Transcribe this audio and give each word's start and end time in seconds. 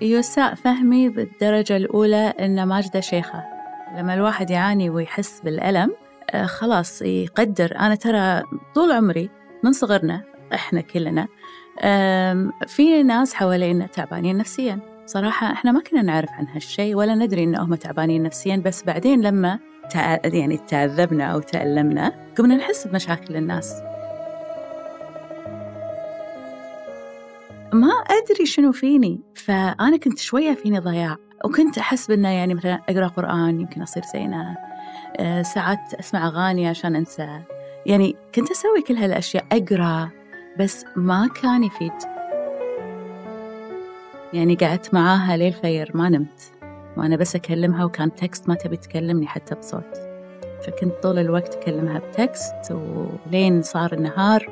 يساء 0.00 0.54
فهمي 0.54 1.08
بالدرجة 1.08 1.76
الأولى 1.76 2.34
إن 2.40 2.62
ماجدة 2.62 3.00
شيخة. 3.00 3.44
لما 3.98 4.14
الواحد 4.14 4.50
يعاني 4.50 4.90
ويحس 4.90 5.40
بالألم 5.40 5.92
آه، 6.30 6.46
خلاص 6.46 7.02
يقدر. 7.02 7.76
أنا 7.78 7.94
ترى 7.94 8.42
طول 8.74 8.92
عمري 8.92 9.30
من 9.64 9.72
صغرنا 9.72 10.22
إحنا 10.54 10.80
كلنا 10.80 11.28
في 12.66 13.02
ناس 13.02 13.34
حوالينا 13.34 13.86
تعبانين 13.86 14.36
نفسيا. 14.36 14.78
صراحة 15.06 15.52
إحنا 15.52 15.72
ما 15.72 15.80
كنا 15.80 16.02
نعرف 16.02 16.30
عن 16.30 16.46
هالشيء 16.46 16.94
ولا 16.94 17.14
ندري 17.14 17.44
إنهم 17.44 17.74
تعبانين 17.74 18.22
نفسيا. 18.22 18.56
بس 18.56 18.84
بعدين 18.84 19.22
لما. 19.22 19.58
يعني 20.24 20.56
تعذبنا 20.56 21.24
أو 21.24 21.40
تألمنا 21.40 22.12
قمنا 22.38 22.56
نحس 22.56 22.86
بمشاكل 22.86 23.36
الناس. 23.36 23.74
ما 27.72 27.88
أدري 27.88 28.46
شنو 28.46 28.72
فيني. 28.72 29.20
فأنا 29.34 29.96
كنت 29.96 30.18
شوية 30.18 30.54
فيني 30.54 30.78
ضياع. 30.78 31.16
وكنت 31.44 31.78
أحس 31.78 32.06
بأنه 32.06 32.28
يعني 32.28 32.54
مثلا 32.54 32.82
أقرأ 32.88 33.06
قرآن 33.06 33.60
يمكن 33.60 33.82
أصير 33.82 34.02
زينة. 34.12 34.56
آه، 35.16 35.42
ساعات 35.42 35.94
أسمع 35.94 36.26
أغاني 36.26 36.68
عشان 36.68 36.96
أنسى. 36.96 37.40
يعني 37.86 38.16
كنت 38.34 38.50
أسوي 38.50 38.82
كل 38.82 38.96
هالأشياء 38.96 39.46
أقرأ. 39.52 40.10
بس 40.58 40.84
ما 40.96 41.28
كان 41.42 41.64
يفيد. 41.64 41.92
يعني 44.32 44.54
قعدت 44.54 44.94
معاها 44.94 45.36
ليل 45.36 45.52
فير 45.52 45.90
ما 45.94 46.08
نمت. 46.08 46.52
وأنا 46.96 47.16
بس 47.16 47.36
أكلمها 47.36 47.84
وكان 47.84 48.14
text 48.14 48.48
ما 48.48 48.54
تبي 48.54 48.76
تكلمني 48.76 49.26
حتى 49.26 49.54
بصوت. 49.54 49.96
فكنت 50.66 50.94
طول 51.02 51.18
الوقت 51.18 51.54
أكلمها 51.54 51.98
ب 51.98 52.13
text 52.13 52.72
ولين 52.72 53.62
صار 53.62 53.92
النهار. 53.92 54.50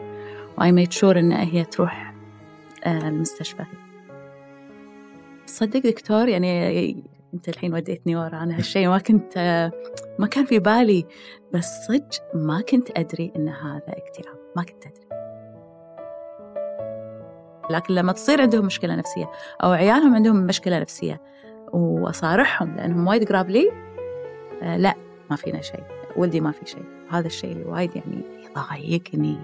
وآي 0.58 0.72
ميد 0.72 0.92
شور 0.92 1.18
إن 1.18 1.32
هي 1.32 1.64
تروح 1.64 2.13
المستشفى. 2.86 3.64
صدق 5.46 5.80
دكتور 5.80 6.28
يعني 6.28 7.04
أنت 7.34 7.48
الحين 7.48 7.74
وديتني 7.74 8.16
ورا 8.16 8.42
أنا 8.42 8.56
هالشيء 8.58 8.88
ما 8.88 8.98
كنت 8.98 9.38
ما 10.18 10.26
كان 10.26 10.44
في 10.44 10.58
بالي 10.58 11.06
بس 11.52 11.86
صدق 11.88 12.34
ما 12.34 12.60
كنت 12.60 12.98
أدري 12.98 13.32
إن 13.36 13.48
هذا 13.48 13.88
اكتئاب 13.88 14.36
ما 14.56 14.62
كنت 14.62 14.86
أدري. 14.86 15.04
لكن 17.70 17.94
لما 17.94 18.12
تصير 18.12 18.40
عندهم 18.40 18.66
مشكلة 18.66 18.94
نفسية 18.94 19.30
أو 19.62 19.70
عيالهم 19.70 20.14
عندهم 20.14 20.36
مشكلة 20.36 20.78
نفسية 20.78 21.20
وأصارحهم 21.72 22.76
لأنهم 22.76 23.06
وايد 23.06 23.28
قراب 23.28 23.50
لي 23.50 23.70
آه 24.62 24.76
لا 24.76 24.94
ما 25.30 25.36
فينا 25.36 25.60
شيء. 25.60 25.84
ولدي 26.16 26.40
ما 26.40 26.50
في 26.50 26.66
شيء. 26.66 26.84
هذا 27.10 27.26
الشيء 27.26 27.52
اللي 27.52 27.64
وايد 27.64 27.96
يعني 27.96 28.22
يضايقني. 28.44 29.38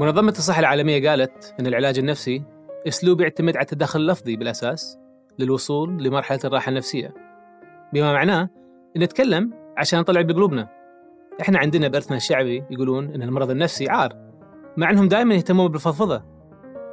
منظمة 0.00 0.30
الصحة 0.30 0.60
العالمية 0.60 1.10
قالت 1.10 1.54
أن 1.60 1.66
العلاج 1.66 1.98
النفسي 1.98 2.42
أسلوب 2.88 3.20
يعتمد 3.20 3.56
على 3.56 3.62
التدخل 3.62 4.00
اللفظي 4.00 4.36
بالأساس 4.36 4.98
للوصول 5.38 6.04
لمرحلة 6.04 6.40
الراحة 6.44 6.68
النفسية. 6.68 7.14
بما 7.92 8.12
معناه 8.12 8.48
أن 8.96 9.02
نتكلم 9.02 9.52
عشان 9.76 10.00
نطلع 10.00 10.20
بقلوبنا. 10.20 10.68
إحنا 11.40 11.58
عندنا 11.58 11.88
بإرثنا 11.88 12.16
الشعبي 12.16 12.64
يقولون 12.70 13.14
أن 13.14 13.22
المرض 13.22 13.50
النفسي 13.50 13.88
عار 13.88 14.16
مع 14.76 14.90
أنهم 14.90 15.08
دائما 15.08 15.34
يهتمون 15.34 15.68
بالفضفضة. 15.68 16.24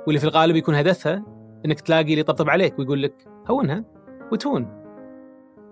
واللي 0.07 0.19
في 0.19 0.25
الغالب 0.25 0.55
يكون 0.55 0.75
هدفها 0.75 1.23
أنك 1.65 1.81
تلاقي 1.81 2.01
اللي 2.01 2.19
يطبطب 2.19 2.49
عليك 2.49 2.79
ويقول 2.79 3.03
لك 3.03 3.27
هونها 3.49 3.83
وتهون. 4.31 4.67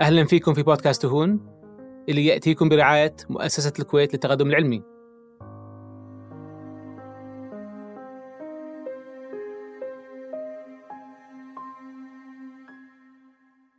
أهلا 0.01 0.25
فيكم 0.25 0.53
في 0.53 0.63
بودكاست 0.63 1.01
تهون 1.01 1.39
اللي 2.09 2.25
يأتيكم 2.25 2.69
برعاية 2.69 3.15
مؤسسة 3.29 3.73
الكويت 3.79 4.13
للتقدم 4.13 4.47
العلمي. 4.47 4.94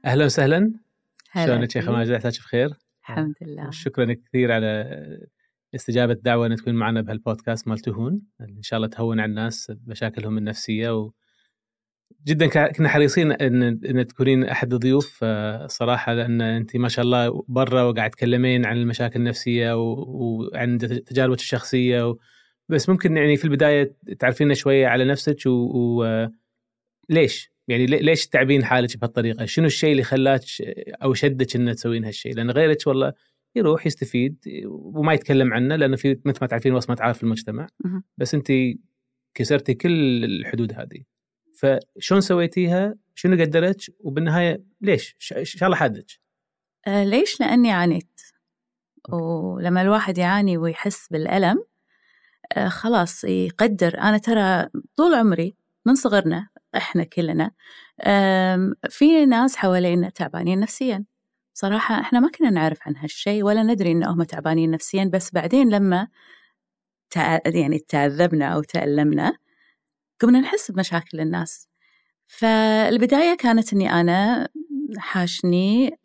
أهلا 0.06 0.24
وسهلا. 0.24 0.72
هلا 1.30 1.46
شلونك 1.46 1.70
شيخه 1.70 1.86
فيك. 1.86 1.94
ماجد 1.94 2.12
عساك 2.12 2.32
بخير؟ 2.32 2.70
الحمد 3.00 3.34
لله. 3.42 3.70
شكرا 3.70 4.12
كثير 4.12 4.52
على 4.52 4.90
استجابة 5.74 6.12
الدعوة 6.12 6.46
ان 6.46 6.56
تكون 6.56 6.74
معنا 6.74 7.00
بهالبودكاست 7.00 7.68
مال 7.68 7.78
تهون. 7.78 8.20
إن 8.40 8.62
شاء 8.62 8.76
الله 8.76 8.88
تهون 8.88 9.20
على 9.20 9.30
الناس 9.30 9.72
مشاكلهم 9.86 10.38
النفسية 10.38 10.98
و 10.98 11.12
جدا 12.26 12.46
كنا 12.68 12.88
حريصين 12.88 13.32
ان 13.32 13.62
إن 13.62 14.06
تكونين 14.06 14.44
أحد 14.44 14.72
الضيوف. 14.72 15.20
آه، 15.22 15.66
صراحة 15.66 16.12
لأن 16.14 16.40
أنت 16.40 16.76
ما 16.76 16.88
شاء 16.88 17.04
الله 17.04 17.44
برا 17.48 17.82
وقاعد 17.82 18.10
تكلمين 18.10 18.66
عن 18.66 18.76
المشاكل 18.76 19.20
النفسية 19.20 19.76
و- 19.76 20.04
وعن 20.08 20.78
تجاربك 20.78 21.38
الشخصية 21.38 22.08
و... 22.08 22.16
بس 22.68 22.88
ممكن 22.88 23.16
يعني 23.16 23.36
في 23.36 23.44
البداية 23.44 23.94
تعرفينا 24.18 24.54
شوية 24.54 24.86
على 24.86 25.04
نفسك 25.04 25.46
و... 25.46 25.50
و... 26.02 26.28
ليش؟ 27.08 27.55
يعني 27.68 27.86
لي- 27.86 27.98
ليش 27.98 28.26
تعبين 28.26 28.64
حالك 28.64 28.96
بهالطريقة؟ 28.96 29.44
شنو 29.44 29.66
الشيء 29.66 29.92
اللي 29.92 30.02
خلاك 30.02 30.40
أو 31.02 31.14
شدك 31.14 31.56
ان 31.56 31.74
تسوين 31.74 32.04
هالشيء؟ 32.04 32.34
لأن 32.34 32.50
غيرك 32.50 32.78
والله 32.86 33.12
يروح 33.56 33.86
يستفيد 33.86 34.36
وما 34.66 35.14
يتكلم 35.14 35.52
عنه 35.52 35.76
لأنه 35.76 35.96
في 35.96 36.20
مثل 36.24 36.38
ما 36.40 36.46
تعرفين 36.46 36.72
وصمة 36.74 36.96
عار 37.00 37.14
في 37.14 37.22
المجتمع. 37.22 37.66
بس 38.18 38.34
أنت 38.34 38.52
كسرتي 39.34 39.74
كل 39.74 40.24
الحدود 40.24 40.72
هذه 40.72 41.02
فشلون 41.58 42.20
سويتيها؟ 42.20 42.94
شنو 43.14 43.40
قدرك؟ 43.40 43.76
وبالنهاية 44.00 44.62
ليش؟ 44.80 45.16
إن 45.36 45.44
شاء 45.44 45.66
الله 45.66 45.76
حدك 45.76 46.06
آه، 46.86 47.04
ليش؟ 47.04 47.40
لأني 47.40 47.70
عانيت 47.72 48.20
ولما 49.08 49.82
الواحد 49.82 50.18
يعاني 50.18 50.56
ويحس 50.58 51.08
بالألم 51.10 51.64
آه، 52.56 52.68
خلاص 52.68 53.24
يقدر 53.24 53.98
أنا 53.98 54.18
ترى 54.18 54.68
طول 54.96 55.14
عمري 55.14 55.56
من 55.86 55.94
صغرنا 55.94 56.48
إحنا 56.76 57.04
كلنا 57.04 57.50
في 58.90 59.26
ناس 59.26 59.56
حوالينا 59.56 60.08
تعبانين 60.08 60.60
نفسيا. 60.60 61.04
صراحة 61.54 62.00
إحنا 62.00 62.20
ما 62.20 62.30
كنا 62.30 62.50
نعرف 62.50 62.78
عن 62.86 62.96
هالشيء 62.96 63.42
ولا 63.42 63.62
ندري 63.62 63.92
إنهم 63.92 64.22
تعبانين 64.22 64.70
نفسيا 64.70 65.10
بس 65.12 65.30
بعدين 65.32 65.68
لما 65.68 66.08
تع... 67.10 67.38
يعني 67.46 67.78
تعذبنا 67.78 68.46
أو 68.46 68.62
تألمنا 68.62 69.32
قمنا 70.20 70.40
نحس 70.40 70.70
بمشاكل 70.70 71.20
الناس. 71.20 71.68
فالبداية 72.26 73.36
كانت 73.36 73.72
إني 73.72 73.92
أنا 73.92 74.48
حاشني 74.98 75.98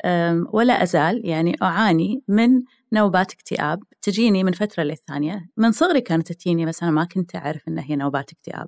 ولا 0.53 0.83
أزال 0.83 1.21
يعني 1.25 1.55
أعاني 1.63 2.23
من 2.27 2.61
نوبات 2.93 3.33
اكتئاب 3.33 3.83
تجيني 4.01 4.43
من 4.43 4.51
فترة 4.51 4.83
للثانية. 4.83 5.49
من 5.57 5.71
صغري 5.71 6.01
كانت 6.01 6.31
تجيني 6.31 6.65
بس 6.65 6.83
أنا 6.83 6.91
ما 6.91 7.05
كنت 7.05 7.35
أعرف 7.35 7.67
إن 7.67 7.79
هي 7.79 7.95
نوبات 7.95 8.31
اكتئاب. 8.31 8.67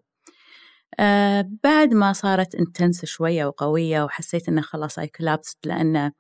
أه 1.00 1.50
بعد 1.64 1.94
ما 1.94 2.14
صارت 2.14 2.56
intense 2.56 3.06
شوية 3.06 3.46
وقوية 3.46 4.04
وحسيت 4.04 4.50
إنه 4.50 4.62
خلاص 4.62 5.00
I 5.00 5.08
collapsed 5.08 5.58
لأنه 5.66 6.12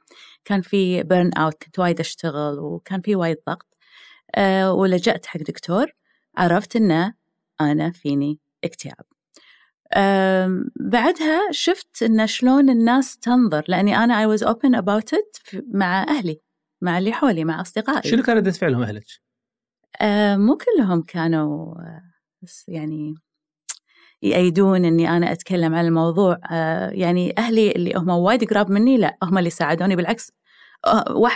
كان 0.45 0.61
في 0.61 1.03
burnout 1.03 1.63
كنت 1.63 1.79
وايد 1.79 1.99
أشتغل 1.99 2.59
وكان 2.59 3.01
في 3.01 3.15
وايد 3.15 3.37
ضغط. 3.47 3.77
أه 4.35 4.73
ولجأت 4.73 5.25
حق 5.25 5.39
دكتور 5.39 5.87
عرفت 6.37 6.75
إنه 6.75 7.13
أنا 7.61 7.91
فيني 7.91 8.39
اكتئاب. 8.63 9.05
بعدها 10.75 11.51
شفت 11.51 12.03
إن 12.03 12.27
شلون 12.27 12.69
الناس 12.69 13.17
تنظر 13.17 13.63
لأني 13.67 13.97
أنا 13.97 14.25
I 14.25 14.37
was 14.37 14.43
open 14.43 14.79
about 14.79 15.17
it 15.17 15.59
مع 15.73 16.03
أهلي 16.03 16.41
مع 16.81 16.97
اللي 16.97 17.13
حولي 17.13 17.45
مع 17.45 17.61
أصدقائي. 17.61 18.09
شنو 18.09 18.23
كان 18.23 18.37
ردة 18.37 18.51
فعلهم 18.51 18.81
أهلك؟ 18.81 19.05
أه، 20.01 20.35
مو 20.37 20.57
كلهم 20.57 21.01
كانوا 21.01 21.75
بس 22.41 22.69
يعني 22.69 23.15
يأيدون 24.23 24.85
إني 24.85 25.09
أنا 25.09 25.31
أتكلم 25.31 25.75
عن 25.75 25.85
الموضوع. 25.85 26.39
أه، 26.51 26.89
يعني 26.89 27.33
أهلي 27.37 27.71
اللي 27.71 27.93
هم 27.95 28.09
وايد 28.09 28.43
قراب 28.53 28.71
مني 28.71 28.97
لا 28.97 29.17
هم 29.23 29.37
اللي 29.37 29.49
ساعدوني 29.49 29.95
بالعكس. 29.95 30.31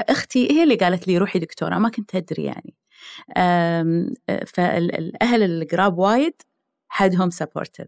أختي 0.09 0.51
هي 0.51 0.63
اللي 0.63 0.75
قالت 0.75 1.07
لي 1.07 1.17
روحي 1.17 1.39
دكتورة 1.39 1.77
ما 1.77 1.89
كنت 1.89 2.15
أدري 2.15 2.43
يعني. 2.43 2.75
أه، 3.38 4.07
فالأهل 4.47 5.44
القراب 5.44 5.97
وايد 5.97 6.33
حدهم 6.89 7.29
سبورتيف 7.29 7.88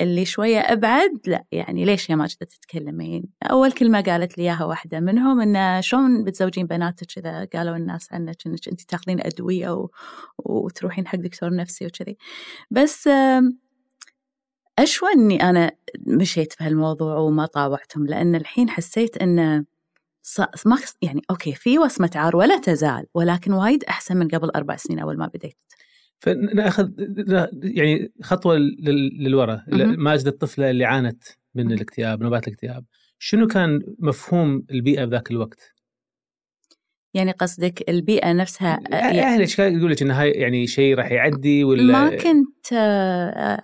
اللي 0.00 0.24
شوية 0.24 0.58
أبعد 0.58 1.10
لا 1.26 1.44
يعني 1.52 1.84
ليش 1.84 2.10
يا 2.10 2.16
ماجدة 2.16 2.46
تتكلمين؟ 2.46 3.24
أول 3.42 3.72
كلمة 3.72 4.00
قالت 4.00 4.38
لي 4.38 4.44
إياها 4.44 4.64
واحدة 4.64 5.00
منهم 5.00 5.40
إن 5.40 5.82
شلون 5.82 6.24
بتزوجين 6.24 6.66
بناتك 6.66 7.18
إذا 7.18 7.48
قالوا 7.54 7.76
الناس 7.76 8.12
عنك 8.12 8.36
إنك 8.46 8.68
أنت 8.68 8.80
تاخذين 8.80 9.20
أدوية 9.20 9.70
و... 9.70 9.88
وتروحين 10.38 11.06
حق 11.06 11.16
دكتور 11.16 11.54
نفسي 11.56 11.86
وكذي. 11.86 12.16
بس 12.70 13.08
آم، 13.08 13.58
أشوى 14.78 15.08
إني 15.14 15.42
أنا 15.50 15.72
مشيت 16.06 16.52
في 16.52 16.64
هالموضوع 16.64 17.16
وما 17.16 17.46
طاوعتهم 17.46 18.06
لأن 18.06 18.34
الحين 18.34 18.70
حسيت 18.70 19.16
إنه 19.16 19.64
ص- 20.22 20.66
ما 20.66 20.78
يعني 21.02 21.22
أوكي 21.30 21.52
في 21.54 21.78
وصمة 21.78 22.10
عار 22.14 22.36
ولا 22.36 22.58
تزال 22.60 23.06
ولكن 23.14 23.52
وايد 23.52 23.84
أحسن 23.84 24.16
من 24.16 24.28
قبل 24.28 24.50
أربع 24.50 24.76
سنين 24.76 24.98
أول 24.98 25.18
ما 25.18 25.26
بديت 25.34 25.56
فناخذ 26.18 26.90
يعني 27.62 28.12
خطوة 28.22 28.56
لل- 28.56 29.24
للوراء. 29.24 29.64
ماجد 29.96 30.26
الطفلة 30.26 30.70
اللي 30.70 30.84
عانت 30.84 31.22
من 31.54 31.72
الاكتئاب 31.72 32.22
نوبات 32.22 32.48
الاكتئاب 32.48 32.84
شنو 33.18 33.46
كان 33.46 33.80
مفهوم 33.98 34.64
البيئة 34.70 35.04
بذاك 35.04 35.30
الوقت؟ 35.30 35.73
يعني 37.14 37.32
قصدك 37.32 37.88
البيئة 37.88 38.32
نفسها 38.32 38.80
أهلك 38.92 39.58
يقول 39.58 39.90
لك 39.90 40.02
إن 40.02 40.10
هاي 40.10 40.30
يعني 40.30 40.66
شيء 40.66 40.94
راح 40.94 41.10
يعدي 41.10 41.64
ولا 41.64 41.82
ما 41.82 42.16
كنت 42.16 42.72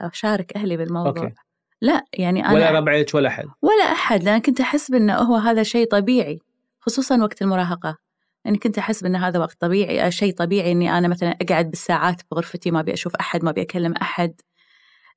أشارك 0.00 0.56
أهلي 0.56 0.76
بالموضوع. 0.76 1.23
أوكي. 1.23 1.35
لا 1.81 2.05
يعني 2.12 2.47
أنا 2.47 2.55
ولا 2.55 2.70
ربعك 2.70 3.14
ولا 3.14 3.29
أحد. 3.29 3.44
ولا 3.62 3.93
أحد 3.93 4.23
لأن 4.23 4.38
كنت 4.41 4.61
أحس 4.61 4.91
انه 4.91 5.14
هو 5.14 5.37
هذا 5.37 5.62
شيء 5.62 5.88
طبيعي 5.88 6.38
خصوصا 6.81 7.23
وقت 7.23 7.43
المراهقة. 7.43 7.97
يعني 8.44 8.58
كنت 8.58 8.79
أحس 8.79 9.05
ان 9.05 9.17
هذا 9.17 9.38
وقت 9.38 9.61
طبيعي 9.61 10.11
شيء 10.11 10.35
طبيعي 10.35 10.73
إني 10.73 10.99
أنا 10.99 11.08
مثلا 11.08 11.37
أقعد 11.43 11.70
بالساعات 11.70 12.23
بغرفتي 12.31 12.70
ما 12.70 12.81
أبي 12.81 12.93
أشوف 12.93 13.17
أحد 13.17 13.44
ما 13.44 13.50
أبي 13.50 13.62
أكلم 13.62 13.93
أحد. 13.93 14.35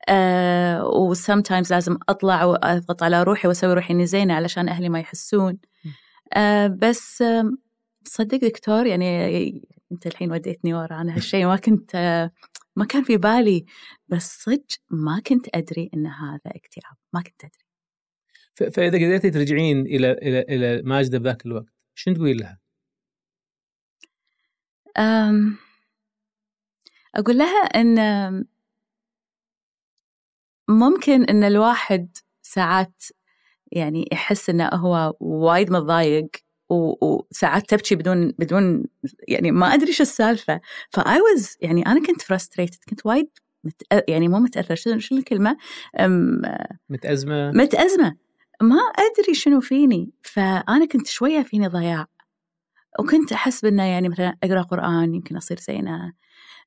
أه 0.10 0.86
وسمتايمز 0.86 1.74
لازم 1.74 1.98
أطلع 2.10 2.44
وأضغط 2.44 3.04
على 3.04 3.24
روحي 3.24 3.48
وأسوي 3.48 3.74
روحي 3.74 3.94
إني 3.94 4.06
زينة 4.06 4.34
علشان 4.34 4.70
أهلي 4.70 4.90
ما 4.90 5.00
يحسون. 5.00 5.58
أه 6.34 6.68
بس 6.68 7.22
أه 7.22 7.52
صدق 8.08 8.38
دكتور 8.38 8.86
يعني 8.86 9.62
أنت 9.92 10.08
الحين 10.08 10.32
وديتني 10.32 10.74
ورا 10.74 11.02
أنا 11.02 11.16
هالشيء 11.16 11.46
ما 11.46 11.56
كنت 11.56 11.96
ما 12.76 12.86
كان 12.86 13.04
في 13.04 13.18
بالي 13.18 13.66
بس 14.08 14.44
صدق 14.44 14.66
ما 14.90 15.22
كنت 15.28 15.48
أدري 15.56 15.90
إن 15.94 16.08
هذا 16.08 16.42
اكتئاب 16.46 16.96
ما 17.14 17.22
كنت 17.22 17.44
أدري 17.44 17.64
فإذا 18.72 18.98
قدرتي 18.98 19.32
ترجعين 19.32 19.86
إلى 19.86 20.12
إلى 20.12 20.40
إلى 20.40 20.82
ماجدة 20.82 21.18
بذاك 21.20 21.46
الوقت 21.46 21.74
شنو 21.96 22.16
تقولين 22.16 22.38
لها؟ 22.38 22.60
أم 24.98 25.58
أقول 27.16 27.38
لها 27.38 27.64
إن 27.64 28.46
ممكن 30.70 31.24
إن 31.24 31.44
الواحد 31.44 32.18
ساعات 32.42 33.04
يعني 33.72 34.10
يحس 34.12 34.50
إنه 34.50 34.68
هو 34.68 35.14
وايد 35.20 35.72
متضايق 35.72 36.30
وساعات 37.02 37.70
تبكي 37.70 37.96
بدون 37.96 38.32
بدون 38.40 38.86
يعني 39.28 39.52
ما 39.52 39.74
أدري 39.74 39.94
شو 39.94 40.04
السالفة. 40.04 40.62
ف 40.90 41.22
I 41.22 41.31
was 41.31 41.58
يعني 41.62 41.86
أنا 41.86 42.06
كنت 42.06 42.22
frustrated 42.22 42.80
كنت 42.90 43.06
وايد 43.06 43.30
يعني 44.08 44.28
مو 44.28 44.40
متاثر 44.40 44.76
شنو 44.76 45.00
شو 45.00 45.16
الكلمة؟ 45.16 45.58
متأزمة. 46.90 47.52
متأزمة. 47.52 48.16
ما 48.62 48.76
أدري 48.76 49.34
شنو 49.34 49.62
فيني. 49.62 50.12
فانا 50.24 50.86
كنت 50.86 51.08
شوية 51.08 51.42
فيني 51.42 51.68
ضياع. 51.68 52.08
وكنت 53.00 53.32
أحس 53.32 53.62
بأنه 53.62 53.84
يعني 53.84 54.10
مثلا 54.10 54.38
أقرأ 54.44 54.62
قرآن 54.62 55.16
يمكن 55.16 55.38
أصير 55.38 55.60
زينة. 55.60 56.14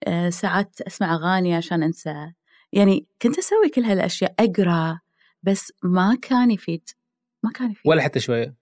أه، 0.07 0.31
ساعات 0.31 0.81
أسمع 0.81 1.15
أغاني 1.15 1.55
عشان 1.55 1.83
أنسى. 1.83 2.33
يعني 2.73 3.07
كنت 3.23 3.39
أسوي 3.39 3.69
كل 3.69 3.85
هالأشياء 3.85 4.35
أقرأ 4.41 5.01
بس 5.43 5.73
ما 5.83 6.19
كان 6.23 6.51
يفيد. 6.51 6.89
ما 7.43 7.51
كان 7.51 7.71
يفيد. 7.71 7.83
ولا 7.91 8.03
حتى 8.03 8.21
شوية. 8.21 8.55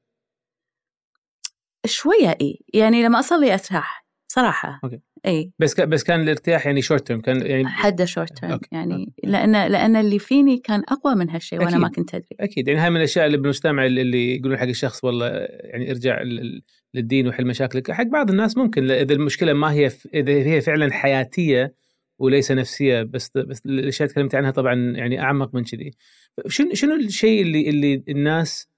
شوية 1.87 2.37
إي. 2.41 2.59
يعني 2.75 3.03
لما 3.03 3.19
أصلي 3.19 3.53
ارتاح 3.53 4.07
صراحة. 4.29 4.81
okay. 4.85 5.01
إي. 5.27 5.53
بس 5.59 5.81
بس 5.81 6.05
كان 6.05 6.21
الارتياح 6.21 6.67
يعني 6.67 6.83
short 6.83 7.07
term 7.07 7.21
كان 7.21 7.47
يعني 7.47 7.67
حده 7.67 8.05
short 8.05 8.39
term 8.39 8.61
يعني. 8.73 9.13
لأن 9.25 9.53
لأن 9.53 9.97
اللي 9.97 10.19
فيني 10.19 10.59
كان 10.59 10.83
أقوى 10.89 11.15
من 11.15 11.31
هالشيء 11.31 11.59
وأنا 11.63 11.79
ما 11.79 11.89
كنت 11.89 12.15
أدري. 12.15 12.37
أكيد. 12.41 12.69
يعني 12.69 12.81
هاي 12.81 12.91
من 12.91 12.97
الأشياء 12.97 13.27
اللي 13.27 13.37
بالمجتمع 13.37 13.87
اللي 13.87 14.37
يقولون 14.37 14.59
حق 14.59 14.67
الشخص 14.67 15.05
والله 15.05 15.27
يعني 15.51 15.91
ارجع 15.91 16.23
للدين 16.95 17.29
وحل 17.29 17.47
مشاكلك. 17.47 17.91
حق 17.91 18.07
بعض 18.07 18.31
الناس 18.31 18.57
ممكن 18.57 18.91
إذا 18.91 19.15
المشكلة 19.15 19.53
ما 19.53 19.73
هي 19.73 19.91
إذا 20.15 20.33
هي 20.33 20.61
فعلا 20.61 20.93
حياتية 20.93 21.75
وليس 22.19 22.53
نفسية 22.53 23.03
بس 23.03 23.31
بس 23.37 23.63
الأشياء 23.67 24.09
تكلمت 24.09 24.35
عنها 24.35 24.51
طبعا 24.51 24.75
يعني 24.75 25.21
أعمق 25.21 25.55
من 25.55 25.65
كذي. 25.65 25.91
شنو 26.49 26.75
شنو 26.75 26.95
الشيء 26.95 27.43
اللي 27.43 27.69
اللي 27.71 28.05
الناس 28.09 28.69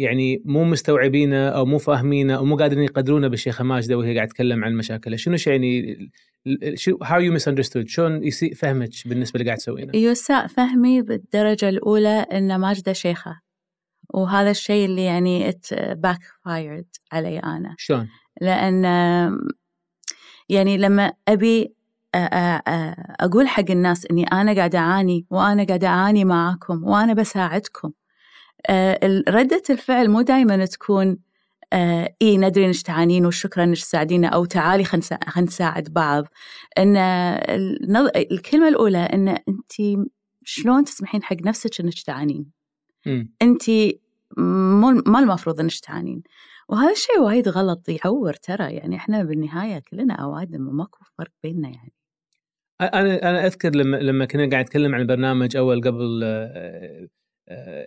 يعني 0.00 0.42
مو 0.44 0.64
مستوعبينه 0.64 1.48
أو 1.48 1.66
مو 1.66 1.78
فاهمينه 1.78 2.36
أو 2.36 2.44
مو 2.44 2.56
قادرين 2.56 2.84
يقدرونه 2.84 3.28
بالشيخه 3.28 3.64
ماجده 3.64 3.98
وهي 3.98 4.14
قاعدة 4.14 4.30
تتكلم 4.30 4.64
عن 4.64 4.74
مشاكلها، 4.74 5.16
شنو 5.16 5.36
يعني 5.46 6.10
شو 6.74 6.98
how 7.02 7.20
you 7.20 7.32
misunderstood 7.32 7.88
شلون 7.88 8.24
يسيء 8.24 8.54
فهمك 8.54 8.90
بالنسبة 9.06 9.40
اللي 9.40 9.46
قاعد 9.46 9.58
تسوينه؟ 9.58 9.96
يساء 9.96 10.46
فهمي 10.46 11.02
بالدرجة 11.02 11.68
الأولى 11.68 12.26
إن 12.32 12.60
ماجده 12.60 12.92
شيخة. 12.92 13.40
وهذا 14.14 14.50
الشيء 14.50 14.84
اللي 14.84 15.04
يعني 15.04 15.48
it 15.48 15.66
backfired 15.74 16.86
علي 17.12 17.38
أنا. 17.38 17.74
شلون؟ 17.78 18.08
لأن 18.40 18.84
يعني 20.48 20.78
لما 20.78 21.12
أبي 21.28 21.74
أقول 23.20 23.48
حق 23.48 23.70
الناس 23.70 24.06
إني 24.10 24.24
أنا 24.24 24.54
قاعدة 24.54 24.78
أعاني 24.78 25.26
وأنا 25.30 25.64
قاعدة 25.64 25.88
أعاني 25.88 26.24
معاكم 26.24 26.84
وأنا 26.84 27.12
بساعدكم. 27.14 27.90
ردة 29.28 29.62
الفعل 29.70 30.08
مو 30.10 30.20
دائما 30.20 30.66
تكون 30.66 31.18
آه 31.72 32.14
إيه 32.22 32.38
ندري 32.38 32.66
إنك 32.66 32.82
تعانين 32.82 33.26
وشكرا 33.26 33.64
إنك 33.64 33.76
تساعدينا 33.76 34.28
أو 34.28 34.44
تعالي 34.44 34.84
خلينا 34.84 35.18
نساعد 35.38 35.84
بعض. 35.92 36.24
إن 36.78 36.96
الكلمة 38.16 38.68
الأولى 38.68 38.98
إن 38.98 39.28
أنت 39.28 39.72
شلون 40.44 40.84
تسمحين 40.84 41.22
حق 41.22 41.36
نفسك 41.42 41.80
إنك 41.80 42.02
تعانين؟ 42.02 42.46
أنت 43.42 43.70
ما 45.06 45.18
المفروض 45.18 45.60
إنك 45.60 45.78
تعانين. 45.78 46.22
وهذا 46.68 46.92
الشيء 46.92 47.20
وايد 47.20 47.48
غلط 47.48 47.88
يعور 47.88 48.32
ترى 48.32 48.72
يعني 48.72 48.96
إحنا 48.96 49.22
بالنهاية 49.22 49.82
كلنا 49.90 50.14
أوادم 50.14 50.68
وماكو 50.68 50.98
فرق 51.18 51.32
بيننا 51.42 51.68
يعني. 51.68 51.92
أنا 52.80 53.30
أنا 53.30 53.46
أذكر 53.46 53.74
لما 53.74 53.96
لما 53.96 54.24
كنا 54.24 54.50
قاعد 54.50 54.64
نتكلم 54.64 54.94
عن 54.94 55.00
البرنامج 55.00 55.56
أول 55.56 55.80
قبل 55.82 56.24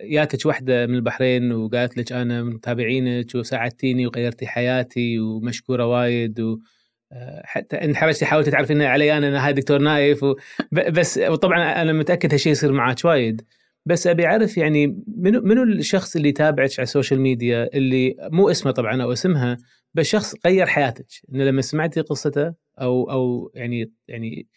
ياتك 0.02 0.46
واحدة 0.46 0.86
من 0.86 0.94
البحرين 0.94 1.52
وقالت 1.52 1.96
لك 1.96 2.12
أنا 2.12 2.42
من 2.42 2.54
متابعينك 2.54 3.34
وساعدتيني 3.34 4.06
وغيرتي 4.06 4.46
حياتي 4.46 5.18
ومشكورة 5.18 5.86
وايد 5.86 6.40
و 6.40 6.58
آه، 7.12 7.42
حتى 7.44 7.76
انحرجتي 7.76 8.26
حاولتي 8.26 8.50
تعرفين 8.50 8.82
علي 8.82 9.18
أنا 9.18 9.28
أنا 9.28 9.46
هاي 9.46 9.52
دكتور 9.52 9.78
نايف. 9.78 10.24
بس 10.72 11.18
وطبعا 11.18 11.82
أنا 11.82 11.92
متأكد 11.92 12.32
هالشيء 12.32 12.52
يصير 12.52 12.72
معك 12.72 13.04
وايد 13.04 13.42
بس 13.86 14.06
أبي 14.06 14.26
أعرف 14.26 14.56
يعني 14.56 15.02
منو 15.16 15.40
منو 15.40 15.62
الشخص 15.62 16.16
اللي 16.16 16.28
يتابعك 16.28 16.70
على 16.78 16.82
السوشيال 16.82 17.20
ميديا 17.20 17.68
اللي 17.74 18.16
مو 18.20 18.50
اسمه 18.50 18.72
طبعا 18.72 19.02
أو 19.02 19.12
اسمها 19.12 19.56
بس 19.94 20.06
شخص 20.06 20.34
غير 20.46 20.66
حياتك 20.66 21.06
انه 21.34 21.44
لما 21.44 21.62
سمعتي 21.62 22.00
قصته 22.00 22.54
أو 22.80 23.10
أو 23.10 23.50
يعني 23.54 23.92
يعني 24.08 24.48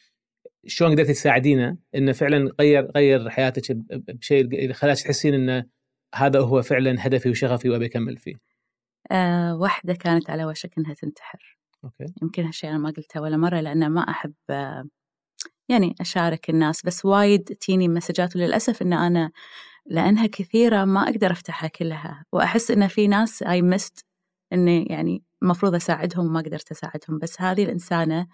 شلون 0.67 0.91
قدرتي 0.91 1.13
تساعدينه 1.13 1.77
إنه 1.95 2.11
فعلا 2.11 2.51
غير 2.59 2.91
غير 2.95 3.29
حياتك 3.29 3.63
بشيء 3.91 4.73
خلاك 4.73 4.97
تحسين 4.97 5.33
إنه 5.33 5.65
هذا 6.15 6.39
هو 6.39 6.61
فعلا 6.61 6.95
هدفي 7.07 7.29
وشغفي 7.29 7.69
وأبي 7.69 7.85
أكمل 7.85 8.17
فيه. 8.17 8.35
أه 9.11 9.55
واحدة 9.55 9.93
كانت 9.93 10.29
على 10.29 10.45
وشك 10.45 10.77
إنها 10.77 10.93
تنتحر. 10.93 11.57
أوكي. 11.83 12.13
يمكن 12.21 12.43
هالشيء 12.45 12.69
أنا 12.69 12.77
ما 12.77 12.89
قلته 12.97 13.21
ولا 13.21 13.37
مرة 13.37 13.59
لأن 13.59 13.89
ما 13.89 14.01
أحب 14.01 14.33
يعني 15.69 15.95
أشارك 16.01 16.49
الناس 16.49 16.85
بس 16.85 17.06
وايد 17.06 17.44
تيني 17.44 17.87
messages 17.87 18.35
وللأسف 18.35 18.81
إن 18.81 18.94
أنا 18.94 19.31
لأنها 19.85 20.27
كثيرة 20.27 20.85
ما 20.85 21.03
أقدر 21.03 21.31
أفتحها 21.31 21.68
كلها 21.68 22.25
وأحس 22.31 22.71
إن 22.71 22.87
في 22.87 23.07
ناس 23.07 23.44
I 23.44 23.61
missed 23.61 24.06
إني 24.53 24.85
يعني 24.85 25.23
المفروض 25.44 25.75
أساعدهم 25.75 26.25
وما 26.25 26.39
قدرت 26.39 26.71
أساعدهم 26.71 27.19
بس 27.19 27.42
هذه 27.42 27.63
الإنسانة 27.63 28.27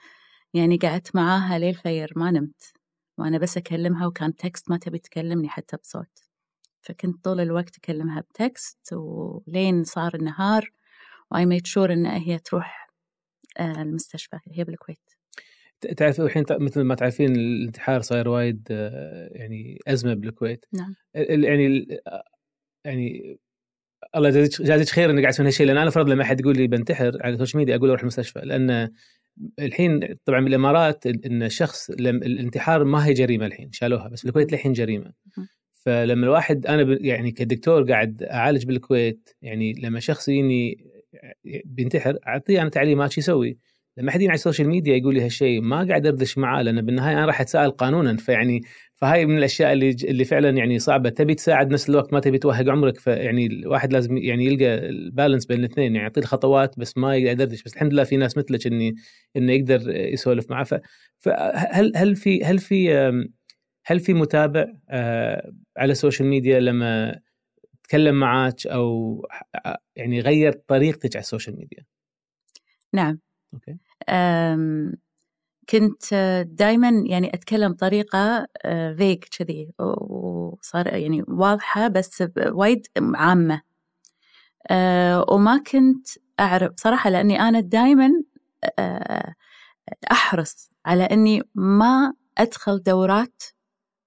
يعني 0.53 0.77
قعدت 0.77 1.15
معاها 1.15 1.60
ليل 1.60 1.75
فجر 1.75 2.13
ما 2.15 2.31
نمت. 2.31 2.74
وأنا 3.17 3.38
بس 3.38 3.57
أكلمها 3.57 4.07
وكان 4.07 4.36
text 4.36 4.70
ما 4.69 4.77
تبي 4.77 5.00
تكلمني 5.00 5.50
حتى 5.50 5.77
بصوت. 5.77 6.19
فكنت 6.81 7.24
طول 7.24 7.39
الوقت 7.39 7.77
أكلمها 7.77 8.22
ب 8.22 8.36
text 8.36 8.93
ولين 8.93 9.83
صار 9.83 10.15
النهار 10.15 10.72
و 11.32 11.46
I 11.46 11.50
made 11.50 11.65
sure 11.65 11.93
إن 11.93 12.05
هي 12.05 12.39
تروح 12.39 12.89
آه، 13.60 13.81
المستشفى 13.81 14.39
هي 14.51 14.63
بالكويت. 14.63 15.10
تعرف 15.98 16.22
الحين 16.22 16.45
مثل 16.50 16.81
ما 16.81 16.95
تعرفين 16.95 17.36
الانتحار 17.36 18.01
صاير 18.01 18.27
وايد 18.29 18.67
آه، 18.72 19.29
يعني 19.31 19.79
أزمة 19.88 20.13
بالكويت. 20.13 20.65
نعم. 20.74 20.95
يعني 21.15 21.88
يعني 22.86 23.39
الله 24.15 24.29
يجازيك 24.29 24.89
خير 24.89 25.10
إنك 25.10 25.22
قاعد 25.22 25.33
تسوي 25.33 25.48
هالشيء 25.48 25.67
لأن 25.67 25.77
أنا 25.77 25.89
فرض 25.89 26.10
لما 26.10 26.24
أحد 26.24 26.39
يقول 26.39 26.57
لي 26.57 26.67
بنتحر 26.67 27.17
على 27.22 27.33
السوشيال 27.33 27.57
ميديا 27.57 27.75
أقول 27.75 27.88
له 27.88 27.93
روح 27.93 28.01
المستشفى 28.01 28.39
لأن 28.39 28.89
الحين 29.60 30.16
طبعا 30.25 30.40
بالامارات 30.40 31.06
إن 31.06 31.44
الشخص 31.44 31.90
الانتحار 31.90 32.84
ما 32.84 33.06
هي 33.06 33.13
جريمة 33.13 33.46
الحين 33.46 33.72
شالوها 33.72 34.08
بس 34.08 34.24
بالكويت 34.24 34.52
للحين 34.52 34.74
جريمة. 34.74 35.13
فلما 35.72 36.25
الواحد 36.25 36.66
أنا 36.66 36.98
يعني 37.02 37.32
كدكتور 37.32 37.92
قاعد 37.92 38.24
أعالج 38.24 38.66
بالكويت 38.66 39.30
يعني 39.42 39.74
لما 39.74 40.00
شخص 40.00 40.28
يجيني 40.28 40.88
بينتحر 41.66 42.18
أعطيه 42.28 42.62
أنا 42.62 42.70
تعليمات 42.70 43.12
شو 43.12 43.20
يسوي؟ 43.20 43.58
لما 43.97 44.12
حد 44.12 44.21
على 44.21 44.33
السوشيال 44.33 44.67
ميديا 44.67 44.95
يقول 44.95 45.13
لي 45.13 45.25
هالشيء 45.25 45.62
ما 45.62 45.88
قاعد 45.88 46.07
أدردش 46.08 46.38
معاه 46.38 46.62
لأن 46.62 46.81
بالنهاية 46.81 47.13
أنا 47.17 47.25
راح 47.25 47.41
أنسأل 47.41 47.72
قانونا. 47.71 48.17
فيعني 48.17 48.62
فهاي 48.95 49.25
من 49.25 49.38
الأشياء 49.38 49.73
اللي 49.73 49.89
اللي 49.89 50.25
فعلا 50.25 50.50
يعني 50.50 50.79
صعبة. 50.79 51.09
تبي 51.09 51.35
تساعد 51.35 51.73
نفس 51.73 51.89
الوقت 51.89 52.13
ما 52.13 52.19
تبي 52.19 52.38
توهق 52.38 52.69
عمرك. 52.69 53.00
فيعني 53.00 53.45
الواحد 53.45 53.93
لازم 53.93 54.17
يعني 54.17 54.45
يلقى 54.45 54.89
ال 54.89 54.97
balance 54.97 55.46
بين 55.45 55.59
الاثنين. 55.59 55.95
يعني 55.95 56.13
الخطوات 56.17 56.79
بس 56.79 56.97
ما 56.97 57.15
يقدر 57.15 57.31
يدردش 57.31 57.63
بس 57.63 57.73
الحمد 57.73 57.93
لله 57.93 58.03
في 58.03 58.17
ناس 58.17 58.38
مثلك 58.38 58.67
إني 58.67 58.95
إنه 59.35 59.53
يقدر 59.53 59.95
يسولف 59.95 60.51
معه 60.51 60.67
فهل 61.17 61.91
هل 61.95 62.15
في 62.15 62.43
هل 62.43 62.59
في 62.59 62.93
هل 63.85 64.00
في 64.00 64.13
متابع 64.13 64.65
آه، 64.89 65.53
على 65.77 65.91
ال 65.91 65.97
social 65.97 66.27
media 66.27 66.60
لما 66.59 67.19
تكلم 67.83 68.15
معك 68.15 68.67
أو 68.67 69.21
يعني 69.95 70.19
غير 70.19 70.51
طريقتك 70.51 71.15
على 71.15 71.21
ال 71.22 71.26
social 71.26 71.55
media؟ 71.58 71.86
نعم. 72.93 73.19
كنت 75.69 76.13
دائما 76.50 76.89
يعني 77.05 77.33
أتكلم 77.33 77.74
بطريقة 77.74 78.48
vague 78.98 79.24
كذي 79.24 79.69
وصار 79.79 80.88
يعني 80.88 81.24
واضحة 81.27 81.88
بس 81.88 82.24
وايد 82.38 82.88
عامة. 82.98 83.62
أه، 84.72 85.25
وما 85.29 85.57
كنت 85.57 86.07
أعرف 86.39 86.72
صراحة 86.77 87.10
لأني 87.10 87.39
أنا 87.41 87.60
دائما 87.60 88.10
أحرص 90.12 90.69
على 90.86 91.03
إني 91.03 91.41
ما 91.55 92.13
أدخل 92.38 92.83
دورات 92.83 93.43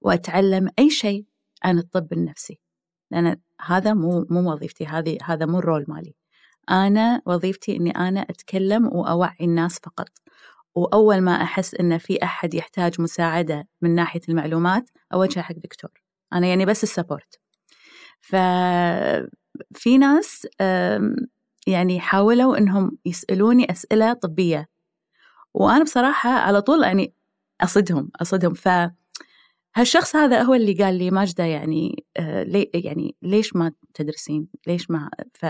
وأتعلم 0.00 0.70
أي 0.78 0.90
شيء 0.90 1.24
عن 1.64 1.78
الطب 1.78 2.12
النفسي. 2.12 2.60
لأن 3.10 3.36
هذا 3.60 3.94
مو 3.94 4.26
مو 4.30 4.52
وظيفتي 4.52 4.86
هذه 4.86 5.18
هذا 5.24 5.46
مو 5.46 5.58
ال 5.58 5.63
role 5.63 5.84
مالي. 5.88 6.14
أنا 6.70 7.22
وظيفتي 7.26 7.76
إني 7.76 7.90
أنا 7.90 8.20
أتكلم 8.20 8.86
وأوعي 8.86 9.36
الناس 9.40 9.78
فقط. 9.78 10.08
وأول 10.74 11.20
ما 11.20 11.42
أحس 11.42 11.74
إن 11.74 11.98
في 11.98 12.24
أحد 12.24 12.54
يحتاج 12.54 13.00
مساعدة 13.00 13.68
من 13.82 13.94
ناحية 13.94 14.20
المعلومات 14.28 14.90
اوجهه 15.14 15.42
حق 15.42 15.54
دكتور. 15.54 15.90
أنا 16.32 16.46
يعني 16.46 16.66
بس 16.66 16.82
ال 16.82 16.88
support. 16.88 17.40
ففي 18.20 19.98
ناس 19.98 20.46
يعني 21.66 22.00
حاولوا 22.00 22.58
إنهم 22.58 22.98
يسألوني 23.06 23.70
أسئلة 23.70 24.12
طبية. 24.12 24.68
وأنا 25.54 25.84
بصراحة 25.84 26.30
على 26.30 26.62
طول 26.62 26.82
يعني 26.82 27.14
أصدهم 27.60 28.10
أصدهم. 28.20 28.54
ف 28.54 28.68
هالشخص 29.76 30.16
هذا 30.16 30.42
هو 30.42 30.54
اللي 30.54 30.74
قال 30.74 30.94
لي 30.94 31.10
ماجدة 31.10 31.44
يعني 31.44 32.04
آه 32.16 32.42
لي 32.42 32.70
يعني 32.74 33.16
ليش 33.22 33.56
ما 33.56 33.72
تدرسين؟ 33.94 34.48
ليش 34.66 34.90
ما 34.90 35.10
ف 35.34 35.46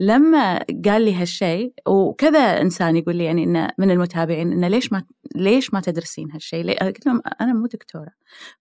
لما 0.00 0.58
قال 0.58 1.02
لي 1.02 1.14
هالشيء 1.14 1.74
وكذا 1.88 2.60
إنسان 2.60 2.96
يقول 2.96 3.16
لي 3.16 3.24
يعني 3.24 3.44
انه 3.44 3.68
من 3.78 3.90
المتابعين 3.90 4.52
انه 4.52 4.68
ليش 4.68 4.92
ما 4.92 5.04
ليش 5.36 5.74
ما 5.74 5.80
تدرسين 5.80 6.30
هالشيء؟ 6.32 6.78
قلت 6.84 7.06
لهم 7.06 7.22
أنا 7.40 7.52
مو 7.52 7.66
دكتورة. 7.66 8.10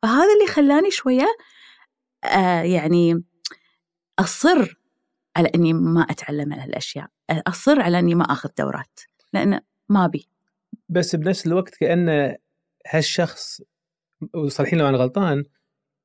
فهذا 0.02 0.34
اللي 0.34 0.48
خلاني 0.48 0.92
شوية 0.92 1.28
آه 2.24 2.62
يعني 2.62 3.24
أصر 4.20 4.80
على 5.36 5.52
إني 5.56 5.74
ما 5.74 6.02
أتعلم 6.02 6.54
هالأشياء، 6.54 7.08
أصر 7.30 7.82
على 7.82 8.00
إني 8.00 8.16
ما 8.16 8.24
آخذ 8.24 8.50
دورات 8.58 9.00
لأن 9.34 9.60
ما 9.90 10.06
أبي. 10.06 10.28
بس 10.90 11.16
بنفس 11.16 11.48
الوقت 11.48 11.76
كأن 11.76 12.36
هالشخص 12.88 13.62
وصلحين 14.36 14.80
لو 14.80 14.90
أنا 14.90 14.98
غلطان 14.98 15.44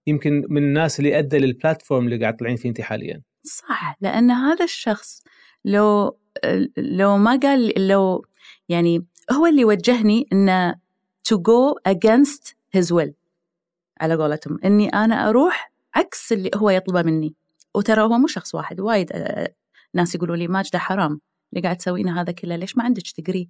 يمكن 0.07 0.45
من 0.49 0.63
الناس 0.63 0.99
اللي 0.99 1.19
أدى 1.19 1.39
للبلاتفورم 1.39 2.05
اللي 2.05 2.21
قاعد 2.21 2.37
طالعين 2.37 2.57
فيه 2.57 2.69
انت 2.69 2.81
حاليا 2.81 3.23
صح 3.47 3.97
لأن 4.01 4.31
هذا 4.31 4.65
الشخص 4.65 5.23
لو 5.65 6.19
لو 6.77 7.17
ما 7.17 7.41
قال 7.43 7.89
لو 7.89 8.25
يعني 8.69 9.07
هو 9.33 9.47
اللي 9.47 9.65
وجهني 9.65 10.27
إنه 10.33 10.75
to 11.29 11.37
go 11.37 11.93
against 11.93 12.55
his 12.77 12.93
will 12.93 13.13
على 14.01 14.15
قولتهم 14.15 14.59
إني 14.65 14.89
أنا 14.89 15.29
أروح 15.29 15.73
عكس 15.95 16.33
اللي 16.33 16.51
هو 16.55 16.71
يطلبه 16.71 17.03
مني. 17.03 17.35
وترى 17.75 18.03
هو 18.03 18.19
مو 18.19 18.27
شخص 18.27 18.55
واحد 18.55 18.81
وايد 18.81 19.13
آه، 19.13 19.55
ناس 19.95 20.15
يقولوا 20.15 20.37
لي 20.37 20.49
ماجدة 20.49 20.79
حرام 20.79 21.21
اللي 21.53 21.63
قاعد 21.63 21.77
تسوينه 21.77 22.21
هذا 22.21 22.33
كله 22.33 22.57
ليش 22.57 22.77
ما 22.77 22.85
عندك 22.85 23.03
degree؟ 23.03 23.49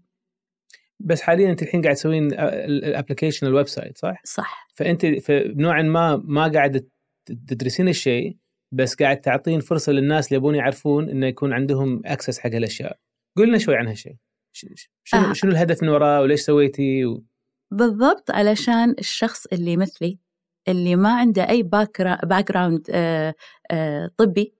بس 1.00 1.20
حاليا 1.20 1.50
أنت 1.50 1.62
الحين 1.62 1.82
قاعد 1.82 1.94
تسوين 1.94 2.32
ال 2.32 2.41
application 2.41 3.38
ال 3.38 3.46
website 3.46 3.98
صح؟ 3.98 4.20
صح. 4.24 4.68
فأنت 4.74 5.06
نوعا 5.30 5.82
ما 5.82 6.22
ما 6.24 6.48
قاعد 6.48 6.88
تدرسين 7.26 7.88
الشيء 7.88 8.36
بس 8.72 8.94
قاعد 8.94 9.20
تعطين 9.20 9.60
فرصة 9.60 9.92
للناس 9.92 10.28
اللي 10.28 10.36
يبون 10.36 10.54
يعرفون 10.54 11.08
إنه 11.10 11.26
يكون 11.26 11.52
عندهم 11.52 12.02
access 12.04 12.38
حق 12.38 12.50
هالأشياء. 12.50 12.98
قول 13.36 13.48
لنا 13.48 13.58
شوي 13.58 13.76
عن 13.76 13.88
هالشيء. 13.88 14.14
شنو 14.52 15.30
آه. 15.30 15.32
شنو 15.32 15.50
الهدف 15.50 15.82
من 15.82 15.88
وراه 15.88 16.20
وليش 16.20 16.40
سويتي؟ 16.40 17.04
و... 17.04 17.24
بالضبط 17.70 18.30
علشان 18.30 18.90
الشخص 18.98 19.46
اللي 19.46 19.76
مثلي 19.76 20.18
اللي 20.68 20.96
ما 20.96 21.14
عنده 21.14 21.48
أي 21.48 21.62
باك 21.62 22.02
ground 22.50 22.82
طبي 24.16 24.54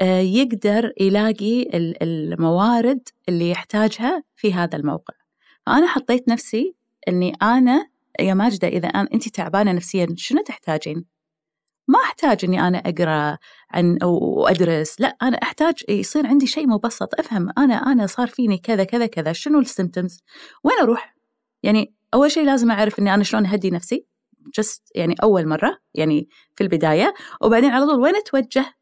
آه، 0.00 0.20
يقدر 0.20 0.92
يلاقي 1.00 1.62
ال- 1.62 2.02
الموارد 2.02 3.08
اللي 3.28 3.50
يحتاجها 3.50 4.24
في 4.36 4.52
هذا 4.54 4.76
الموقع 4.78 5.14
فأنا 5.66 5.86
حطيت 5.86 6.28
نفسي 6.28 6.74
أني 7.08 7.32
أنا 7.42 7.90
يا 8.20 8.34
ماجدة 8.34 8.68
إذا 8.68 8.88
أنا 8.88 9.08
أنت 9.14 9.28
تعبانة 9.28 9.72
نفسيا 9.72 10.06
شنو 10.16 10.42
تحتاجين؟ 10.42 11.04
ما 11.88 11.98
أحتاج 11.98 12.44
أني 12.44 12.68
أنا 12.68 12.78
أقرأ 12.78 13.38
عن 13.70 13.98
أو 14.02 14.46
أدرس 14.46 15.00
لا 15.00 15.16
أنا 15.22 15.36
أحتاج 15.36 15.74
يصير 15.88 16.26
عندي 16.26 16.46
شيء 16.46 16.66
مبسط. 16.66 17.20
أفهم 17.20 17.48
أنا 17.58 17.74
أنا 17.74 18.06
صار 18.06 18.28
فيني 18.28 18.58
كذا 18.58 18.84
كذا 18.84 19.06
كذا 19.06 19.32
شنو 19.32 19.60
ال 19.60 19.67
symptoms 19.67 20.22
وين 20.64 20.78
أروح؟ 20.82 21.14
يعني 21.62 21.94
أول 22.14 22.30
شيء 22.30 22.44
لازم 22.44 22.70
أعرف 22.70 22.98
أني 22.98 23.14
أنا 23.14 23.24
شلون 23.24 23.46
أهدي 23.46 23.70
نفسي 23.70 24.06
just 24.60 24.82
يعني 24.94 25.14
أول 25.22 25.48
مرة 25.48 25.78
يعني 25.94 26.28
في 26.54 26.64
البداية. 26.64 27.14
وبعدين 27.40 27.70
على 27.70 27.86
طول 27.86 28.00
وين 28.00 28.16
أتوجه؟ 28.16 28.74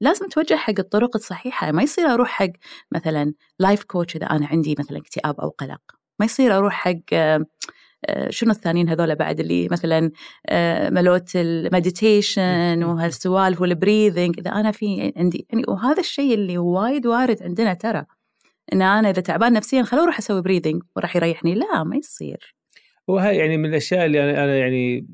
لازم 0.00 0.24
أتوجه 0.26 0.54
حق 0.54 0.74
الطرق 0.78 1.16
الصحيحة. 1.16 1.72
ما 1.72 1.82
يصير 1.82 2.06
أروح 2.06 2.28
حق 2.28 2.50
مثلا 2.92 3.34
life 3.58 3.84
coach 3.84 4.16
إذا 4.16 4.26
أنا 4.26 4.46
عندي 4.46 4.76
مثلا 4.78 4.98
اكتئاب 4.98 5.40
أو 5.40 5.48
قلق. 5.48 5.80
ما 6.20 6.26
يصير 6.26 6.58
أروح 6.58 6.74
حق 6.74 7.14
شنو 8.30 8.50
الثانيين 8.50 8.88
هذول 8.88 9.14
بعد 9.14 9.40
اللي 9.40 9.68
مثلا 9.68 10.10
آه، 10.48 10.90
ملوت 10.90 11.36
ال 11.36 11.50
meditation 11.50 12.84
وهالسوالف 12.84 13.60
وال 13.60 13.73
breathing 13.73 14.34
إذا 14.38 14.50
أنا 14.50 14.70
في 14.70 15.12
عندي 15.16 15.46
يعني 15.50 15.64
وهذا 15.68 16.00
الشيء 16.00 16.34
اللي 16.34 16.58
وايد 16.58 17.06
وارد 17.06 17.42
عندنا 17.42 17.74
ترى 17.74 18.04
إن 18.72 18.82
أنا 18.82 19.10
إذا 19.10 19.22
تعبان 19.22 19.52
نفسيا 19.52 19.82
خلو 19.82 20.02
أروح 20.02 20.18
أسوي 20.18 20.42
breathing 20.42 20.82
وراح 20.96 21.16
يريحني. 21.16 21.54
لا 21.54 21.84
ما 21.84 21.96
يصير. 21.96 22.54
وهاي 23.08 23.36
يعني 23.36 23.56
من 23.56 23.68
الأشياء 23.68 24.06
اللي 24.06 24.44
أنا 24.44 24.56
يعني 24.56 25.06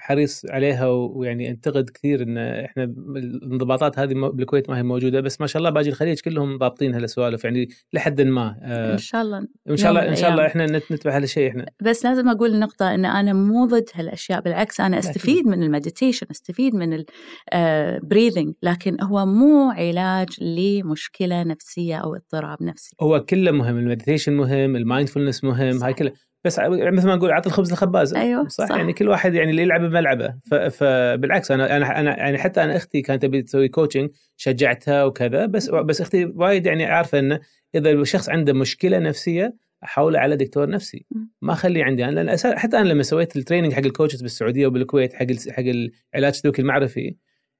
حريص 0.00 0.42
عليها 0.50 0.86
ويعني 0.86 1.50
انتقد 1.50 1.90
كثير 1.90 2.22
إن 2.22 2.38
إحنا 2.38 2.84
الانضباطات 3.16 3.98
هذه 3.98 4.14
بالكويت 4.14 4.70
ما 4.70 4.78
هي 4.78 4.82
موجودة 4.82 5.20
بس 5.20 5.40
ما 5.40 5.46
شاء 5.46 5.58
الله 5.60 5.70
باقي 5.70 5.88
الخليج 5.88 6.20
كلهم 6.20 6.58
ضابطين 6.58 6.94
هالسوالف 6.94 7.44
يعني 7.44 7.68
لحد 7.92 8.20
ما 8.20 8.56
آه، 8.62 8.92
إن 8.92 8.98
شاء 8.98 9.22
الله 9.22 9.38
إن 9.70 9.76
شاء 9.76 9.90
الله 9.90 10.08
إن 10.08 10.14
شاء 10.16 10.30
الله 10.30 10.46
إحنا 10.46 10.66
نت- 10.66 10.92
نتبع 10.92 11.16
هالشيء 11.16 11.48
إحنا 11.50 11.66
بس 11.82 12.04
لازم 12.04 12.28
أقول 12.28 12.54
النقطة 12.54 12.94
إن 12.94 13.04
أنا 13.04 13.32
مو 13.32 13.66
ضد 13.66 13.88
هالأشياء 13.94 14.40
بالعكس 14.40 14.80
أنا. 14.80 14.98
أستفيد 14.98 15.46
من 15.46 15.62
ال 15.62 15.68
meditation 15.68 16.26
أستفيد 16.30 16.74
من 16.74 17.04
ال 17.54 17.64
breathing 17.64 18.54
لكن 18.62 18.96
هو 19.02 19.26
مو 19.26 19.70
علاج 19.70 20.28
لمشكلة 20.42 21.42
نفسية 21.42 21.96
أو 21.96 22.14
اضطراب 22.14 22.62
نفسي 22.62 22.96
هو 23.00 23.24
كله 23.24 23.50
مهم 23.50 23.78
ال 23.78 23.83
meditation 23.83 24.32
مهم 24.32 24.76
ال 24.76 24.82
mindfulness 24.82 25.44
مهم 25.44 25.78
صح. 25.78 25.84
هاي 25.84 25.94
كلها 25.94 26.12
بس 26.44 26.58
مثل 26.68 27.06
ما 27.06 27.14
نقول 27.16 27.30
عطى 27.32 27.46
الخبز 27.46 27.70
للخباز 27.70 28.14
أيوة، 28.14 28.48
صح, 28.48 28.66
صح. 28.68 28.76
يعني 28.76 28.92
كل 28.92 29.08
واحد 29.08 29.34
يعني 29.34 29.50
اللي 29.50 29.62
يلعب 29.62 29.80
بملعبه. 29.80 30.34
فبالعكس 30.70 31.50
أنا 31.50 31.76
أنا 31.76 32.00
أنا 32.00 32.18
يعني 32.18 32.38
حتى 32.38 32.64
أنا 32.64 32.76
أختي 32.76 33.02
كانت 33.02 33.22
تبي 33.22 33.42
تسوي 33.42 33.68
coaching 33.68 34.10
شجعتها 34.36 35.04
وكذا 35.04 35.46
بس 35.46 35.70
بس 35.70 36.00
أختي 36.00 36.24
وايد 36.24 36.66
يعني 36.66 36.84
عارفة 36.84 37.18
إنه 37.18 37.40
إذا 37.74 37.90
الشخص 37.90 38.28
عنده 38.28 38.52
مشكلة 38.52 38.98
نفسية 38.98 39.56
احوله 39.84 40.18
على 40.18 40.36
دكتور 40.36 40.68
نفسي. 40.70 41.06
ما 41.42 41.52
أخليه 41.52 41.84
عندي 41.84 42.04
أنا 42.04 42.20
لأن 42.20 42.36
أسا- 42.38 42.56
حتى 42.56 42.78
أنا 42.78 42.88
لما 42.88 43.02
سويت 43.02 43.36
ال 43.36 43.40
training 43.40 43.72
حق 43.72 43.84
ال 43.84 43.89
coaches 43.89 44.22
بالسعودية 44.22 44.66
وبالكويت 44.66 45.12
حق 45.12 45.26
حق 45.50 45.58
العلاج 45.62 45.92
السلوكي 46.32 46.62
المعرفي 46.62 47.14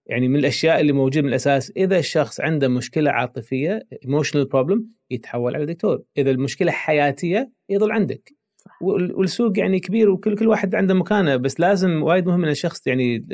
يعني 0.06 0.28
من 0.28 0.37
الأشياء 0.38 0.80
اللي 0.80 0.92
موجود 0.92 1.18
من 1.23 1.28
الأساس 1.28 1.73
إذا 1.76 1.99
الشخص 1.99 2.40
عنده 2.40 2.68
مشكلة 2.68 3.11
عاطفية 3.11 3.87
emotional 4.04 4.44
problem 4.44 4.87
يتحول 5.11 5.54
على 5.54 5.66
دكتور. 5.66 6.02
إذا 6.18 6.30
المشكلة 6.30 6.73
حياتية 6.73 7.50
يظل 7.68 7.92
عندك. 7.92 8.38
والسوق 8.80 9.58
يعني 9.58 9.80
كبير 9.80 10.11
وكل 10.11 10.37
كل 10.37 10.47
واحد 10.49 10.75
عنده 10.75 10.94
مكانه 10.94 11.37
بس 11.37 11.61
لازم 11.61 12.02
وايد 12.02 12.26
مهم 12.26 12.44
إن 12.44 12.50
الشخص 12.50 12.87
يعني 12.87 13.26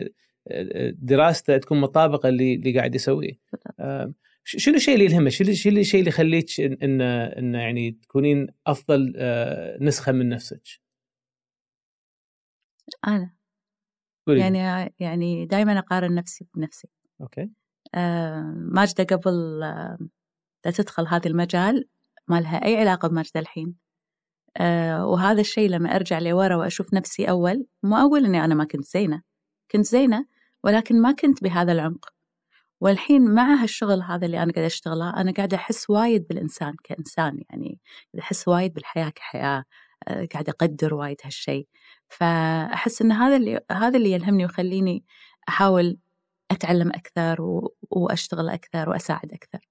دراسته 0.93 1.57
تكون 1.57 1.81
مطابقة 1.81 2.29
اللي 2.29 2.55
اللي 2.55 2.79
قاعد 2.79 2.95
يسويه. 2.95 3.39
آه، 3.81 4.13
شنو 4.45 4.75
الشيء 4.75 4.95
اللي 4.95 5.05
يلهمك؟ 5.05 5.29
شنو 5.29 5.49
الشيء 5.51 6.01
اللي 6.01 6.09
يخليك 6.09 6.47
إن- 6.51 6.83
ان 6.83 7.01
إن 7.01 7.55
يعني 7.55 7.91
تكونين 7.91 8.47
أفضل 8.67 9.13
آه، 9.17 9.79
نسخة 9.81 10.13
من 10.13 10.29
نفسك؟ 10.29 10.63
أنا 13.09 13.35
قولي 14.27 14.41
يعني 14.41 14.95
يعني 14.99 15.47
دائما 15.47 15.79
أقارن 15.79 16.15
نفسي 16.15 16.47
بنفسي 16.55 16.89
أوكي 17.21 17.51
آه، 17.95 18.55
ماجدة 18.57 19.05
قبل 19.05 19.63
آه، 19.63 19.99
لا 20.65 20.71
تدخل 20.71 21.07
هذا 21.07 21.31
المجال 21.31 21.89
ما 22.29 22.41
لها 22.41 22.65
أي 22.65 22.77
علاقة 22.77 23.09
بماجدة 23.09 23.41
الحين 23.41 23.75
آه، 24.57 25.07
وهذا 25.07 25.41
الشيء 25.41 25.69
لما 25.71 25.97
أرجع 25.97 26.19
لورا 26.19 26.57
وأشوف 26.57 26.95
نفسي 26.95 27.31
أول 27.31 27.67
مو 27.83 27.97
أقول 27.97 28.25
إني 28.25 28.45
أنا 28.45 28.55
ما 28.55 28.65
كنت 28.65 28.85
زينة 28.85 29.23
كنت 29.71 29.85
زينة 29.87 30.27
ولكن 30.65 31.03
ما 31.03 31.13
كنت 31.13 31.43
بهذا 31.45 31.73
العمق. 31.73 32.15
والحين 32.81 33.35
مع 33.35 33.55
هالشغل 33.63 34.03
هذا 34.03 34.27
اللي 34.27 34.43
أنا 34.43 34.53
قاعدة 34.53 34.67
أشتغله 34.67 35.11
أنا 35.21 35.33
قاعدة 35.33 35.57
أحس 35.57 35.91
وايد 35.91 36.27
بالإنسان 36.29 36.75
كإنسان 36.85 37.41
يعني 37.51 37.79
أحس 38.19 38.49
وايد 38.49 38.75
بالحياة 38.75 39.09
كحياة 39.11 39.65
آه، 40.09 40.27
قاعدة 40.33 40.53
أقدر 40.53 40.95
وايد 40.95 41.17
هالشيء. 41.25 41.69
فأحس 42.09 43.03
إن 43.03 43.13
هذا 43.13 43.37
اللي 43.37 43.61
هذا 43.73 43.97
اللي 43.99 44.13
يلهمني 44.13 44.45
ويخليني 44.45 45.05
أحاول 45.49 45.99
أتعلم 46.51 46.89
أكثر. 46.89 47.37
وأشتغل 47.91 48.49
أكثر 48.49 48.89
وأساعد 48.91 49.33
أكثر. 49.33 49.69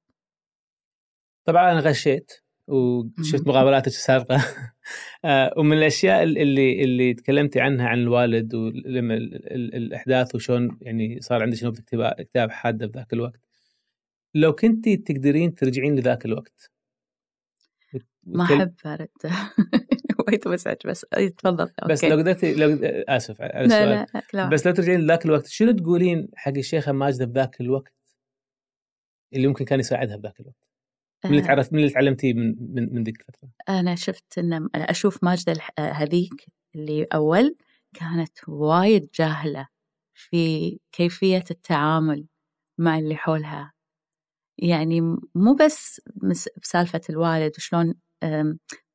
طبعا 1.45 1.71
أنا 1.71 1.79
غشيت. 1.79 2.42
وشفت 2.67 3.47
مقابلاتك 3.47 3.87
السابقة. 3.87 4.45
آه، 5.25 5.53
ومن 5.57 5.77
الأشياء 5.77 6.23
اللي 6.23 6.83
اللي 6.83 7.13
تكلمتي 7.13 7.61
عنها 7.61 7.87
عن 7.87 7.99
الوالد 7.99 8.55
ولما 8.55 9.13
الأحداث 9.53 10.35
وشون 10.35 10.77
يعني 10.81 11.21
صار 11.21 11.41
عندك 11.41 11.63
نوبه 11.63 11.83
اكتئاب 11.93 12.51
حادة 12.51 12.87
بذاك 12.87 13.13
الوقت. 13.13 13.39
لو 14.35 14.53
كنتي 14.53 14.97
تقدرين 14.97 15.55
ترجعين 15.55 15.95
لذاك 15.95 16.25
الوقت 16.25 16.71
ما 18.23 18.43
أحب 18.43 18.73
ارد 18.85 19.09
وايد 20.27 20.47
مزعج 20.47 20.77
بس 20.85 21.05
تفضل. 21.37 21.71
بس 21.89 22.03
لو 22.05 22.17
قدرتي 22.17 22.53
لو 22.53 22.79
آسف 23.07 23.41
على 23.41 23.65
السؤال. 23.65 23.89
لا 23.89 24.05
لا 24.13 24.21
لا. 24.33 24.49
بس 24.49 24.67
لو 24.67 24.73
ترجعين 24.73 24.99
لذاك 24.99 25.25
الوقت 25.25 25.47
شنو 25.47 25.71
تقولين 25.71 26.27
حق 26.35 26.57
الشيخة 26.57 26.91
ماجدة 26.91 27.25
بذاك 27.25 27.61
الوقت 27.61 27.93
اللي 29.33 29.47
ممكن 29.47 29.65
كان 29.65 29.79
يساعدها 29.79 30.17
بذاك 30.17 30.39
الوقت؟ 30.39 30.72
من 31.25 31.31
اللي 31.31 31.43
آه. 31.43 31.45
تعرف 31.45 31.73
من 31.73 31.79
اللي 31.79 31.89
تعلمتيه 31.89 32.33
من 32.33 32.55
من, 32.59 32.95
من 32.95 33.03
ذيك 33.03 33.19
الفترة؟ 33.19 33.49
أنا 33.69 33.95
شفت 33.95 34.37
إن 34.37 34.69
أشوف 34.75 35.23
ماجده 35.23 35.53
هذيك 35.79 36.45
اللي 36.75 37.07
أول 37.13 37.55
كانت 37.93 38.49
وايد 38.49 39.09
جاهلة 39.15 39.67
في 40.13 40.79
كيفية 40.91 41.43
التعامل 41.51 42.27
مع 42.77 42.99
اللي 42.99 43.15
حولها. 43.15 43.73
يعني 44.57 45.01
مو 45.35 45.53
بس 45.59 46.01
بسالفة 46.61 47.01
الوالد 47.09 47.51
وشلون 47.57 47.93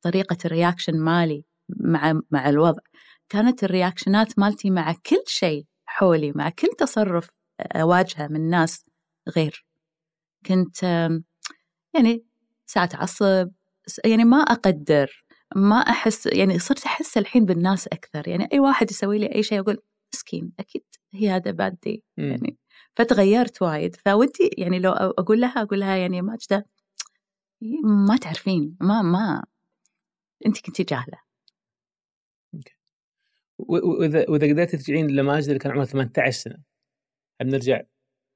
طريقة 0.01 0.37
ال 0.45 0.51
reaction 0.51 0.99
مالي 0.99 1.45
مع 1.69 2.21
مع 2.31 2.49
الوضع. 2.49 2.81
كانت 3.29 3.63
ال 3.63 3.71
reactionات 3.71 4.39
مالتي 4.39 4.69
مع 4.69 4.95
كل 5.05 5.23
شيء 5.27 5.65
حولي 5.85 6.31
مع 6.31 6.49
كل 6.49 6.67
تصرف 6.77 7.29
أواجهه 7.61 8.27
من 8.27 8.49
ناس 8.49 8.85
غير. 9.35 9.65
كنت 10.45 11.09
يعني 11.95 12.23
ساعات 12.65 12.95
أعصب 12.95 13.51
يعني 14.05 14.23
ما 14.25 14.37
أقدر 14.37 15.25
ما 15.55 15.75
أحس 15.77 16.25
يعني 16.27 16.59
صرت 16.59 16.85
أحس 16.85 17.17
الحين 17.17 17.45
بالناس 17.45 17.87
أكثر. 17.87 18.27
يعني 18.27 18.49
أي 18.53 18.59
واحد 18.59 18.91
يسوي 18.91 19.17
لي 19.19 19.35
أي 19.35 19.43
شيء 19.43 19.59
أقول 19.59 19.81
مسكين 20.13 20.51
أكيد 20.59 20.83
هي 21.13 21.29
هذا 21.29 21.51
بادي 21.51 22.03
يعني 22.17 22.57
فتغيرت 22.95 23.61
وايد. 23.61 23.95
فودي 23.95 24.49
يعني 24.57 24.79
لو 24.79 24.91
أقول 24.91 25.41
لها 25.41 25.61
أقول 25.61 25.79
لها 25.79 25.95
يعني 25.97 26.21
ماجدة 26.21 26.65
ما 28.07 28.17
تعرفين 28.17 28.77
ما 28.81 29.01
ما 29.01 29.43
أنت 30.45 30.61
كنتي 30.65 30.83
جاهلة. 30.83 31.19
وإذا 33.59 34.25
وإذا 34.29 34.47
قدرتي 34.53 34.77
ترجعين 34.77 35.07
لماجد 35.07 35.47
اللي 35.47 35.59
كان 35.59 35.71
عمره 35.71 35.85
18 35.85 36.31
سنة 36.39 36.57
بنرجع 37.41 37.81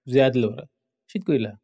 زيادة 0.07 0.39
لورا؟ 0.41 0.65
شو 1.07 1.19
تقولي 1.19 1.39
لها؟ 1.39 1.51
أم 1.51 1.59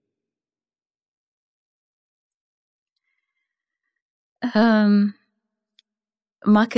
ما 6.47 6.65
ك... 6.65 6.75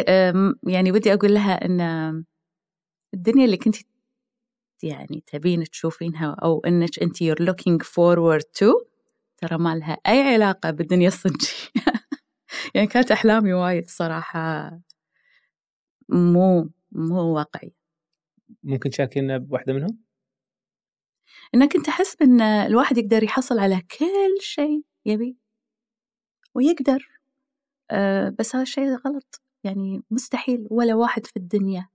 يعني 0.67 0.91
ودي 0.91 1.13
أقول 1.13 1.33
لها 1.33 1.65
إن 1.65 1.81
الدنيا 3.13 3.45
اللي 3.45 3.57
كنت 3.57 3.75
يعني 4.83 5.23
تبين 5.27 5.63
تشوفينها 5.63 6.35
أو 6.43 6.59
إنك 6.59 6.99
أنت 6.99 7.23
you're 7.23 7.45
looking 7.49 7.85
forward 7.85 8.43
to 8.59 8.85
ترى 9.37 9.57
ما 9.57 9.75
لها 9.75 9.97
أي 10.07 10.33
علاقة 10.33 10.71
بالدنيا 10.71 11.07
الصجيه 11.07 11.57
يعني 12.75 12.87
كانت 12.87 13.11
أحلامي 13.11 13.53
وايد 13.53 13.89
صراحة 13.89 14.71
مو 16.09 16.69
مو 16.91 17.35
واقعية. 17.35 17.75
ممكن 18.63 18.89
تشاركينا 18.89 19.37
بواحدة 19.37 19.73
منهم؟ 19.73 19.99
إن 21.55 21.67
كنت 21.67 21.87
أحس 21.87 22.17
إن 22.21 22.41
الواحد 22.41 22.97
يقدر 22.97 23.23
يحصل 23.23 23.59
على 23.59 23.81
كل 23.81 24.41
شيء 24.41 24.83
يبي 25.05 25.37
ويقدر. 26.55 27.20
بس 28.39 28.55
هذا 28.55 28.63
الشيء 28.63 28.95
غلط. 29.07 29.41
يعني 29.63 30.03
مستحيل 30.11 30.67
ولا 30.71 30.95
واحد 30.95 31.25
في 31.25 31.37
الدنيا 31.37 31.89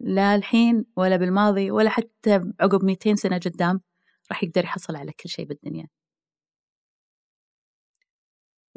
لا 0.00 0.34
الحين 0.34 0.84
ولا 0.96 1.16
بالماضي 1.16 1.70
ولا 1.70 1.90
حتى 1.90 2.40
عقب 2.60 2.84
200 2.84 3.14
سنة 3.14 3.38
قدام 3.38 3.80
راح 4.30 4.44
يقدر 4.44 4.64
يحصل 4.64 4.96
على 4.96 5.12
كل 5.12 5.28
شيء 5.28 5.46
بالدنيا. 5.46 5.86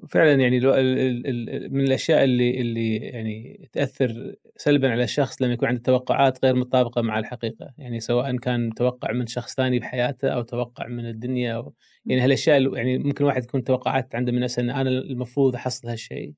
فعلا 0.10 0.34
يعني 0.34 0.60
من 1.70 1.82
الأشياء 1.82 2.24
اللي 2.24 2.62
اللي 2.62 2.96
يعني 2.96 3.70
تأثر 3.74 4.36
سلبا 4.58 4.92
على 4.92 5.04
الشخص 5.04 5.42
لما 5.42 5.54
يكون 5.54 5.68
عنده 5.68 5.82
توقعات 5.82 6.46
غير 6.46 6.56
مطابقة 6.56 7.02
مع 7.02 7.20
الحقيقة، 7.20 7.74
يعني 7.78 8.00
سواء 8.00 8.38
كان 8.38 8.74
توقع 8.74 9.12
من 9.12 9.28
شخص 9.28 9.56
ثاني 9.56 9.80
بحياته 9.80 10.30
أو 10.30 10.42
توقع 10.42 10.88
من 10.88 11.06
الدنيا 11.10 11.56
أو 11.56 11.74
يعني 12.06 12.22
هالأشياء 12.22 12.76
يعني 12.76 12.98
ممكن 12.98 13.26
واحد 13.26 13.44
يكون 13.44 13.64
توقعات 13.64 14.16
عنده 14.16 14.32
من 14.32 14.40
نفسه 14.40 14.62
إن 14.62 14.70
أنا 14.70 14.90
المفروض 14.90 15.56
أحصل 15.56 15.88
هالشيء 15.90 16.34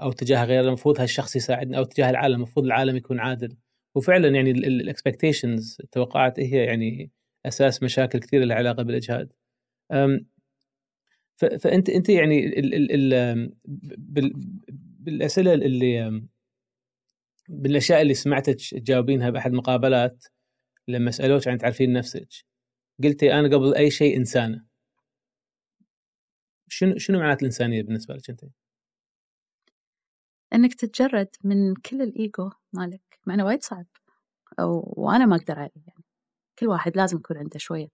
أو 0.00 0.12
تجاه 0.12 0.44
غيره 0.44 0.68
المفروض 0.68 1.00
هالشخص 1.00 1.36
يساعدني 1.36 1.78
أو 1.78 1.84
تجاه 1.84 2.10
العالم 2.10 2.34
المفروض 2.36 2.66
العالم 2.66 2.96
يكون 2.96 3.20
عادل 3.20 3.56
وفعلا 3.94 4.28
يعني 4.28 4.50
الاكسبكتيشنز 4.50 5.76
التوقعات 5.84 6.40
هي 6.40 6.64
يعني 6.64 7.10
أساس 7.46 7.82
مشاكل 7.82 8.18
كثيرة 8.18 8.44
لها 8.44 8.56
علاقة 8.56 8.82
بالإجهاد. 8.82 9.32
فأنت 11.36 11.90
أنت 11.90 12.08
يعني 12.08 12.46
ال 12.46 13.12
ال 13.14 13.52
بالأسئلة 14.98 15.54
اللي 15.54 16.22
بالأشياء 17.48 18.02
اللي 18.02 18.14
سمعتك 18.14 18.56
تجاوبينها 18.70 19.30
بأحد 19.30 19.50
المقابلات 19.50 20.24
لما 20.88 21.10
سألوك 21.10 21.48
عن 21.48 21.58
تعرفين 21.58 21.92
نفسك 21.92 22.28
قلتي 23.04 23.32
أنا 23.34 23.56
قبل 23.56 23.74
أي 23.74 23.90
شيء 23.90 24.16
إنسانة. 24.16 24.64
شنو 26.68 26.98
شنو 26.98 27.18
معنات 27.18 27.40
الإنسانية 27.40 27.82
بالنسبة 27.82 28.14
لك 28.14 28.30
أنت؟ 28.30 28.44
إنك 30.54 30.74
تتجرد 30.74 31.28
من 31.44 31.74
كل 31.74 32.02
الإيجو 32.02 32.50
مالك 32.72 33.20
مع 33.26 33.34
إنه 33.34 33.44
وايد 33.44 33.62
صعب 33.62 33.86
أو 34.60 34.94
وأنا 34.96 35.26
ما 35.26 35.36
أقدر 35.36 35.58
عليه 35.58 35.82
يعني. 35.86 36.04
كل 36.58 36.66
واحد 36.66 36.96
لازم 36.96 37.16
يكون 37.16 37.36
عنده 37.36 37.58
شوية 37.58 37.88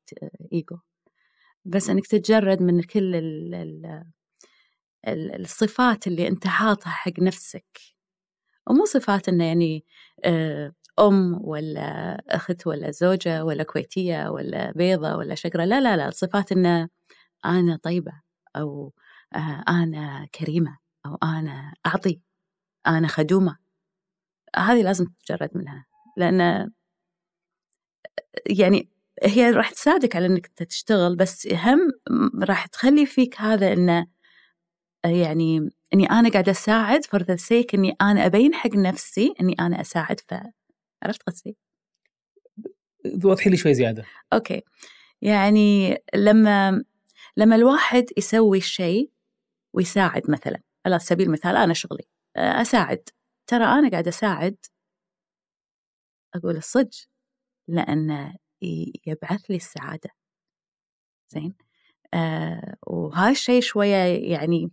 إيجو. 0.53 0.79
بس 1.65 1.91
إنك 1.91 2.07
تتجرد 2.07 2.63
من 2.63 2.83
كل 2.83 3.15
ال 3.17 3.55
ال 5.09 5.41
الصفات 5.41 6.07
اللي 6.07 6.29
أنت 6.29 6.47
حاطها 6.47 6.91
حق 6.91 7.21
نفسك. 7.21 7.79
ومو 8.71 8.85
صفات 8.85 9.29
إنه 9.29 9.45
يعني 9.45 9.85
آه، 10.25 10.73
أم 11.01 11.39
ولا 11.45 11.83
أخت 12.29 12.67
ولا 12.67 12.91
زوجة 12.91 13.45
ولا 13.45 13.63
كويتية 13.65 14.29
ولا 14.31 14.73
بيضة 14.73 15.17
ولا 15.17 15.35
شقره 15.35 15.65
لا 15.65 15.81
لا 15.81 15.97
لا 15.97 16.11
صفات 16.11 16.53
انه 16.53 16.89
أنا 17.47 17.77
طيبة 17.83 18.13
أو 18.57 18.93
آه، 19.37 19.65
أنا 19.69 20.29
كريمة 20.35 20.79
أو 21.07 21.19
أنا 21.23 21.75
أعطي 21.87 22.21
أنا 22.89 23.09
خدومة. 23.09 23.59
هذه 24.57 24.83
لازم 24.83 25.07
تتجرد 25.07 25.51
منها. 25.55 25.87
لأن 26.17 26.71
يعني 28.47 28.89
هي 29.23 29.51
راح 29.51 29.71
تساعدك 29.71 30.17
على 30.17 30.27
إنك 30.27 30.47
تشتغل 30.47 31.17
بس 31.17 31.47
هم 31.47 31.91
راح 32.43 32.67
تخلي 32.67 33.07
فيك 33.07 33.41
هذا 33.41 33.73
إنه 33.73 34.07
يعني 35.05 35.71
إني 35.95 36.11
أنا 36.11 36.31
قاعدة 36.31 36.53
أساعد 36.53 37.05
for 37.05 37.23
the 37.23 37.37
sake 37.37 37.75
إني 37.75 37.97
أنا 38.01 38.27
أبين 38.27 38.55
حق 38.55 38.75
نفسي 38.75 39.35
إني 39.41 39.57
أنا 39.61 39.81
أساعد 39.81 40.21
ف 40.21 40.35
عرفت 41.03 41.23
قصدي؟ 41.23 41.57
وضحي 43.25 43.51
لي 43.51 43.57
شوي 43.57 43.75
زيادة. 43.75 44.05
أوكي 44.33 44.63
يعني 45.23 45.99
لما 46.15 46.85
لما 47.37 47.57
الواحد 47.57 48.05
يسوي 48.17 48.61
شيء 48.61 49.11
ويساعد 49.73 50.31
مثلا 50.31 50.61
على 50.87 50.99
سبيل 50.99 51.27
المثال 51.27 51.57
أنا 51.57 51.75
شغلي 51.75 52.05
أساعد 52.37 53.09
ترى 53.47 53.65
أنا 53.65 53.91
قاعدة 53.91 54.09
أساعد 54.09 54.57
أقول 56.35 56.57
الصدق 56.57 56.91
لأن 57.69 58.35
يبعث 59.07 59.41
لي 59.51 59.57
السعادة. 59.57 60.11
زين؟ 61.29 61.55
آه 62.15 62.77
وهاي 62.87 63.31
الشيء 63.33 63.61
شوية 63.63 63.97
يعني 64.33 64.71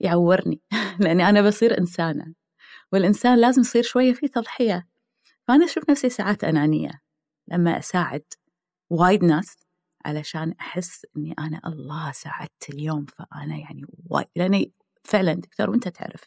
يعورني 0.00 0.60
لأني 1.00 1.28
أنا 1.28 1.42
بصير 1.42 1.78
إنسانة 1.78 2.34
والإنسان 2.92 3.38
لازم 3.38 3.60
يصير 3.60 3.82
شوية 3.82 4.12
فيه 4.12 4.26
تضحية. 4.26 4.88
فأنا 5.48 5.64
أشوف 5.64 5.90
نفسي 5.90 6.08
ساعات 6.08 6.44
أنانية 6.44 6.90
لما 7.48 7.78
أساعد 7.78 8.24
وايد 8.90 9.24
ناس 9.24 9.56
علشان 10.04 10.54
أحس 10.60 11.06
إني 11.16 11.34
أنا 11.38 11.60
الله 11.66 12.12
ساعدت 12.12 12.70
اليوم 12.70 13.06
فأنا 13.06 13.56
يعني 13.56 13.82
وايد 14.10 14.26
لأني 14.36 14.72
فعلا 15.04 15.32
دكتور 15.34 15.70
وأنت 15.70 15.88
تعرف. 15.88 16.24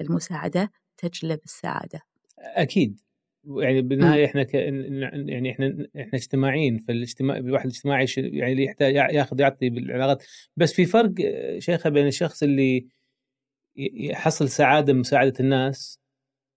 المساعدة 0.00 0.72
تجلب 0.96 1.40
السعادة. 1.44 2.00
أكيد. 2.38 3.00
يعني 3.46 3.82
بالنهاية 3.82 4.24
إحنا 4.24 4.42
ك... 4.42 4.54
يعني 4.54 5.50
إحنا 5.50 5.88
إحنا 6.00 6.14
اجتماعيين 6.14 6.78
فالاجتماع 6.78 7.36
الواحد 7.36 7.66
اجتماعي 7.66 8.06
يعني 8.16 8.64
يحتاج 8.64 8.94
ياخذ 8.94 9.40
يعطي 9.40 9.70
بالعلاقات. 9.70 10.24
بس 10.56 10.72
في 10.72 10.84
فرق 10.84 11.12
شيخة 11.58 11.90
بين 11.90 12.06
الشخص 12.06 12.42
اللي 12.42 12.86
يحصل 13.76 14.48
سعادة 14.48 14.92
من 14.92 15.00
مساعده 15.00 15.34
الناس 15.40 16.00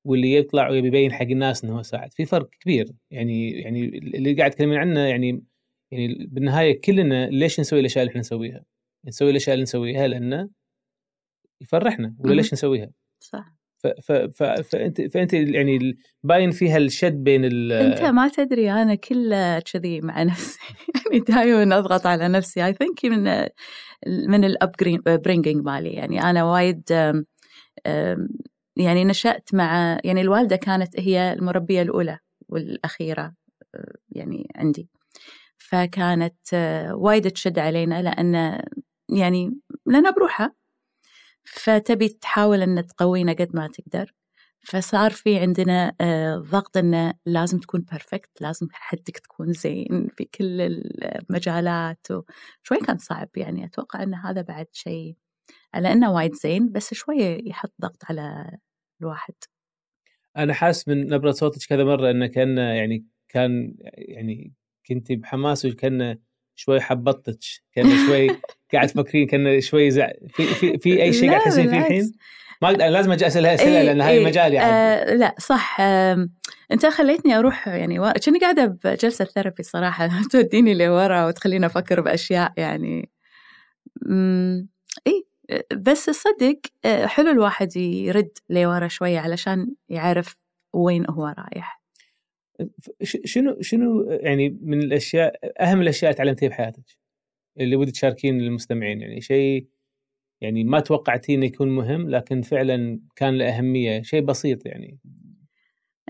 واللي 0.06 0.36
يطلع 0.36 0.70
ويبين 0.70 1.14
حق 1.14 1.22
الناس 1.22 1.64
إنه 1.64 1.78
هو 1.78 1.82
ساعد 1.82 2.14
في 2.14 2.26
فرق 2.26 2.50
كبير. 2.50 2.92
يعني 3.12 3.52
يعني 3.52 3.86
اللي 3.98 4.34
قاعد 4.34 4.52
تكلمين 4.52 4.78
عنه 4.78 5.00
يعني 5.00 5.44
يعني 5.92 6.26
بالنهاية 6.26 6.82
كلنا 6.82 7.30
ليش 7.30 7.60
نسوي 7.60 7.80
الأشياء 7.80 8.02
اللي 8.02 8.10
إحنا 8.10 8.20
نسويها؟ 8.20 8.66
نسوي 9.06 9.30
الأشياء 9.30 9.54
اللي 9.54 9.64
نسويها 9.64 10.08
لأنه 10.08 10.50
يفرحنا 11.62 12.16
ولا 12.20 12.34
ليش 12.34 12.54
نسويها؟ 12.54 12.92
صح. 13.20 13.59
ف 13.80 13.88
ف 13.88 14.44
فأنت 14.44 15.02
فأنت 15.02 15.34
يعني 15.34 15.98
باين 16.24 16.52
فيها 16.52 16.78
الشد 16.78 17.24
بين 17.24 17.46
ال 17.46 17.72
أنت 17.72 18.02
ما 18.02 18.28
تدري 18.28 18.72
أنا 18.72 18.96
كله 18.96 19.60
كذي 19.60 20.02
مع 20.02 20.24
نفسي. 20.24 20.60
يعني 21.12 21.20
دائما 21.20 21.78
أضغط 21.78 22.06
على 22.06 22.28
نفسي. 22.28 22.66
اي 22.66 22.74
ثينك 22.74 23.06
من 23.06 23.48
من 24.30 24.44
ال 24.46 24.72
upbringing 25.06 25.66
مالي. 25.66 25.90
يعني 25.90 26.24
أنا 26.24 26.44
وايد 26.44 26.84
يعني 28.76 29.06
نشأت 29.06 29.50
مع 29.54 30.00
يعني 30.04 30.22
الوالدة 30.22 30.56
كانت 30.56 31.00
هي 31.00 31.34
المربية 31.34 31.82
الأولى 31.82 32.20
والأخيرة 32.50 33.34
يعني 34.12 34.52
عندي. 34.56 34.90
فكانت 35.58 36.54
وايد 36.94 37.32
تشد 37.32 37.60
علينا 37.60 38.02
لأن 38.02 38.62
يعني 39.10 39.60
لنا 39.86 40.12
بروحها 40.12 40.54
فتبي 41.54 42.10
تحاول 42.10 42.62
أن 42.62 42.88
تقوينا 42.88 43.34
قد 43.34 43.56
ما 43.56 43.68
تقدر. 43.68 44.14
فصار 44.62 45.12
في 45.12 45.40
عندنا 45.40 45.96
ضغط 46.52 46.78
أنه 46.78 47.14
لازم 47.26 47.60
تكون 47.60 47.82
perfect 47.92 48.42
لازم 48.42 48.68
حدك 48.72 49.18
تكون 49.18 49.54
زين 49.54 50.08
في 50.18 50.26
كل 50.26 50.62
المجالات 51.02 52.08
شوي 52.64 52.78
كان 52.78 52.98
صعب 52.98 53.30
يعني. 53.36 53.66
أتوقع 53.66 54.04
أن 54.04 54.14
هذا 54.14 54.42
بعد 54.42 54.68
شيء 54.72 55.16
على 55.74 55.92
أنه 55.92 56.14
وايد 56.14 56.34
زين 56.34 56.72
بس 56.72 56.94
شوية 56.94 57.50
يحط 57.50 57.74
ضغط 57.82 58.04
على 58.10 58.58
الواحد. 59.02 59.34
أنا 60.38 60.54
حاس 60.54 60.88
من 60.88 61.08
نبرة 61.08 61.32
صوتك 61.32 61.68
كذا 61.70 61.84
مرة 61.84 62.12
أنه 62.12 62.28
كان 62.28 62.58
يعني 62.58 63.06
كان 63.30 63.76
يعني 63.94 64.54
كنت 64.88 65.12
بحماس 65.12 65.66
وكان 65.66 66.18
شوي 66.60 66.82
حبطتك 66.82 67.40
كان 67.76 68.08
شوي 68.08 68.28
قاعد 68.74 68.88
تفكرين 68.88 69.28
كان 69.28 69.62
شوي 69.62 69.92
زع 69.92 70.12
في 70.30 70.44
في 70.46 70.78
في 70.78 71.04
أي 71.04 71.14
شيء 71.14 71.30
قاعد 71.30 71.42
تحسين 71.42 71.70
فيه 71.70 71.78
الحين؟ 71.78 72.12
ما 72.62 72.70
أقدر 72.70 72.86
لازم 72.86 73.12
أجي 73.12 73.28
اسالها 73.28 73.54
اسئله 73.54 73.78
إيه 73.78 73.84
لأن 73.84 74.02
هاي 74.02 74.18
إيه 74.18 74.26
مجالي 74.26 74.56
يعني. 74.56 74.72
آه 74.72 75.16
لا 75.16 75.36
صح. 75.40 75.78
آه 75.82 76.30
أنت 76.72 76.86
خليتني 76.86 77.38
أروح 77.40 77.68
يعني 77.68 78.00
و... 78.00 78.12
كني 78.26 78.40
قاعدة 78.40 78.66
بجلسة 78.84 79.26
ثيرابي 79.26 79.64
صراحة. 79.64 80.10
توديني 80.32 80.74
لورا 80.74 81.26
وتخليني 81.26 81.66
أفكر 81.66 82.02
بأشياء 82.02 82.54
يعني. 82.58 83.10
امم 84.10 84.68
اي 85.08 85.26
بس 85.74 86.06
تصدق 86.06 86.60
آه، 86.86 87.06
حلو 87.06 87.32
الواحد 87.32 87.78
يرد 87.78 88.38
لورا 88.50 88.88
شوية 88.88 89.20
علشان 89.20 89.68
يعرف 89.90 90.36
وين 90.74 91.06
هو 91.10 91.36
رايح. 91.38 91.79
شنو 93.04 93.62
شنو 93.62 94.12
يعني 94.12 94.50
من 94.62 94.82
الأشياء 94.82 95.40
أهم 95.60 95.82
الأشياء 95.82 96.12
تعلمتيها 96.12 96.50
بحياتك؟ 96.50 96.98
اللي 97.60 97.76
ودي 97.76 97.92
تشاركين 97.92 98.38
للمستمعين 98.38 99.02
يعني 99.02 99.22
شيء 99.22 99.68
يعني 100.42 100.64
ما 100.64 100.80
توقعتيه 100.80 101.36
إنه 101.36 101.46
يكون 101.46 101.76
مهم 101.76 102.10
لكن 102.10 102.42
فعلا 102.42 103.00
كان 103.16 103.38
له 103.38 103.58
أهمية 103.58 104.02
شيء 104.02 104.22
بسيط 104.22 104.66
يعني. 104.66 105.00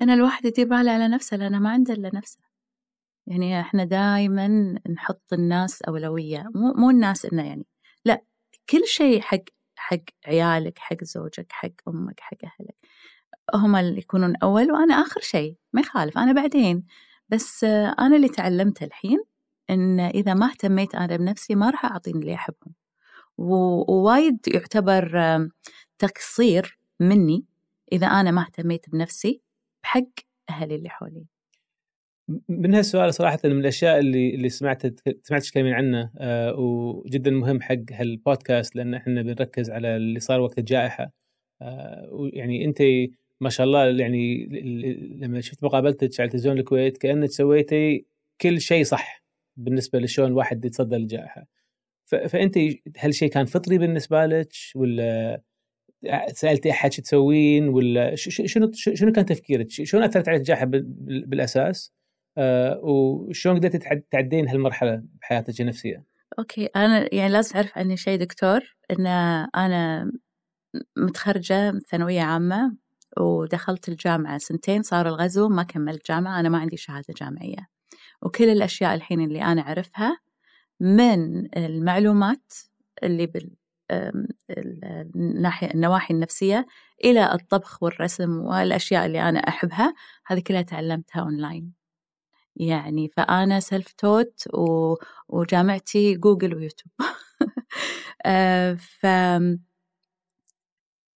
أنا 0.02 0.14
الواحد 0.14 0.44
باله 0.58 0.92
على 0.92 1.08
نفسه 1.08 1.38
لأنه 1.38 1.60
ما 1.60 1.70
عنده 1.70 1.94
إلا 1.94 2.12
نفسه. 2.14 2.40
يعني 3.28 3.62
إحنا 3.62 3.84
دائما 3.84 4.48
نحط 4.90 5.34
الناس 5.34 5.82
أولوية 5.82 6.46
مو 6.56 6.74
مو 6.74 6.90
الناس 6.90 7.26
إنه 7.26 7.48
يعني 7.48 7.66
لا 8.06 8.24
كل 8.70 8.86
شيء 8.86 9.22
حق 9.22 9.44
حق 9.76 10.04
عيالك 10.26 10.80
حق 10.80 11.04
زوجك 11.04 11.52
حق 11.52 11.72
أمك 11.88 12.20
حق 12.20 12.38
أهلك. 12.44 12.76
هم 13.56 13.76
اللي 13.76 14.00
يكونون 14.00 14.36
أول 14.36 14.72
وأنا 14.72 14.94
آخر 14.94 15.22
شيء 15.22 15.56
ما 15.74 15.82
يخالف 15.82 16.18
أنا 16.18 16.34
بعدين. 16.34 16.84
بس 17.30 17.64
أنا 17.64 18.16
اللي 18.16 18.30
تعلمته 18.30 18.84
الحين 18.86 19.24
إن 19.70 20.00
إذا 20.00 20.34
ما 20.34 20.46
اهتميت 20.46 20.96
أنا 20.96 21.18
بنفسي 21.18 21.56
ما 21.56 21.70
راح 21.70 21.86
أعطيني 21.86 22.20
اللي 22.20 22.34
أحبهم. 22.34 22.74
ووايد 23.38 24.38
يعتبر 24.48 25.12
تقصير 26.00 26.80
مني 27.00 27.46
إذا 27.92 28.08
أنا 28.08 28.32
ما 28.32 28.42
اهتميت 28.42 28.90
بنفسي 28.90 29.42
بحق 29.84 30.10
أهلي 30.50 30.76
اللي 30.76 30.90
حولي. 30.90 31.26
من 32.50 32.76
هالسؤال 32.76 33.14
صراحة 33.14 33.40
من 33.46 33.60
الأشياء 33.60 34.00
اللي 34.00 34.36
اللي 34.36 34.50
سمعت 34.50 34.82
سمعت 35.24 35.44
تتكلمين 35.44 35.74
عنه 35.74 36.12
آه 36.18 36.54
وجدا 36.56 37.32
مهم 37.32 37.62
حق 37.62 37.76
هالبودكاست 37.92 38.76
لأن 38.76 38.94
إحنا 38.94 39.22
بنركز 39.22 39.70
على 39.70 39.96
اللي 39.96 40.20
صار 40.20 40.40
وقت 40.42 40.60
الجائحة. 40.60 41.12
آه 41.62 42.10
ويعني 42.12 42.66
أنت 42.66 42.82
ما 43.42 43.50
شاء 43.50 43.66
الله 43.66 43.86
يعني 43.86 44.46
لما 45.22 45.42
شفت 45.42 45.64
مقابلتك 45.64 46.20
على 46.20 46.30
تلفزيون 46.30 46.58
الكويت 46.58 46.98
كأنك 46.98 47.30
سويتي 47.30 48.06
كل 48.42 48.62
شيء 48.62 48.84
صح 48.84 49.24
بالنسبة 49.58 50.00
لشلون 50.00 50.28
الواحد 50.28 50.66
يتصدى 50.66 50.96
للجائحه 50.96 51.48
فأنت 52.06 52.60
هل 52.98 53.14
شيء 53.14 53.30
كان 53.30 53.46
فطري 53.46 53.78
بالنسبة 53.78 54.26
لك 54.26 54.52
ولا 54.76 55.42
سالتي 56.28 56.72
أحد 56.72 56.94
شو 56.94 57.02
تسوين 57.02 57.68
ولا 57.68 58.16
شنو 58.16 58.72
شنو 58.74 59.12
كان 59.12 59.26
تفكيرك؟ 59.26 59.70
شلون 59.70 60.04
أثرت 60.04 60.30
عليك 60.30 60.40
الجائحة 60.40 60.66
بالأساس؟ 60.66 61.94
آه 62.38 62.80
وشلون 62.84 63.56
قدرتي 63.56 64.02
تعدين 64.12 64.48
هالمرحلة 64.48 65.04
بحياتك 65.22 65.62
النفسية؟ 65.62 66.04
أوكي 66.40 66.66
أنا 66.66 67.16
يعني 67.16 67.34
لازم 67.34 67.54
تعرف 67.54 67.78
عني 67.78 67.98
شيء 67.98 68.20
دكتور 68.20 68.76
إن 68.92 69.08
أنا 69.56 70.12
متخرجة 70.98 71.80
ثانوية 71.80 72.22
عامة 72.22 72.76
ودخلت 73.18 73.90
الجامعة 73.90 74.38
سنتين 74.38 74.84
صار 74.84 75.08
الغزو 75.08 75.50
ما 75.50 75.64
كملت 75.64 76.08
جامعة 76.08 76.40
أنا 76.40 76.50
ما 76.50 76.58
عندي 76.58 76.78
شهادة 76.78 77.14
جامعية. 77.18 77.70
وكل 78.22 78.50
الأشياء 78.50 78.96
الحين 78.96 79.22
اللي 79.22 79.42
أنا 79.44 79.62
أعرفها 79.62 80.20
من 80.80 81.48
المعلومات 81.58 82.54
اللي 83.04 83.26
بال 83.26 83.50
الناحية 84.52 85.74
النواحي 85.74 86.14
النفسية 86.14 86.66
إلى 87.04 87.34
الطبخ 87.34 87.84
والرسم 87.84 88.38
والأشياء 88.40 89.06
اللي 89.06 89.30
أنا 89.30 89.40
أحبها 89.40 89.94
هذه 90.28 90.40
كلها 90.40 90.62
تعلمتها 90.62 91.22
أونلاين 91.22 91.74
يعني 92.56 93.10
فأنا 93.10 93.60
self-taught 93.60 94.48
وجامعتي 95.30 96.16
جوجل 96.16 96.56
ويوتيوب 96.56 96.92
آه، 98.26 98.74
ف 98.74 99.06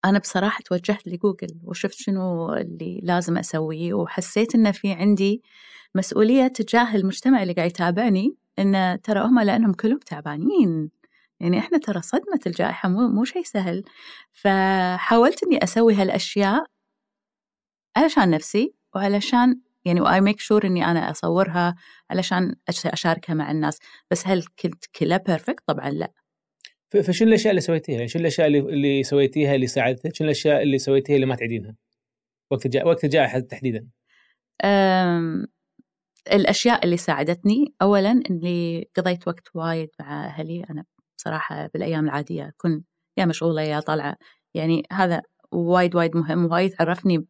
أنا 0.05 0.19
بصراحة 0.19 0.61
توجهت 0.65 1.07
لجوجل 1.09 1.61
وشفت 1.65 1.95
شنو 1.99 2.55
اللي 2.55 3.01
لازم 3.03 3.39
أسويه 3.39 3.95
وحسيت 3.95 4.55
إن 4.55 4.73
في 4.73 4.93
عندي 4.93 5.43
مسؤولية 5.95 6.47
تجاه 6.49 6.95
المجتمع 6.97 7.43
اللي 7.43 7.53
قاعد 7.55 7.71
يتابعني 7.71 8.37
إن 8.59 8.99
ترى 9.03 9.21
هم 9.21 9.41
لأنهم 9.41 9.73
كلهم 9.73 9.99
تعبانين. 9.99 10.91
يعني 11.41 11.59
إحنا 11.59 11.79
ترى 11.79 12.03
صدمة 12.03 12.41
الجائحة 12.47 12.89
مو 12.89 13.09
مو 13.09 13.25
شيء 13.25 13.45
سهل. 13.45 13.85
فحاولت 14.33 15.43
إني 15.45 15.65
أسوي 15.65 15.95
هالأشياء 15.95 16.65
علشان 17.97 18.31
نفسي 18.31 18.75
وعلشان 18.95 19.61
يعني 19.85 20.01
و 20.01 20.21
I 20.21 20.25
make 20.25 20.41
sure 20.41 20.67
إني 20.67 20.85
أنا 20.91 21.11
أصورها 21.11 21.75
علشان 22.11 22.55
أشاركها 22.87 23.35
مع 23.35 23.51
الناس. 23.51 23.79
بس 24.11 24.27
هل 24.27 24.45
كنت 24.59 24.85
كلها 24.97 25.19
perfect 25.19 25.63
طبعا 25.67 25.91
لا. 25.91 26.13
فشنو 26.97 27.29
الأشياء 27.29 27.51
اللي 27.51 27.61
سويتيها؟ 27.61 27.95
يعني 27.95 28.09
شنو 28.09 28.21
الأشياء 28.21 28.49
اللي 28.49 29.03
سويتيها 29.03 29.55
اللي 29.55 29.67
ساعدتك؟ 29.67 30.15
شنو 30.15 30.25
الأشياء 30.27 30.63
اللي 30.63 30.79
سويتيها 30.79 31.15
اللي 31.15 31.27
ما 31.27 31.35
تعيدينها؟ 31.35 31.77
وقت 32.51 32.67
الجا... 32.67 32.85
وقت 32.85 33.05
الجائحه 33.05 33.41
تحديدا. 33.41 33.87
أم... 34.65 35.47
الأشياء 36.33 36.85
اللي 36.85 36.97
ساعدتني 36.97 37.75
اولا 37.83 38.23
إني 38.31 38.89
قضيت 38.97 39.29
وقت 39.29 39.49
وايد 39.55 39.89
مع 40.01 40.25
أهلي 40.27 40.65
أنا 40.71 40.85
بصراحة 41.19 41.71
بالأيام 41.75 42.05
العادية 42.05 42.49
أكون 42.49 42.85
يا 43.17 43.25
مشغولة 43.25 43.63
يا 43.63 43.81
طالعة 43.81 44.17
يعني 44.55 44.83
هذا 44.93 45.23
وايد 45.53 45.97
وايد 45.97 46.17
مهم 46.17 46.53
وايد 46.53 46.75
عرفني 46.81 47.27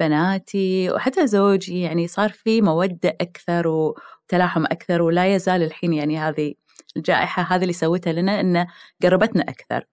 بناتي 0.00 0.90
وحتى 0.90 1.26
زوجي 1.26 1.80
يعني 1.80 2.08
صار 2.08 2.28
في 2.28 2.62
مودة 2.62 3.16
أكثر 3.20 3.68
وتلاحم 3.68 4.64
أكثر 4.64 5.02
ولا 5.02 5.34
يزال 5.34 5.62
الحين 5.62 5.92
يعني 5.92 6.18
هذه 6.18 6.54
الجائحة 6.96 7.42
هذا 7.42 7.62
اللي 7.62 7.72
سوتها 7.72 8.12
لنا 8.12 8.40
إنه 8.40 8.66
قربتنا 9.02 9.42
أكثر. 9.42 9.86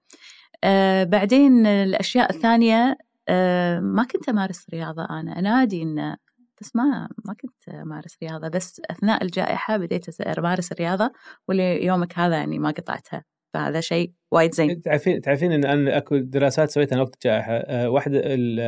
آه 0.63 1.04
بعدين 1.04 1.65
الأشياء 1.65 2.30
الثانية 2.36 2.98
آه 3.30 3.80
ما 3.80 4.04
كنت 4.04 4.30
أمارس 4.30 4.65
رياضة 4.74 5.08
أنا. 5.10 5.39
أنادي 5.39 5.82
إنه 5.82 6.17
بس 6.62 6.76
ما 6.76 7.10
ما 7.26 7.34
كنت 7.41 7.69
أمارس 7.69 8.17
رياضة. 8.24 8.48
بس 8.48 8.82
أثناء 8.91 9.24
الجائحة 9.24 9.78
بديت 9.78 10.22
أمارس 10.22 10.72
الرياضة 10.72 11.12
وليومك 11.48 12.19
هذا 12.19 12.36
يعني 12.36 12.60
ما 12.60 12.69
قطعتها. 12.69 13.24
فهذا 13.54 13.82
شيء 13.82 14.12
وايد 14.32 14.54
زين. 14.54 14.82
تعرفين 14.82 15.22
تعرفين 15.22 15.52
إن 15.52 15.65
أنا 15.65 15.98
أكو 15.98 16.17
دراسات 16.17 16.69
سويتها 16.69 17.02
وقت 17.02 17.15
الجائحة. 17.15 17.54
أه 17.54 17.89
واحدة 17.89 18.22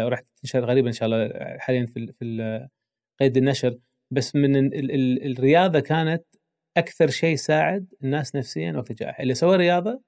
راح 0.07 0.19
تنشر 0.41 0.65
غريبا 0.65 0.87
إن 0.87 0.93
شاء 0.93 1.05
الله 1.09 1.29
حاليا 1.59 1.85
في 1.85 2.13
في 2.19 2.67
قيد 3.19 3.37
النشر. 3.37 3.77
بس 4.11 4.35
من 4.35 4.55
ال 4.55 4.91
ال 4.91 5.31
الرياضة 5.31 5.79
كانت 5.79 6.23
أكثر 6.77 7.07
شيء 7.07 7.35
ساعد 7.35 7.93
الناس 8.03 8.35
نفسيا 8.35 8.73
وقت 8.77 8.91
الجائحه 8.91 9.23
اللي 9.23 9.33
سوى 9.33 9.55
رياضة 9.55 10.01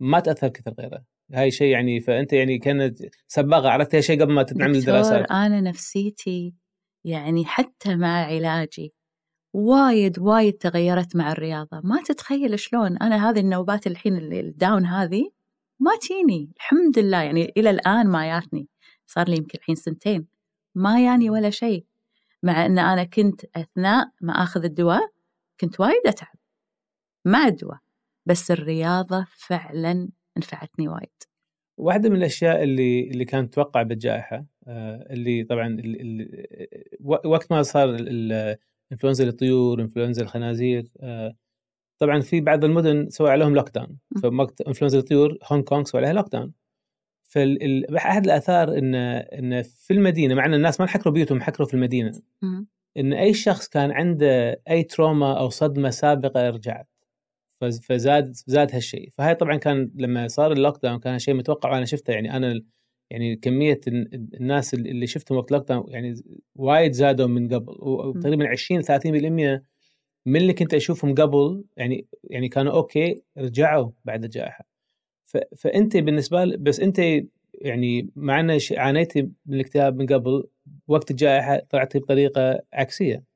ما 0.00 0.20
تأثر 0.20 0.48
كثر 0.48 0.74
غيره. 0.78 1.04
هاي 1.32 1.50
شيء 1.50 1.68
يعني 1.68 2.00
فأنت 2.00 2.32
يعني 2.32 2.58
كانت 2.58 2.98
سباقه 3.26 3.68
عرفت 3.70 4.00
شيء 4.00 4.22
قبل 4.22 4.32
ما 4.32 4.42
تتعمل 4.42 4.76
الدراسات 4.76 5.30
أنا 5.30 5.60
نفسيتي 5.60 6.54
يعني 7.04 7.44
حتى 7.44 7.96
مع 7.96 8.24
علاجي 8.24 8.92
وايد 9.52 10.18
وايد 10.18 10.52
تغيرت 10.52 11.16
مع 11.16 11.32
الرياضة. 11.32 11.80
ما 11.84 12.02
تتخيل 12.02 12.58
شلون 12.58 12.96
أنا 12.96 13.30
هذه 13.30 13.40
النوبات 13.40 13.86
الحين 13.86 14.32
الداون 14.32 14.86
هذه 14.86 15.30
ما 15.80 15.90
تيني. 16.00 16.52
الحمد 16.56 16.98
لله 16.98 17.22
يعني 17.22 17.52
إلى 17.56 17.70
الآن 17.70 18.06
ما 18.06 18.26
ياتني. 18.28 18.68
صار 19.06 19.28
لي 19.28 19.36
يمكن 19.36 19.58
الحين 19.58 19.74
سنتين. 19.74 20.26
ما 20.74 21.04
ياني 21.04 21.30
ولا 21.30 21.50
شيء. 21.50 21.86
مع 22.42 22.66
أن 22.66 22.78
أنا 22.78 23.04
كنت 23.04 23.44
أثناء 23.56 24.10
ما 24.20 24.32
أخذ 24.32 24.64
الدواء 24.64 25.13
كنت 25.60 25.80
وايد 25.80 26.06
أتعب. 26.06 26.36
مع 27.26 27.46
الدواء 27.46 27.78
بس 28.26 28.50
الرياضة 28.50 29.26
فعلا 29.30 30.08
نفعتني 30.38 30.88
وايد. 30.88 31.12
واحدة 31.76 32.08
من 32.08 32.16
الأشياء 32.16 32.62
اللي 32.62 33.10
اللي 33.10 33.24
كانت 33.24 33.52
تتوقع 33.52 33.82
بالجائحة 33.82 34.46
آه، 34.66 35.06
اللي 35.10 35.44
طبعا 35.44 35.66
اللي 35.66 36.48
وقت 37.04 37.52
ما 37.52 37.62
صار 37.62 37.96
إنفلونزا 38.92 39.24
الطيور 39.24 39.80
إنفلونزا 39.80 40.22
الخنازير 40.22 40.88
آه، 41.00 41.36
طبعا 41.98 42.20
في 42.20 42.40
بعض 42.40 42.64
المدن 42.64 43.10
سوى 43.10 43.30
عليهم 43.30 43.54
lockdown 43.54 43.98
فوقت 44.22 44.60
إنفلونزا 44.60 44.98
الطيور 44.98 45.38
هونغ 45.44 45.62
كونغ 45.62 45.84
سوى 45.84 46.00
عليها 46.00 46.12
lockdown 46.12 46.52
فاحد 47.22 48.24
الآثار 48.24 48.78
إن 48.78 48.94
إن 48.94 49.62
في 49.62 49.92
المدينة 49.92 50.34
مع 50.34 50.46
إن 50.46 50.54
الناس 50.54 50.80
ما 50.80 50.86
انحكروا 50.86 51.14
بيوتهم 51.14 51.38
انحكروا 51.38 51.68
في 51.68 51.74
المدينة. 51.74 52.12
إن 52.96 53.12
أي 53.12 53.34
شخص 53.34 53.68
كان 53.68 53.90
عنده 53.90 54.60
أي 54.70 54.82
trauma 54.82 55.38
أو 55.38 55.48
صدمة 55.48 55.90
سابقة 55.90 56.50
رجعت. 56.50 56.88
فزاد 57.60 58.32
زاد 58.46 58.74
هالشيء. 58.74 59.08
فهاي 59.10 59.34
طبعا 59.34 59.56
كان 59.56 59.90
لما 59.94 60.28
صار 60.28 60.52
ال 60.52 60.82
lockdown 60.82 60.98
كان 60.98 61.18
شيء 61.18 61.34
متوقع 61.34 61.72
وأنا 61.72 61.84
شفته. 61.84 62.10
يعني 62.12 62.36
أنا 62.36 62.62
يعني 63.10 63.36
كمية 63.36 63.80
الناس 63.88 64.74
اللي 64.74 65.06
شفتهم 65.06 65.38
وقت 65.38 65.52
lockdown 65.52 65.84
يعني 65.88 66.14
وايد 66.56 66.92
زادوا 66.92 67.26
من 67.26 67.48
قبل. 67.54 67.74
وتقريبا 67.78 68.48
20 68.48 68.82
30% 68.82 69.64
من 70.26 70.36
اللي 70.40 70.52
كنت 70.52 70.74
أشوفهم 70.74 71.14
قبل 71.14 71.64
يعني 71.76 72.06
يعني 72.24 72.48
كانوا 72.48 72.72
okay 72.72 73.22
رجعوا 73.38 73.90
بعد 74.04 74.24
الجائحه 74.24 74.66
فأنت 75.56 75.96
بالنسبة. 75.96 76.44
بس 76.44 76.80
أنت 76.80 76.98
يعني 77.54 78.10
مع 78.16 78.40
ان 78.40 78.58
عانيتي 78.76 79.22
من 79.22 79.54
الاكتئاب 79.54 79.96
من 79.96 80.06
قبل. 80.06 80.44
وقت 80.88 81.10
الجائحه 81.10 81.58
طلعتي 81.70 81.98
بطريقة 81.98 82.62
عكسية. 82.72 83.34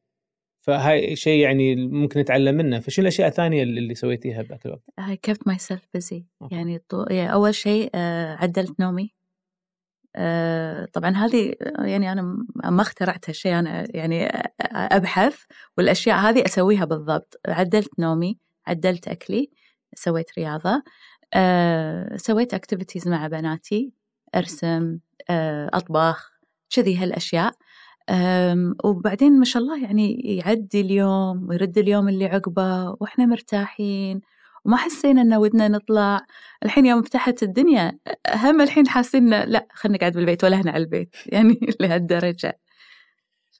فهاي 0.59 1.17
شيء 1.17 1.43
يعني 1.43 1.77
ممكن 1.77 2.21
نتعلم 2.21 2.55
منه. 2.55 2.81
فشو 2.81 3.03
الأشياء 3.03 3.29
الثانية 3.29 3.63
اللي 3.63 3.95
سويتيها 3.95 4.43
بذاك 4.43 4.67
الوقت؟ 4.67 4.83
I 5.01 5.31
kept 5.31 5.53
myself 5.53 5.81
busy. 5.99 6.23
يعني, 6.51 6.81
يعني 7.11 7.33
أول 7.33 7.55
شيء 7.55 7.91
آه، 7.95 8.35
عدلت 8.37 8.81
نومي. 8.81 9.15
آه، 10.17 10.85
طبعا 10.93 11.11
هذه 11.11 11.55
يعني 11.79 12.13
أنا 12.13 12.23
ما 12.65 12.83
اخترعت 12.83 13.31
هالشيء. 13.31 13.59
أنا 13.59 13.97
يعني 13.97 14.27
أبحث 14.73 15.43
والأشياء 15.79 16.17
هذه 16.19 16.45
أسويها 16.47 16.85
بالضبط. 16.85 17.41
عدلت 17.49 18.01
نومي 18.01 18.39
عدلت 18.67 19.09
أكلي 19.09 19.51
سويت 19.95 20.39
رياضة. 20.39 20.83
سويت 22.17 22.55
activities 22.55 23.09
مع 23.09 23.27
بناتي. 23.27 23.93
أرسم 24.35 24.99
أطبخ. 25.73 26.38
كذي 26.71 26.97
هالأشياء. 26.97 27.53
وبعدين 28.85 29.39
ما 29.39 29.45
شاء 29.45 29.63
الله 29.63 29.83
يعني 29.83 30.21
يعدي 30.21 30.81
اليوم 30.81 31.49
ويرد 31.49 31.79
اليوم 31.79 32.09
اللي 32.09 32.27
عقبه 32.27 32.97
وإحنا 33.01 33.27
مرتاحين 33.27 34.21
وما 34.65 34.77
حسينا 34.77 35.23
إن 35.23 35.35
ودنا 35.35 35.69
نطلع. 35.69 36.27
الحين 36.65 36.87
يوم 36.87 37.03
فتحت 37.03 37.43
الدنيا 37.43 37.99
هم 38.35 38.61
الحين 38.61 38.89
حاسين 38.89 39.29
لا 39.29 39.69
خلينا 39.73 39.99
نقعد 39.99 40.13
بالبيت 40.13 40.45
ولا 40.45 40.61
هنا 40.61 40.71
على 40.71 40.83
البيت. 40.85 41.17
يعني 41.33 41.61
لهالدرجة. 41.81 42.61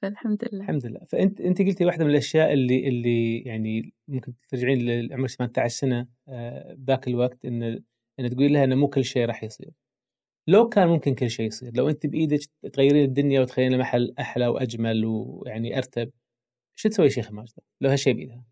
فالحمد 0.01 0.45
لله. 0.51 0.63
الحمد 0.63 0.85
لله. 0.85 0.99
فأنت 1.07 1.41
أنت 1.41 1.61
قلتي 1.61 1.85
واحدة 1.85 2.05
من 2.05 2.11
الأشياء 2.11 2.53
اللي 2.53 2.87
اللي 2.87 3.39
يعني 3.39 3.93
ممكن 4.07 4.33
ترجعين 4.49 5.01
لعمر 5.07 5.27
18 5.27 5.67
سنة 5.67 6.07
آه، 6.29 6.77
ذاك 6.87 7.07
الوقت 7.07 7.45
إن 7.45 7.63
إن 8.19 8.29
تقولي 8.29 8.47
لها 8.47 8.63
إنه 8.63 8.75
مو 8.75 8.87
كل 8.87 9.03
شيء 9.05 9.25
راح 9.25 9.43
يصير. 9.43 9.71
لو 10.49 10.69
كان 10.69 10.87
ممكن 10.87 11.15
كل 11.15 11.29
شيء 11.29 11.47
يصير. 11.47 11.71
لو 11.75 11.89
أنت 11.89 12.05
بإيدك 12.05 12.39
تغيرين 12.73 13.05
الدنيا 13.05 13.41
وتخلينا 13.41 13.77
محل 13.77 14.13
أحلى 14.19 14.47
وأجمل 14.47 15.05
ويعني 15.05 15.77
أرتب 15.77 16.11
شو 16.75 16.89
تسوي 16.89 17.09
شيخ 17.09 17.31
ماجده 17.31 17.63
لو 17.81 17.89
هالشيء 17.89 18.13
بإيدها؟ 18.13 18.43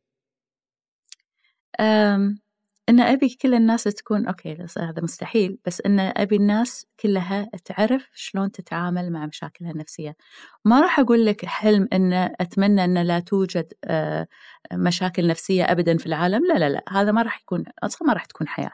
إن 2.90 3.00
أبي 3.00 3.30
كل 3.42 3.54
الناس 3.54 3.84
تكون 3.84 4.28
أوكي 4.28 4.58
هذا 4.78 5.02
مستحيل 5.04 5.58
بس 5.66 5.82
إن 5.82 6.00
أبي 6.00 6.36
الناس 6.36 6.86
كلها 7.00 7.50
تعرف 7.66 8.10
شلون 8.14 8.52
تتعامل 8.52 9.12
مع 9.12 9.26
مشاكلها 9.26 9.72
النفسية. 9.72 10.16
ما 10.66 10.82
راح 10.82 11.00
أقول 11.00 11.26
لك 11.26 11.46
حلم 11.46 11.88
إن 11.94 12.14
أتمنى 12.14 12.84
أن 12.84 12.98
لا 12.98 13.20
توجد 13.20 13.74
مشاكل 14.74 15.28
نفسية 15.28 15.64
أبدا 15.64 15.98
في 15.98 16.06
العالم 16.06 16.46
لا 16.46 16.60
لا 16.60 16.70
لا 16.70 16.84
هذا 16.90 17.12
ما 17.12 17.22
راح 17.22 17.42
يكون 17.42 17.64
أصلا 17.84 18.08
ما 18.08 18.14
راح 18.14 18.26
تكون 18.26 18.48
حياة. 18.48 18.72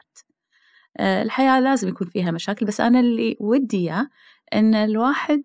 الحياة 1.00 1.60
لازم 1.60 1.88
يكون 1.88 2.08
فيها 2.08 2.30
مشاكل 2.30 2.66
بس 2.66 2.80
أنا 2.80 3.00
اللي 3.00 3.36
ودي 3.40 3.76
إياه 3.76 4.08
إن 4.54 4.74
الواحد 4.74 5.44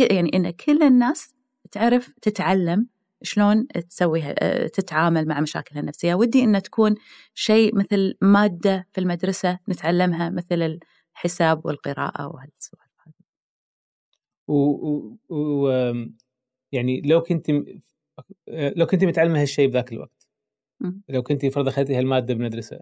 يعني 0.00 0.30
إن 0.34 0.50
كل 0.50 0.82
الناس 0.82 1.34
تعرف 1.70 2.12
تتعلم 2.22 2.86
شلون 3.22 3.66
تسوي 3.68 4.22
آه، 4.24 4.66
تتعامل 4.66 5.28
مع 5.28 5.40
مشاكلها 5.40 5.80
النفسية 5.80 6.14
ودي 6.14 6.44
أن 6.44 6.62
تكون 6.62 6.94
شيء 7.34 7.78
مثل 7.78 8.14
مادة 8.22 8.88
في 8.92 9.00
المدرسة 9.00 9.58
نتعلمها 9.68 10.30
مثل 10.30 10.78
الحساب 11.16 11.66
والقراءة 11.66 12.26
وهالسوالف 12.26 12.92
هذه 13.06 13.14
و, 14.48 15.16
و... 15.28 15.68
يعني 16.72 17.00
لو 17.00 17.20
كنت 17.20 17.50
لو 18.48 18.86
كنت 18.86 19.04
متعلمة 19.04 19.40
هالشيء 19.42 19.68
بذاك 19.68 19.92
الوقت. 19.92 20.28
لو 21.08 21.22
كنت 21.22 21.46
فرض 21.46 21.68
اخذتي 21.68 21.94
هالمادة 21.96 22.34
بالمدرسة 22.34 22.80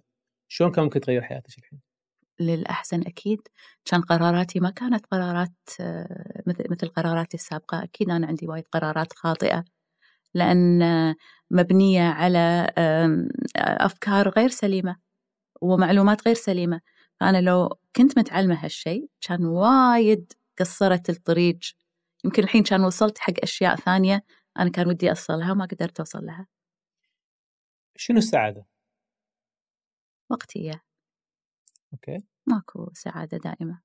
شلون 0.49 0.73
كان 0.73 0.85
ممكن 0.85 1.01
تغير 1.01 1.23
حياتك 1.23 1.59
الحين؟ 1.59 1.88
للأحسن 2.41 3.01
أكيد. 3.01 3.41
كان 3.85 4.03
قراراتي 4.03 4.61
ما 4.61 4.71
كانت 4.71 5.07
قرارات 5.07 5.53
مثل 6.47 6.65
مثل 6.71 6.89
قراراتي 6.89 7.37
السابقة. 7.37 7.83
أكيد 7.85 8.11
أنا 8.11 8.27
عندي 8.27 8.47
وايد 8.49 8.65
قرارات 8.73 9.13
خاطئة 9.13 9.65
لأن 10.35 10.81
مبنية 11.51 12.03
على 12.03 12.67
أفكار 13.57 14.29
غير 14.29 14.49
سليمة 14.49 14.97
ومعلومات 15.63 16.27
غير 16.27 16.37
سليمة. 16.37 16.81
فأنا 17.21 17.41
لو 17.41 17.79
كنت 17.97 18.19
متعلمة 18.19 18.65
هالشيء 18.65 19.11
كان 19.21 19.45
وايد 19.47 20.33
قصرت 20.61 21.11
الطريق 21.11 21.59
يمكن 22.25 22.43
الحين 22.43 22.63
كان 22.63 22.85
وصلت 22.85 23.19
حق 23.19 23.35
أشياء 23.43 23.77
ثانية 23.77 24.25
أنا 24.59 24.71
كان 24.71 24.89
ودي 24.89 25.11
أوصلها 25.11 25.53
وما 25.53 25.65
قدرت 25.65 26.01
أوصل 26.01 26.27
لها. 26.27 26.47
شنو 27.97 28.19
السعادة؟ 28.19 28.67
وقتية 30.31 30.83
okay. 31.93 32.19
ماكو 32.47 32.91
سعادة 32.95 33.39
دائمة. 33.39 33.81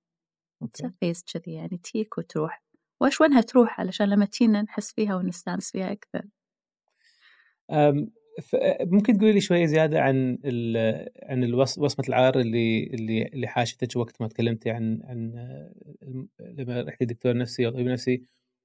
phase 1.00 1.24
كذي 1.34 1.54
يعني 1.54 1.78
تيك 1.78 2.18
وتروح. 2.18 2.64
وإيش 3.02 3.22
وينها 3.22 3.42
تروح؟ 3.42 3.80
علشان 3.80 4.10
لما 4.10 4.26
تينا 4.26 4.62
نحس 4.62 4.94
فيها 4.94 5.16
ونستانس 5.16 5.72
فيها 5.72 5.92
أكثر. 5.92 6.24
ممكن 8.82 9.18
تقولي 9.18 9.34
لي 9.34 9.42
شوية 9.42 9.66
زيادة 9.66 10.02
عن 10.02 10.38
عن 11.24 11.54
وصمة 11.54 12.06
العار 12.10 12.40
اللي 12.40 12.84
اللي 12.84 13.26
اللي 13.28 13.48
حاشتك 13.48 13.96
وقت 13.96 14.22
ما 14.22 14.28
تكلمتي 14.28 14.72
عن 14.72 15.00
عن 15.04 15.34
لما 16.40 16.82
رحتي 16.82 17.06
دكتور 17.06 17.38
نفسي 17.38 17.66
أو 17.66 17.72
طبيب 17.72 17.88
نفسي. 17.88 18.24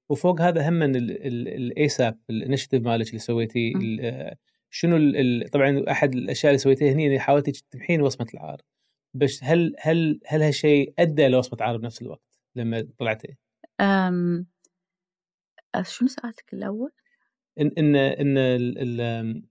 وفوق 0.09 0.41
هذا 0.41 0.69
هم 0.69 0.83
الايساب 0.83 2.19
الانشيتيف 2.29 2.83
مالك 2.83 3.07
اللي 3.07 3.19
سويتيه 3.19 3.73
شنو 4.69 4.97
طبعا 5.47 5.83
أحد 5.91 6.15
الأشياء 6.15 6.51
اللي 6.51 6.59
سويتيها 6.59 6.93
هنا 6.93 7.03
اللي 7.03 7.19
حاولتي 7.19 7.63
تمحين 7.71 8.01
وصمة 8.01 8.27
العار. 8.33 8.61
بس 9.13 9.43
هل 9.43 9.75
هل 9.79 10.19
هل 10.27 10.41
هالشيء 10.41 10.93
أدى 10.99 11.27
لوصمه 11.27 11.57
عار 11.61 11.77
بنفس 11.77 12.01
الوقت 12.01 12.39
لما 12.55 12.87
طلعتي؟ 12.99 13.37
أم 13.81 14.47
شنو 15.81 16.07
سؤالك 16.07 16.53
الأول؟ 16.53 16.91
إن 17.59 17.71
إن 17.77 17.95
إن 17.95 18.37
ال 18.37 19.43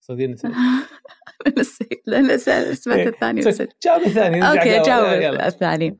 صديق 0.00 0.28
نسيت. 0.28 0.52
نسيت. 1.58 2.02
لأن 2.06 2.38
سمعت 2.38 2.88
إيه، 2.88 3.08
الثاني 3.08 3.40
جاوب 3.84 4.02
الثاني 4.02 4.48
okay 4.48 4.82
جاوب. 4.82 5.40
الثاني. 5.40 5.98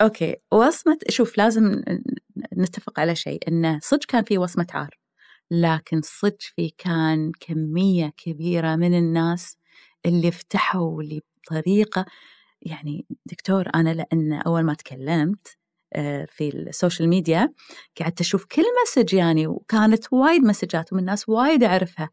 okay. 0.00 0.36
وصمة 0.52 0.98
شوف 1.08 1.38
لازم 1.38 1.82
نتفق 2.58 3.00
على 3.00 3.14
شيء 3.14 3.48
إنه 3.48 3.78
صدق 3.82 4.04
كان 4.04 4.24
في 4.24 4.38
وصمة 4.38 4.66
عار 4.70 4.98
لكن 5.50 6.00
صدق 6.02 6.36
في 6.40 6.70
كان 6.78 7.32
كمية 7.40 8.12
كبيرة 8.16 8.76
من 8.76 8.98
الناس 8.98 9.57
اللي 10.06 10.30
فتحوا 10.30 10.96
واللي 10.96 11.20
بطريقة 11.42 12.06
يعني 12.62 13.06
دكتور 13.26 13.68
أنا 13.74 13.94
لأن 13.94 14.32
أول 14.32 14.62
ما 14.62 14.74
تكلمت 14.74 15.56
آه، 15.92 16.26
في 16.30 16.48
ال 16.48 16.57
social 16.57 17.08
media 17.08 17.52
قعدت 18.00 18.20
أشوف 18.20 18.44
كل 18.44 18.62
message 18.82 19.14
يعني 19.14 19.46
وكانت 19.46 20.12
وايد 20.12 20.42
messageات 20.42 20.92
ومن 20.92 21.04
ناس 21.04 21.28
وايد 21.28 21.64
أعرفها. 21.64 22.10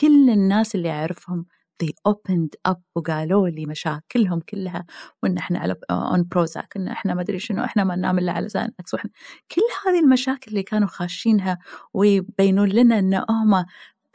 كل 0.00 0.30
الناس 0.30 0.74
اللي 0.74 0.90
أعرفهم 0.90 1.46
they 1.84 1.88
opened 2.08 2.72
up 2.72 2.78
وقالوا 2.96 3.48
لي 3.48 3.66
مشاكلهم 3.66 4.40
كلها 4.40 4.86
وإن 5.22 5.38
إحنا 5.38 5.58
على 5.58 5.76
on 5.90 6.22
Prozac 6.22 6.76
إن 6.76 6.88
إحنا 6.88 7.14
ما 7.14 7.20
أدري 7.20 7.38
شنو 7.38 7.64
إحنا 7.64 7.84
ما 7.84 7.96
ننام 7.96 8.18
إلا 8.18 8.32
على 8.32 8.48
Xanax 8.48 8.94
وإحنا 8.94 9.10
كل 9.50 9.62
هذه 9.86 10.00
المشاكل 10.00 10.50
اللي 10.50 10.62
كانوا 10.62 10.88
خاشينها 10.88 11.58
ويبينون 11.94 12.68
لنا 12.68 12.98
إن 12.98 13.14
هم 13.14 13.64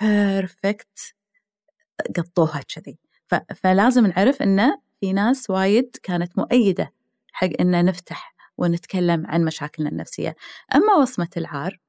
perfect 0.01 1.15
قطوها 2.17 2.61
كذي. 2.75 2.97
فلازم 3.55 4.05
نعرف 4.05 4.41
انه 4.41 4.81
في 4.99 5.13
ناس 5.13 5.49
وايد 5.49 5.95
كانت 6.03 6.37
مؤيدة 6.37 6.93
حق 7.33 7.49
ان 7.59 7.85
نفتح 7.85 8.33
ونتكلم 8.57 9.27
عن 9.27 9.45
مشاكلنا 9.45 9.89
النفسية. 9.89 10.35
أما 10.75 10.93
وصمة 10.93 11.29
العار 11.37 11.79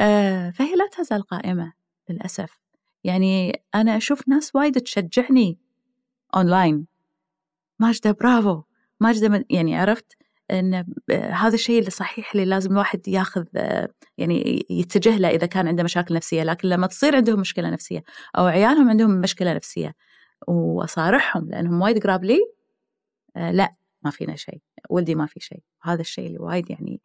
آه، 0.00 0.50
فهي 0.50 0.74
لا 0.74 0.88
تزال 0.88 1.22
قائمة 1.22 1.72
للأسف. 2.08 2.58
يعني 3.04 3.62
أنا 3.74 3.96
أشوف 3.96 4.28
ناس 4.28 4.54
وايد 4.54 4.80
تشجعني 4.80 5.58
أونلاين. 6.36 6.86
ماجدة 7.78 8.10
برافو! 8.10 8.62
ماجدة 9.00 9.44
يعني 9.50 9.76
عرفت 9.76 10.16
إن 10.50 10.84
هذا 11.10 11.54
الشيء 11.54 11.78
اللي 11.78 11.90
صحيح 11.90 12.32
اللي 12.34 12.44
لازم 12.44 12.72
الواحد 12.72 13.08
ياخذ 13.08 13.44
يعني 14.18 14.66
يتجه 14.70 15.16
له 15.16 15.28
إذا 15.28 15.46
كان 15.46 15.68
عنده 15.68 15.82
مشاكل 15.82 16.14
نفسية. 16.14 16.42
لكن 16.42 16.68
لما 16.68 16.86
تصير 16.86 17.16
عندهم 17.16 17.40
مشكلة 17.40 17.70
نفسية 17.70 18.02
أو 18.38 18.46
عيالهم 18.46 18.88
عندهم 18.88 19.10
مشكلة 19.10 19.54
نفسية 19.54 19.94
وأصارحهم 20.48 21.48
لأنهم 21.50 21.82
وايد 21.82 22.02
قراب 22.02 22.24
لي 22.24 22.38
آه 23.36 23.50
لا 23.50 23.72
ما 24.02 24.10
فينا 24.10 24.36
شيء 24.36 24.60
ولدي 24.90 25.14
ما 25.14 25.26
في 25.26 25.40
شيء. 25.40 25.62
هذا 25.82 26.00
الشيء 26.00 26.26
اللي 26.26 26.38
وايد 26.38 26.70
يعني 26.70 27.00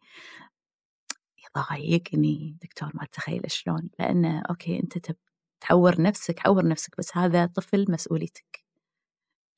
يضايقني 1.46 2.56
دكتور 2.62 2.90
ما 2.94 3.04
تتخيل 3.04 3.42
شلون 3.50 3.88
لأنه 3.98 4.42
أوكي 4.50 4.80
أنت 4.80 4.98
تب 4.98 5.16
تعور 5.60 6.02
نفسك 6.02 6.46
عور 6.46 6.68
نفسك 6.68 6.96
بس 6.98 7.16
هذا 7.16 7.46
طفل 7.46 7.86
مسؤوليتك. 7.88 8.64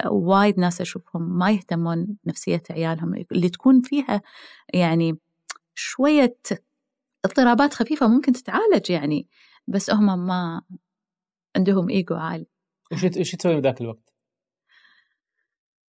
وايد 0.06 0.60
ناس 0.60 0.80
أشوفهم 0.80 1.38
ما 1.38 1.50
يهتمون 1.50 2.16
نفسية 2.26 2.62
عيالهم 2.70 3.14
اللي 3.32 3.48
تكون 3.48 3.80
فيها 3.82 4.22
يعني 4.74 5.18
شوية 5.74 6.36
اضطرابات 7.24 7.74
خفيفة 7.74 8.08
ممكن 8.08 8.32
تتعالج 8.32 8.90
يعني 8.90 9.28
بس 9.68 9.90
هم 9.90 10.26
ما 10.26 10.62
عندهم 11.56 11.88
إيجو 11.90 12.14
عالي. 12.14 12.46
وش 12.92 13.05
وش 13.05 13.35
تسوي 13.35 13.61
بذاك 13.61 13.81
الوقت؟ 13.81 14.14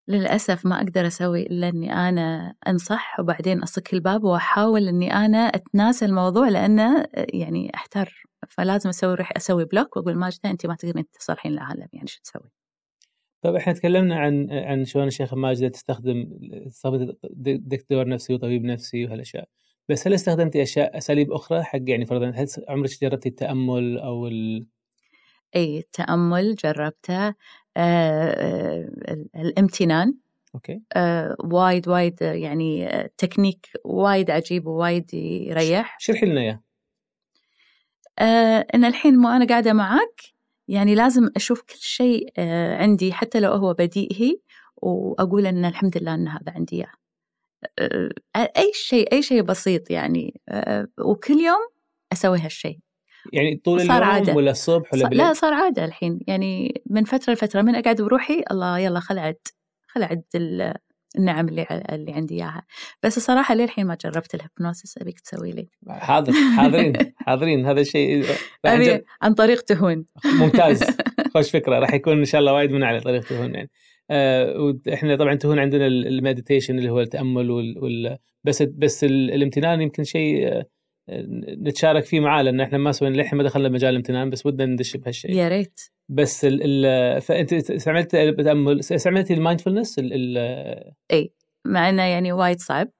للأسف 0.07 0.65
ما 0.65 0.77
أقدر 0.77 1.07
أسوي 1.07 1.41
إلا 1.41 1.69
إني 1.69 1.93
أنا 1.93 2.55
أنصح 2.67 3.19
وبعدين 3.19 3.61
أصك 3.63 3.93
الباب 3.93 4.23
وأحاول 4.23 4.87
إني 4.87 5.13
أنا 5.13 5.37
أتناسى 5.37 6.05
الموضوع 6.05 6.49
لأنه 6.49 7.05
يعني 7.15 7.71
أحتر 7.75 8.23
فلازم 8.49 8.89
أسوي 8.89 9.15
روح 9.15 9.31
أسوي 9.37 9.65
block 9.65 9.97
وأقول 9.97 10.15
ماجدة 10.15 10.49
أنت 10.49 10.65
ما 10.65 10.75
تقدرين 10.75 11.05
تصلحين 11.11 11.51
العالم 11.51 11.87
يعني 11.93 12.07
شو 12.07 12.19
تسوي؟ 12.23 12.49
طيب 13.41 13.55
إحنا 13.55 13.73
تكلمنا 13.73 14.15
عن 14.15 14.47
عن 14.51 14.85
شلون 14.85 15.07
الشيخه 15.07 15.35
ماجدة 15.35 15.67
تستخدم 15.67 16.27
دكتور 17.59 18.07
نفسي 18.07 18.33
وطبيب 18.33 18.63
نفسي 18.63 19.05
وهالأشياء 19.05 19.47
بس 19.89 20.07
هل 20.07 20.13
استخدمتي 20.13 20.63
أشياء 20.63 20.97
أساليب 20.97 21.31
أخرى 21.31 21.63
حق 21.63 21.79
يعني 21.87 22.05
فرضا 22.05 22.29
هل 22.29 22.47
عمرك 22.69 22.89
جربتي 23.01 23.29
التأمل 23.29 23.97
أو 23.97 24.27
ال... 24.27 24.67
أي 25.55 25.77
التامل 25.79 26.55
جربته 26.55 27.27
آه, 27.27 27.33
آه، 27.77 28.89
الامتنان. 29.35 30.13
okay. 30.55 30.81
آه 30.93 31.35
وايد 31.39 31.87
وايد 31.87 32.21
يعني 32.21 32.87
آه، 32.87 33.09
تكنيك 33.17 33.69
وايد 33.85 34.31
عجيب 34.31 34.67
ووايد 34.67 35.13
يريح. 35.13 35.97
شرحي 35.99 36.25
لنا 36.25 36.41
إياه. 36.41 36.61
إن 38.75 38.85
الحين 38.85 39.15
مو 39.15 39.29
أنا 39.29 39.45
قاعدة 39.45 39.73
معك 39.73 40.21
يعني 40.67 40.95
لازم 40.95 41.29
أشوف 41.35 41.61
كل 41.61 41.77
شيء 41.79 42.33
آه 42.37 42.77
عندي 42.77 43.13
حتى 43.13 43.39
لو 43.39 43.51
هو 43.51 43.73
بديهي 43.73 44.39
وأقول 44.77 45.47
إن 45.47 45.65
الحمد 45.65 45.97
لله 45.97 46.13
إن 46.13 46.27
هذا 46.27 46.51
عندي 46.55 46.75
إياه. 46.75 46.91
آه 47.79 48.51
أي 48.57 48.71
شيء 48.73 49.11
أي 49.13 49.21
شيء 49.21 49.41
بسيط 49.41 49.91
يعني 49.91 50.41
آه 50.49 50.87
وكل 50.99 51.33
يوم 51.33 51.69
أسوي 52.13 52.39
هالشيء. 52.39 52.79
يعني 53.33 53.61
طول 53.65 53.81
اليوم 53.81 53.91
عادة. 53.91 54.33
ولا 54.33 54.51
الصبح 54.51 54.93
ولا 54.93 55.07
بالليل؟ 55.09 55.27
لا 55.27 55.33
صار 55.33 55.53
عادة 55.53 55.85
الحين. 55.85 56.19
يعني 56.27 56.81
من 56.89 57.03
فترة 57.03 57.33
لفترة 57.33 57.61
من 57.61 57.75
أقعد 57.75 58.01
بروحي 58.01 58.43
الله 58.51 58.79
يلا 58.79 58.99
خل 58.99 59.17
أعد 59.17 59.37
خل 59.87 60.03
أعد 60.03 60.23
النعم 61.15 61.47
اللي 61.47 61.85
اللي 61.91 62.11
عندي 62.13 62.35
إياها. 62.35 62.63
بس 63.03 63.17
الصراحة 63.17 63.55
للحين 63.55 63.85
ما 63.85 63.97
جربت 64.03 64.35
الهيبنوسيس. 64.35 64.97
أبيك 64.97 65.19
تسوي 65.19 65.51
لي؟ 65.51 65.69
حاضر 65.89 66.33
حاضرين 66.57 66.93
حاضرين. 67.25 67.65
هذا 67.65 67.81
الشيء 67.81 68.25
أبي 68.65 69.03
عن 69.21 69.33
طريق 69.33 69.61
تهون. 69.61 70.05
ممتاز. 70.39 70.83
خوش 71.33 71.51
فكرة. 71.51 71.79
راح 71.79 71.93
يكون 71.93 72.17
إن 72.17 72.25
شاء 72.25 72.41
الله 72.41 72.53
وايد 72.53 72.71
من 72.71 72.83
على 72.83 72.99
طريق 72.99 73.23
تهون 73.23 73.55
يعني. 73.55 73.69
آه 74.11 74.73
وإحنا 74.87 75.15
طبعا 75.15 75.35
تهون 75.35 75.59
عندنا 75.59 75.87
ال 75.87 75.95
meditation 75.95 76.79
اللي 76.79 76.89
هو 76.89 77.01
التأمل 77.01 77.51
وال, 77.51 77.79
وال 77.83 78.17
بس 78.43 78.61
بس 78.63 79.03
الامتنان 79.03 79.81
يمكن 79.81 80.03
شيء 80.03 80.47
آه 80.47 80.65
نتشارك 81.67 82.05
فيه 82.05 82.19
معاه 82.19 82.41
لأن 82.41 82.61
إحنا 82.61 82.77
ما 82.77 82.91
سوينا 82.91 83.15
للحين 83.15 83.37
ما 83.37 83.43
دخلنا 83.43 83.69
مجال 83.69 83.89
الامتنان 83.89 84.29
بس 84.29 84.45
ودنا 84.45 84.65
ندش 84.65 84.97
بهالشيء. 84.97 85.31
يا 85.31 85.47
ريت. 85.47 85.81
بس 86.09 86.45
ال 86.45 86.85
ال 86.85 87.21
فأنت 87.21 87.53
استعملت 87.53 88.15
التامل 88.15 88.79
استعملتي 88.79 89.33
ال 89.33 89.38
mindfulness؟ 89.38 89.99
اي 91.11 91.33
مع 91.65 91.89
إنه 91.89 92.03
يعني 92.03 92.31
وايد 92.31 92.59
صعب. 92.59 92.91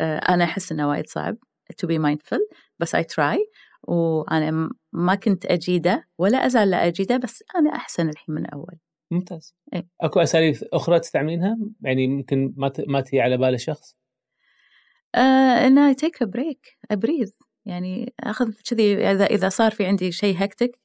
آه، 0.00 0.18
أنا 0.18 0.44
أحس 0.44 0.72
إنه 0.72 0.88
وايد 0.88 1.06
صعب 1.06 1.36
to 1.72 1.86
be 1.86 1.98
mindful 1.98 2.56
بس 2.78 2.96
I 2.96 3.00
try. 3.00 3.38
وأنا 3.82 4.70
ما 4.92 5.14
كنت 5.14 5.46
أجيده 5.46 6.08
ولا 6.18 6.46
أزال 6.46 6.70
لا 6.70 6.86
أجيده 6.86 7.16
بس 7.16 7.44
أنا 7.56 7.76
أحسن 7.76 8.08
الحين 8.08 8.34
من 8.34 8.46
أول. 8.46 8.74
ممتاز. 9.10 9.54
إيه؟ 9.74 9.88
أكو 10.00 10.20
أساليب 10.20 10.56
أخرى 10.72 11.00
تستعملينها؟ 11.00 11.58
يعني 11.80 12.06
ممكن 12.06 12.54
ما 12.56 12.72
ما 12.86 13.00
تجي 13.00 13.20
على 13.20 13.36
بال 13.36 13.54
الشخص 13.54 13.96
آه 15.14 15.66
إنه 15.66 15.92
take 15.92 16.22
a 16.22 16.30
break, 16.30 16.78
breathe 16.90 17.38
يعني 17.68 18.12
أخذ 18.20 18.52
كذي 18.70 19.10
إذا 19.10 19.24
إذا 19.24 19.48
صار 19.48 19.70
في 19.70 19.86
عندي 19.86 20.12
شيء 20.12 20.34
hectic 20.38 20.78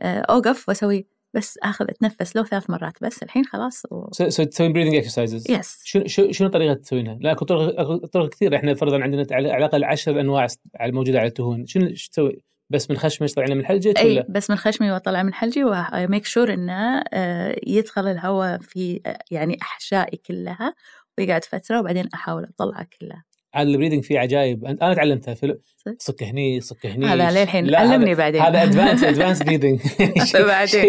آه 0.00 0.20
أوقف 0.20 0.68
وأسوي 0.68 1.06
بس 1.34 1.58
أخذ 1.62 1.86
أتنفس 1.88 2.36
لو 2.36 2.44
ثلاث 2.44 2.70
مرات 2.70 2.92
بس 3.02 3.22
الحين 3.22 3.44
خلاص 3.44 3.82
و... 3.90 4.08
so 4.12 4.44
تسوين 4.44 4.72
breathing 4.72 4.94
exercises 4.94 5.50
yes 5.50 5.80
شنو 5.84 6.32
شنو 6.32 6.48
طريقة 6.48 6.74
تسوينها؟ 6.74 7.18
لا 7.20 7.32
اكو 7.32 7.44
طرق 7.44 8.06
طرق 8.06 8.28
كثير 8.28 8.56
إحنا 8.56 8.74
فرضا 8.74 9.02
عندنا 9.02 9.26
على 9.30 9.56
الأقل 9.56 9.84
10 9.84 10.20
أنواع 10.20 10.46
الموجوده 10.82 11.18
على 11.18 11.28
التهون 11.28 11.66
شنو 11.66 11.90
تسوي؟ 11.90 12.42
بس 12.70 12.90
من 12.90 12.96
خشمك 12.96 13.30
طلعنا 13.30 13.54
من 13.54 13.66
حلجك 13.66 13.98
إي 13.98 14.12
ولا؟ 14.12 14.26
بس 14.28 14.50
من 14.50 14.56
خشمي 14.56 14.92
واطلع 14.92 15.22
من 15.22 15.34
حلجي 15.34 15.64
و 15.64 15.76
make 15.76 16.26
sure 16.26 16.54
إنه 16.54 17.02
آه، 17.12 17.56
يدخل 17.66 18.06
الهواء 18.06 18.58
في 18.58 19.00
آه، 19.06 19.18
يعني 19.30 19.58
أحشائي 19.62 20.16
كلها 20.26 20.74
ويقعد 21.18 21.44
فترة 21.44 21.80
وبعدين 21.80 22.08
أحاول 22.14 22.44
أطلعه 22.44 22.86
كله 23.00 23.22
ال 23.56 23.61
breathing 23.61 24.04
فيه 24.04 24.18
عجائب 24.18 24.64
أنا 24.64 24.94
تعلمتها. 24.94 25.34
في 25.34 25.58
صك 25.98 26.22
هني 26.22 26.60
صك 26.60 26.86
هني. 26.86 27.06
هذا 27.06 27.30
للحين 27.42 27.74
علمني 27.74 28.14
بعدين. 28.14 28.40
هذا 28.40 28.62
advanced 28.62 29.04
advanced 29.04 29.42
breathing 29.42 29.80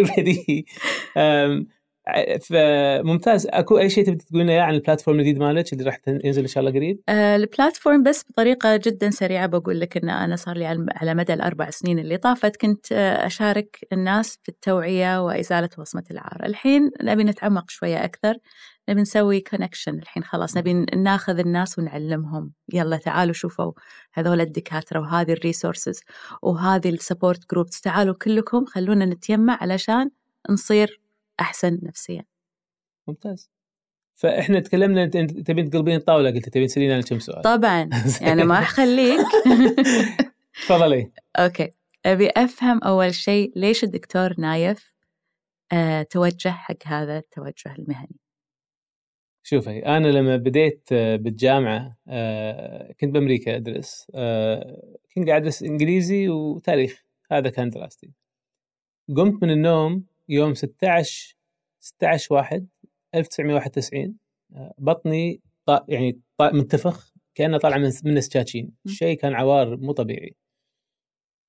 بعدين. 0.04 0.66
فممتاز. 2.42 3.48
أكو 3.50 3.78
أي 3.78 3.90
شيء 3.90 4.06
تبي 4.06 4.16
تقولين 4.16 4.50
اياه 4.50 4.62
عن 4.62 4.74
ال 4.74 4.79
platform 4.79 5.20
الجديد 5.20 5.40
مالك 5.40 5.74
اللي 5.74 5.84
راح 5.84 6.00
ينزل 6.08 6.42
إن 6.42 6.48
شاء 6.48 6.64
الله 6.64 6.80
قريب؟ 6.80 7.00
آه 7.10 7.36
ال 7.36 7.43
platform 7.43 8.04
بس 8.04 8.26
بطريقة 8.30 8.78
جدا 8.78 9.10
سريعة 9.10 9.48
بقول 9.48 9.80
لك 9.80 9.98
إن 9.98 10.10
أنا 10.10 10.36
صار 10.36 10.58
لي 10.58 10.66
على 10.96 11.14
مدى 11.14 11.34
الأربع 11.34 11.70
سنين 11.70 12.00
اللي 12.00 12.18
طافت 12.18 12.56
كنت 12.56 12.92
آه، 12.92 13.26
أشارك 13.26 13.88
الناس 13.94 14.40
في 14.44 14.50
التوعية 14.50 15.26
وإزالة 15.26 15.70
وصمة 15.78 16.04
العار، 16.12 16.46
الحين 16.46 16.92
نبي 17.02 17.24
نتعمق 17.24 17.70
شوية 17.70 18.06
أكثر 18.06 18.36
نبي 18.90 19.02
نسوي 19.02 19.40
connection 19.40 20.00
الحين 20.00 20.24
خلاص 20.24 20.58
نبي 20.58 20.74
ناخذ 20.74 21.40
الناس 21.40 21.80
ونعلمهم. 21.80 22.52
يلا 22.74 22.98
تعالوا 22.98 23.34
شوفوا 23.34 23.72
هذول 24.14 24.42
الدكاترة 24.42 25.00
وهذه 25.00 25.32
ال 25.32 25.39
resources 25.39 26.02
وهذه 26.42 26.90
ال 26.90 26.98
support 26.98 27.52
groups 27.52 27.82
تعالوا 27.82 28.16
كلكم 28.16 28.66
خلونا 28.66 29.06
نتجمع 29.06 29.58
علشان 29.62 30.10
نصير 30.50 31.01
أحسن 31.42 31.80
نفسيا. 31.84 32.26
ممتاز. 33.08 33.52
فإحنا 34.16 34.60
تكلمنا 34.60 35.04
أنت 35.04 35.18
تبين 35.18 35.70
تقلبين 35.70 35.96
الطاولة 35.96 36.32
قلت 36.32 36.50
تبين 36.50 36.68
تسألين 36.68 36.92
أنا 36.92 37.02
كم 37.02 37.20
سؤال. 37.20 37.42
طبعا. 37.42 37.90
يعني 38.22 38.44
ما 38.44 38.60
أخليك. 38.60 39.20
تفضلي. 40.68 41.12
okay. 41.36 41.72
أبي 42.06 42.30
أفهم 42.30 42.84
أول 42.84 43.14
شيء 43.14 43.52
ليش 43.56 43.84
الدكتور 43.84 44.34
نايف 44.40 44.96
أه 45.72 46.02
توجه 46.04 46.50
حق 46.50 46.88
هذا 46.88 47.18
التوجه 47.18 47.76
المهني؟ 47.80 48.20
شوفي 49.44 49.86
أنا 49.86 50.08
لما 50.08 50.38
بديت 50.38 50.90
آه، 50.92 51.16
بالجامعة 51.16 51.98
آه، 52.08 52.94
كنت 53.00 53.14
بأمريكا 53.14 53.56
أدرس 53.56 54.12
آه، 54.16 54.96
كنت 55.16 55.28
قاعد 55.28 55.42
أدرس 55.42 55.64
إنجليزي 55.64 56.30
وتاريخ. 56.30 57.04
هذا 57.32 57.50
كان 57.50 57.70
دراستي. 57.70 58.12
قمت 59.18 59.44
من 59.44 59.52
النوم 59.52 60.06
يوم 60.32 60.54
16 60.54 61.38
16 61.80 62.36
واحد 62.36 62.68
1991 63.16 64.16
بطني 64.78 65.42
طا 65.66 65.86
يعني 65.90 66.20
طا 66.38 66.52
منتفخ 66.52 67.14
كأنه 67.36 67.58
طالع 67.58 67.78
من 67.78 67.92
من 68.04 68.18
السكاكين 68.18 68.72
شيء 68.88 69.18
كان 69.18 69.34
عوار 69.34 69.78
مو 69.78 69.92
طبيعي. 69.92 70.36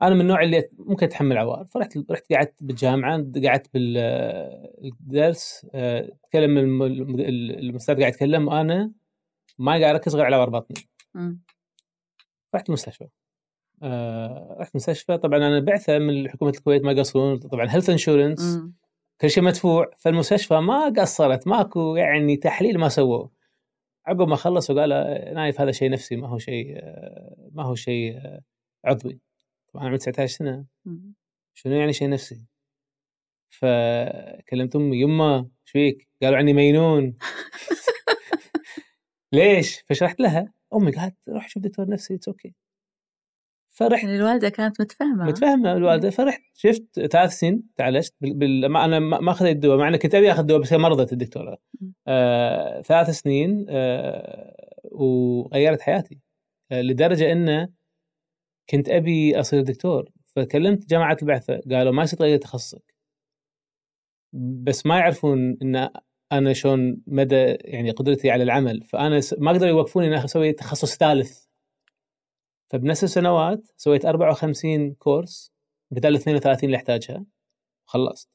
أنا 0.03 0.14
من 0.14 0.20
النوع 0.20 0.43
اللي 0.43 0.68
ممكن 0.72 1.07
أتحمل 1.07 1.39
عوار. 1.39 1.64
فرحت 1.64 1.99
رحت 2.11 2.33
قعدت 2.33 2.55
بالجامعة 2.61 3.26
قعدت 3.45 3.74
بالدرس 3.74 5.66
تكلم 6.22 6.83
المستاذ 6.83 7.99
قاعد 8.01 8.12
يتكلم 8.12 8.49
وأنا 8.49 8.93
ما 9.59 9.72
قاعد 9.72 9.95
أركز 9.95 10.16
غير 10.16 10.24
على 10.24 10.37
عوار 10.37 10.51
بطني. 10.51 10.87
رحت 12.55 12.68
المستشفى. 12.68 13.05
آه 13.05 13.11
رحت 14.61 14.70
المستشفى 14.70 15.18
طبعا 15.18 15.39
أنا 15.39 15.61
بعثة 15.61 15.99
من 15.99 16.30
حكومة 16.30 16.51
الكويت 16.51 16.83
ما 16.83 16.93
يقصرون 16.93 17.39
طبعا 17.39 17.66
health 17.70 17.90
insurance 17.90 18.59
كل 19.20 19.30
شيء 19.30 19.43
مدفوع. 19.43 19.91
فالمستشفى 19.99 20.55
ما 20.55 20.93
قصرت. 20.97 21.47
ماكو 21.47 21.97
يعني 21.97 22.37
تحليل 22.37 22.78
ما 22.78 22.89
سووه. 22.89 23.30
عقب 24.07 24.28
ما 24.28 24.37
خلصوا 24.37 24.80
قال 24.80 24.91
نايف 25.35 25.61
هذا 25.61 25.72
شيء 25.72 25.91
نفسي 25.91 26.16
ما 26.16 26.28
هو 26.28 26.39
شيء 26.39 26.74
ما 27.53 27.64
هو 27.64 27.74
شيء 27.74 28.20
عضوي. 28.85 29.20
طبعا 29.72 29.85
عمري 29.85 29.99
19 29.99 30.37
سنة. 30.39 30.66
شنو 31.55 31.74
يعني 31.74 31.93
شيء 31.93 32.09
نفسي؟ 32.09 32.47
فكلمت 33.51 34.76
امي 34.76 35.01
يمه 35.01 35.37
إيش 35.39 35.72
فيك؟ 35.72 36.09
قالوا 36.22 36.39
عني 36.39 36.53
مينون. 36.53 37.16
ليش؟ 39.33 39.85
فشرحت 39.89 40.20
لها. 40.20 40.53
أمي 40.74 40.93
قالت 40.93 41.16
روح 41.28 41.49
شوف 41.49 41.62
دكتور 41.62 41.89
نفسي 41.89 42.14
it's 42.14 42.28
okay 42.28 42.55
فرحت. 43.72 44.04
يعني 44.04 44.16
الوالدة 44.16 44.48
كانت 44.48 44.80
متفهمة. 44.80 45.24
متفهمة 45.24 45.72
الوالدة 45.72 46.10
فرحت. 46.10 46.42
شفت 46.54 47.00
ثلاث 47.00 47.32
سنين 47.32 47.62
تعالجت 47.76 48.14
بال... 48.20 48.66
ما 48.66 48.84
أنا 48.84 48.98
ما 48.98 49.30
أخذت 49.30 49.50
الدواء. 49.50 49.78
مع 49.78 49.88
إني 49.88 49.98
كنت 49.98 50.14
أبي 50.14 50.32
أخذ 50.32 50.42
دواء 50.42 50.60
بس 50.60 50.72
هي 50.72 50.78
مرضت 50.78 51.12
الدكتورة. 51.12 51.58
آه... 52.08 52.82
ثلاث 52.82 53.10
سنين 53.10 53.66
آه... 53.68 54.76
وغيرت 54.92 55.80
حياتي. 55.80 56.18
آه... 56.72 56.82
لدرجة 56.82 57.32
انه 57.32 57.68
كنت 58.70 58.88
أبي 58.88 59.40
أصير 59.40 59.62
دكتور. 59.62 60.10
فكلمت 60.26 60.88
جامعه 60.88 61.16
البعثة 61.22 61.60
قالوا 61.70 61.92
ما 61.92 62.02
يصير 62.02 62.18
تغير 62.18 62.38
تخصصك. 62.38 62.94
بس 64.32 64.86
ما 64.86 64.98
يعرفون 64.98 65.58
إن 65.62 65.88
أنا 66.32 66.52
شلون 66.52 67.02
مدى 67.06 67.56
يعني 67.60 67.90
قدرتي 67.90 68.30
على 68.30 68.42
العمل. 68.42 68.82
فأنا 68.82 69.20
ما 69.38 69.52
قدروا 69.52 69.70
يوقفوني 69.70 70.06
اني 70.06 70.24
أسوي 70.24 70.52
تخصص 70.52 70.96
ثالث. 70.96 71.41
فبنفس 72.72 73.04
السنوات 73.04 73.68
سويت 73.76 74.04
54 74.04 74.94
course 74.94 75.53
بدل 75.90 76.14
32 76.14 76.64
اللي 76.64 76.76
احتاجها. 76.76 77.24
وخلصت 77.86 78.28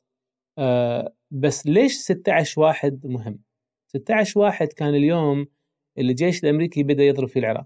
أه 0.58 1.14
بس 1.32 1.68
ليش 1.68 1.94
16 1.94 2.62
واحد 2.62 3.06
مهم؟ 3.06 3.40
16 3.88 4.40
واحد 4.40 4.68
كان 4.68 4.96
اليوم 4.96 5.48
اللي 5.98 6.12
الجيش 6.12 6.44
الأمريكي 6.44 6.84
بدأ 6.84 7.04
يضرب 7.04 7.28
في 7.30 7.40
العراق. 7.40 7.66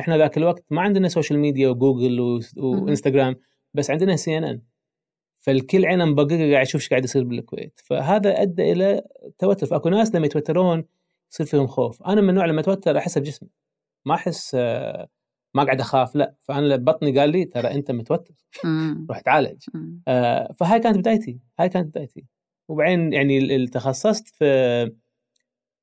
إحنا 0.00 0.18
ذاك 0.18 0.36
الوقت 0.38 0.64
ما 0.70 0.82
عندنا 0.82 1.08
social 1.08 1.38
media 1.38 1.68
و 1.68 1.78
Google 1.78 2.40
و 2.56 2.64
Instagram 2.64 3.36
بس 3.74 3.90
عندنا 3.90 4.16
CNN 4.16 4.62
فالكل 5.38 5.86
عينه 5.86 6.04
مبققه 6.04 6.52
قاعد 6.52 6.66
يشوف 6.66 6.80
إيش 6.80 6.90
قاعد 6.90 7.04
يصير 7.04 7.24
بالكويت. 7.24 7.80
فهذا 7.84 8.42
أدى 8.42 8.72
إلى 8.72 9.02
توتر. 9.38 9.66
فأكو 9.66 9.88
ناس 9.88 10.14
لما 10.14 10.26
يتوترون 10.26 10.84
يصير 11.32 11.46
فيهم 11.46 11.66
خوف. 11.66 12.02
أنا 12.02 12.20
من 12.20 12.30
النوع 12.30 12.46
لما 12.46 12.60
أتوتر 12.60 12.98
أحس 12.98 13.18
بجسمي. 13.18 13.50
ما 14.04 14.14
أحس 14.14 14.54
آه 14.54 15.08
ما 15.54 15.64
قاعد 15.64 15.80
أخاف 15.80 16.16
لا. 16.16 16.34
فأنا 16.40 16.76
بطني 16.76 17.18
قال 17.18 17.30
لي 17.30 17.44
ترى 17.44 17.70
أنت 17.70 17.90
متوتر. 17.90 18.34
روح 19.10 19.20
تعالج 19.20 19.62
آه 20.08 20.52
فهاي 20.58 20.80
كانت 20.80 20.98
بدايتي. 20.98 21.40
هاي 21.60 21.68
كانت 21.68 21.86
بدايتي. 21.88 22.24
وبعدين 22.68 23.12
يعني 23.12 23.66
تخصصت 23.66 24.28
في 24.28 24.44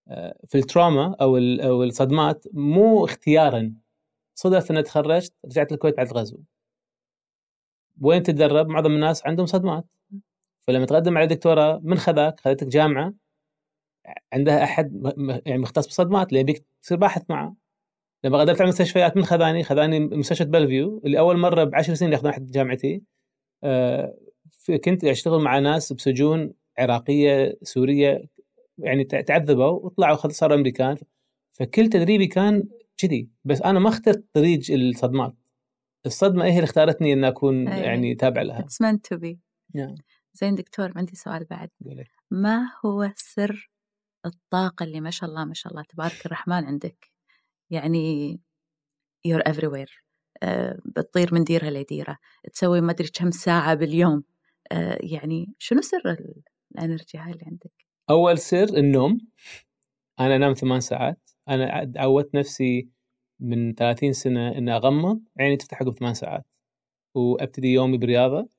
آه 0.07 0.37
في 0.47 0.57
ال 0.57 0.66
trauma 0.66 1.15
أو 1.21 1.37
أو 1.37 1.83
الصدمات 1.83 2.45
مو 2.53 3.05
اختيارا. 3.05 3.73
صدف 4.35 4.71
إني 4.71 4.83
تخرجت 4.83 5.33
رجعت 5.45 5.71
الكويت 5.71 5.97
بعد 5.97 6.07
الغزو. 6.11 6.37
وين 8.01 8.23
تتدرب؟ 8.23 8.67
معظم 8.67 8.91
الناس 8.91 9.27
عندهم 9.27 9.45
صدمات. 9.45 9.85
فلما 10.67 10.85
تقدم 10.85 11.17
على 11.17 11.27
دكتوراه 11.27 11.81
من 11.83 11.97
خذاك؟ 11.97 12.39
خذتك 12.39 12.67
جامعة. 12.67 13.13
عندها 14.33 14.63
أحد 14.63 15.13
يعني 15.45 15.61
مختص 15.61 15.85
بالصدمات 15.85 16.29
اللي 16.29 16.39
يبيك 16.39 16.65
تصير 16.81 16.97
باحث 16.97 17.23
معه. 17.29 17.55
لما 18.25 18.37
غادرت 18.37 18.61
على 18.61 18.67
المستشفيات 18.67 19.17
من 19.17 19.25
خذاني 19.25 19.63
خذاني 19.63 19.99
مستشفى 19.99 20.49
بلفيو 20.49 21.01
اللي 21.05 21.19
أول 21.19 21.37
مرة 21.37 21.63
بعشر 21.63 21.93
سنين 21.93 22.11
ياخذون 22.11 22.31
احد 22.31 22.51
جامعتي. 22.51 23.01
آه 23.63 24.17
كنت 24.85 25.03
أشتغل 25.03 25.41
مع 25.41 25.59
ناس 25.59 25.93
بسجون 25.93 26.53
عراقية 26.79 27.57
سورية 27.61 28.25
يعني 28.77 29.03
تعذبوا 29.03 29.65
وطلعوا 29.65 30.15
صاروا 30.15 30.55
أمريكان. 30.55 30.97
فكل 31.51 31.89
تدريبي 31.89 32.27
كان 32.27 32.63
كذي 32.97 33.29
بس 33.45 33.61
أنا 33.61 33.79
ما 33.79 33.89
اخترت 33.89 34.25
طريق 34.33 34.59
الصدمات. 34.69 35.33
الصدمة 36.05 36.45
هي 36.45 36.49
اللي 36.49 36.63
اختارتني 36.63 37.13
ان 37.13 37.23
أكون 37.23 37.67
أيه. 37.67 37.83
يعني 37.83 38.15
تابع 38.15 38.41
لها. 38.41 38.61
It's 38.61 38.85
meant 38.85 38.99
to 39.13 39.19
be. 39.19 39.35
yeah. 39.77 40.01
زين 40.33 40.55
دكتور 40.55 40.91
عندي 40.95 41.15
سؤال 41.15 41.43
بعد. 41.43 41.69
ما 42.31 42.71
هو 42.85 43.11
سر 43.15 43.71
الطاقة 44.25 44.83
اللي 44.83 45.01
ما 45.01 45.09
شاء 45.09 45.29
الله 45.29 45.45
ما 45.45 45.53
شاء 45.53 45.71
الله 45.71 45.83
تبارك 45.83 46.25
الرحمن 46.25 46.65
عندك؟ 46.65 47.14
يعني 47.69 48.39
you're 49.27 49.51
everywhere. 49.51 50.05
uh, 50.45 50.79
بتطير 50.85 51.33
من 51.33 51.43
ديرة 51.43 51.69
لديرة 51.69 52.17
تسوي 52.53 52.81
ما 52.81 52.91
أدري 52.91 53.07
كم 53.07 53.31
ساعة 53.31 53.73
باليوم. 53.73 54.23
uh, 54.73 54.77
يعني 55.03 55.53
شنو 55.59 55.81
سر 55.81 56.17
ال 56.71 56.78
energy 56.78 57.17
هاي 57.17 57.31
اللي 57.31 57.45
عندك؟ 57.45 57.71
أول 58.09 58.37
سر 58.37 58.77
النوم. 58.77 59.17
أنا 60.19 60.35
أنام 60.35 60.53
ثمان 60.53 60.79
ساعات. 60.79 61.29
أنا 61.49 61.91
عودت 61.97 62.35
نفسي 62.35 62.89
من 63.39 63.75
30 63.75 64.13
سنة 64.13 64.57
إن 64.57 64.69
أغمض. 64.69 65.21
عيني 65.39 65.57
تفتح 65.57 65.81
عقب 65.81 65.91
ثمان 65.91 66.13
ساعات. 66.13 66.45
وأبتدي 67.15 67.73
يومي 67.73 67.97
برياضة 67.97 68.49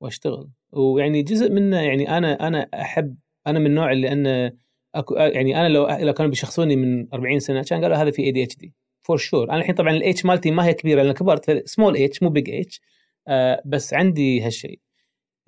وأشتغل. 0.00 0.50
ويعني 0.72 1.22
جزء 1.22 1.50
منه 1.50 1.80
يعني 1.80 2.18
أنا 2.18 2.48
أنا 2.48 2.68
أحب 2.74 3.16
أنا 3.46 3.58
من 3.58 3.66
النوع 3.66 3.92
اللي 3.92 4.12
أنا 4.12 4.56
أكو 4.94 5.14
يعني 5.14 5.60
أنا 5.60 5.68
لو 5.68 5.88
لو 5.88 6.12
كانوا 6.12 6.30
بيشخصوني 6.30 6.76
من 6.76 7.06
40 7.14 7.38
سنة 7.40 7.62
كان 7.62 7.82
قالوا 7.82 7.96
هذا 7.96 8.10
في 8.10 8.22
ADHD 8.22 8.56
for 8.56 9.16
sure 9.16 9.50
أنا 9.50 9.58
الحين 9.58 9.74
طبعا 9.74 9.90
ال 9.96 10.10
H 10.10 10.24
مالتي 10.26 10.50
ما 10.50 10.66
هي 10.66 10.74
كبيرة 10.74 11.02
لأن 11.02 11.12
كبرت 11.14 11.66
سمول 11.68 11.96
اتش 11.96 12.22
مو 12.22 12.28
بيج 12.30 12.50
اتش 12.50 12.80
آه 13.28 13.62
بس 13.66 13.94
عندي 13.94 14.40
هالشيء. 14.42 14.80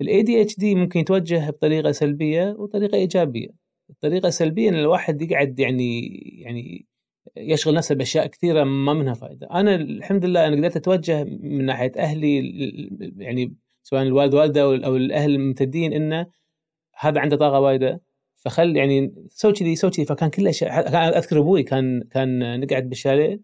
ال 0.01 0.23
ADHD 0.23 0.75
ممكن 0.75 0.99
يتوجه 0.99 1.49
بطريقة 1.49 1.91
سلبية 1.91 2.55
وطريقة 2.59 2.95
إيجابية. 2.95 3.49
الطريقة 3.89 4.27
السلبيه 4.27 4.69
إن 4.69 4.75
الواحد 4.75 5.21
يقعد 5.21 5.59
يعني 5.59 6.07
يعني 6.41 6.85
يشغل 7.37 7.73
نفسه 7.75 7.95
بأشياء 7.95 8.27
كثيرة 8.27 8.63
ما 8.63 8.93
منها 8.93 9.13
فائده 9.13 9.47
أنا 9.51 9.75
الحمد 9.75 10.25
لله 10.25 10.47
أنا 10.47 10.55
قدرت 10.55 10.75
أتوجه 10.77 11.23
من 11.23 11.65
ناحية 11.65 11.91
أهلي 11.97 12.37
يعني 13.17 13.55
سواء 13.83 14.03
الوالد 14.03 14.33
والدة 14.35 14.61
أو 14.61 14.95
الأهل 14.95 15.31
الممتدين 15.35 15.93
إنه 15.93 16.27
هذا 16.99 17.19
عنده 17.21 17.37
طاقة 17.37 17.59
وايدة. 17.59 18.01
فخل 18.47 18.77
يعني 18.77 19.13
سوي 19.29 19.53
كذي 19.53 19.75
سوي 19.75 19.91
كذي. 19.91 20.05
فكان 20.05 20.29
كل 20.29 20.47
اشياء 20.47 21.17
أذكر 21.17 21.39
أبوي 21.39 21.63
كان 21.63 22.03
كان 22.11 22.59
نقعد 22.59 22.89
بالشاليه 22.89 23.39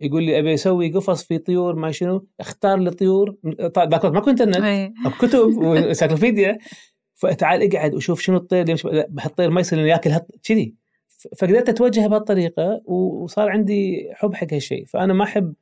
يقول 0.00 0.22
لي 0.22 0.38
أبي 0.38 0.54
أسوي 0.54 0.92
قفص 0.92 1.24
في 1.24 1.38
طيور 1.38 1.74
ما 1.74 1.90
شنو 1.90 2.26
أختار 2.40 2.78
لي 2.78 2.90
طيور 2.90 3.36
ذاك 3.78 4.04
ما 4.04 4.20
كنت 4.20 4.40
انترنت 4.40 4.92
كتب 5.20 5.56
و 5.56 5.64
encyclopedia 5.64 6.58
فتعال 7.14 7.74
اقعد 7.74 7.94
وشوف 7.94 8.20
شنو 8.20 8.36
الطير 8.36 8.60
اللي 8.60 8.70
يمشي 8.70 8.88
ما 9.48 9.60
يصير 9.60 9.78
ياكل 9.78 10.12
كذي. 10.42 10.74
فقدرت 11.38 11.68
أتوجه 11.68 12.06
بهالطريقة 12.06 12.82
وصار 12.84 13.48
عندي 13.48 14.08
حب 14.12 14.34
حق 14.34 14.52
هالشيء. 14.52 14.84
فأنا 14.86 15.12
ما 15.12 15.24
أحب 15.24 15.54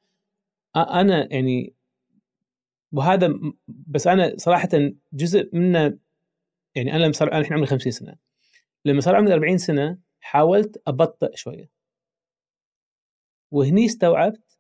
أنا 0.77 1.29
يعني 1.31 1.75
وهذا 2.93 3.35
بس 3.69 4.07
أنا 4.07 4.35
صراحة 4.37 4.69
جزء 5.13 5.49
منه 5.53 5.99
يعني 6.75 6.97
أنا 6.97 7.13
صار 7.13 7.33
أنا 7.33 7.39
الحين 7.39 7.53
عمري 7.53 7.67
50 7.67 7.93
سنة. 7.93 8.15
لما 8.85 9.01
صار 9.01 9.17
عمري 9.17 9.35
40 9.35 9.59
سنة 9.59 9.99
حاولت 10.21 10.83
أبطئ 10.87 11.37
شوية. 11.37 11.71
وهني 13.51 13.87
استوعبت 13.87 14.59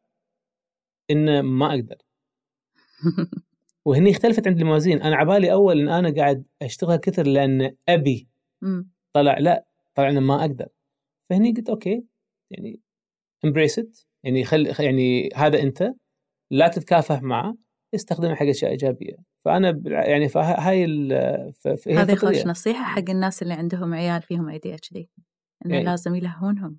ان 1.10 1.40
ما 1.40 1.74
أقدر. 1.74 1.96
وهني 3.84 4.10
اختلفت 4.10 4.46
عند 4.48 4.60
الموازين. 4.60 5.02
أنا 5.02 5.16
عبالي 5.16 5.52
أول 5.52 5.80
إن 5.80 5.88
أنا 5.88 6.14
قاعد 6.14 6.44
أشتغل 6.62 6.96
كثر 6.96 7.26
لأن 7.26 7.76
أبي 7.88 8.28
طلع 9.12 9.38
لا 9.38 9.66
طلع 9.94 10.08
أنا 10.08 10.20
ما 10.20 10.40
أقدر. 10.40 10.68
فهني 11.30 11.52
قلت 11.52 11.68
okay 11.70 12.04
يعني 12.50 12.80
embrace 13.44 13.80
يعني 14.22 14.44
خل 14.44 14.74
يعني 14.80 15.30
هذا 15.34 15.62
أنت. 15.62 15.94
لا 16.50 16.68
تتكافح 16.68 17.22
معه. 17.22 17.56
استخدمه 17.94 18.34
حق 18.34 18.46
أشياء 18.46 18.70
إيجابية. 18.70 19.16
فأنا 19.44 19.82
يعني 19.86 20.28
فهاي 20.28 20.84
هذه 21.88 22.14
خوش 22.14 22.46
نصيحة 22.46 22.84
حق 22.84 23.10
الناس 23.10 23.42
اللي 23.42 23.54
عندهم 23.54 23.94
عيال 23.94 24.22
فيهم 24.22 24.48
ADHD 24.48 25.10
إنه 25.66 25.74
يعني 25.74 25.86
لازم 25.86 26.14
يلهونهم 26.14 26.78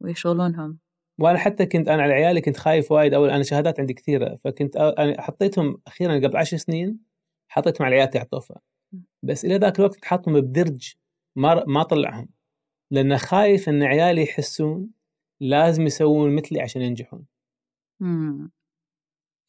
ويشغلونهم 0.00 0.78
وأنا 1.20 1.38
حتى 1.38 1.66
كنت 1.66 1.88
أنا 1.88 2.02
على 2.02 2.12
عيالي 2.12 2.40
كنت 2.40 2.56
خايف 2.56 2.92
وايد. 2.92 3.14
أول 3.14 3.30
أنا 3.30 3.42
شهادات 3.42 3.80
عندي 3.80 3.94
كثيرة. 3.94 4.36
فكنت 4.36 4.76
أنا 4.76 5.22
حطيتهم 5.22 5.78
أخيرا 5.86 6.14
قبل 6.14 6.36
عشر 6.36 6.56
سنين 6.56 6.98
حطيتهم 7.48 7.86
على 7.86 7.96
عيالتي 7.96 8.18
على 8.18 8.24
الطوفه 8.24 8.54
بس 9.22 9.44
إلى 9.44 9.56
ذاك 9.56 9.78
الوقت 9.78 10.04
حاطهم 10.04 10.40
بدرج 10.40 10.94
ما 11.36 11.64
ما 11.66 11.82
طلعهم. 11.82 12.28
لأن 12.90 13.18
خايف 13.18 13.68
إن 13.68 13.82
عيالي 13.82 14.22
يحسون 14.22 14.90
لازم 15.40 15.86
يسوون 15.86 16.36
مثلي 16.36 16.60
عشان 16.60 16.82
ينجحون. 16.82 17.24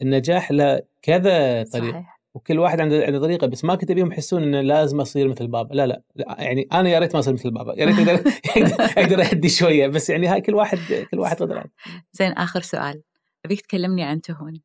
النجاح 0.02 0.52
له 0.52 0.82
كذا 1.02 1.64
طريقه 1.64 1.92
صحيح. 1.92 2.20
وكل 2.34 2.60
واحد 2.60 2.82
عنده 2.82 3.06
عنده 3.06 3.20
طريقة 3.20 3.48
بس 3.48 3.66
ما 3.66 3.76
كنت 3.76 3.92
أبيهم 3.92 4.12
يحسون 4.12 4.44
إنه 4.44 4.62
لازم 4.62 5.02
أصير 5.02 5.28
مثل 5.28 5.48
بابا. 5.48 5.74
لا 5.74 5.88
لا, 5.88 6.02
لا 6.16 6.36
يعني 6.40 6.68
أنا 6.74 6.90
يا 6.90 7.00
ريت 7.00 7.14
ما 7.14 7.20
أصير 7.20 7.34
مثل 7.34 7.52
بابا. 7.52 7.74
يا 7.78 7.86
ريت 7.86 8.00
أقدر 8.00 8.32
أقدر 9.02 9.22
أهدي 9.22 9.50
شوية 9.50 9.88
بس 9.88 10.10
يعني 10.10 10.28
هاي 10.28 10.42
كل 10.42 10.56
واحد 10.56 10.78
كل 11.12 11.20
واحد 11.20 11.38
قدرات 11.38 11.72
زين 12.12 12.32
آخر 12.32 12.62
سؤال. 12.62 13.04
أبيك 13.46 13.62
تكلمني 13.62 14.04
عن 14.04 14.22
تهون. 14.22 14.62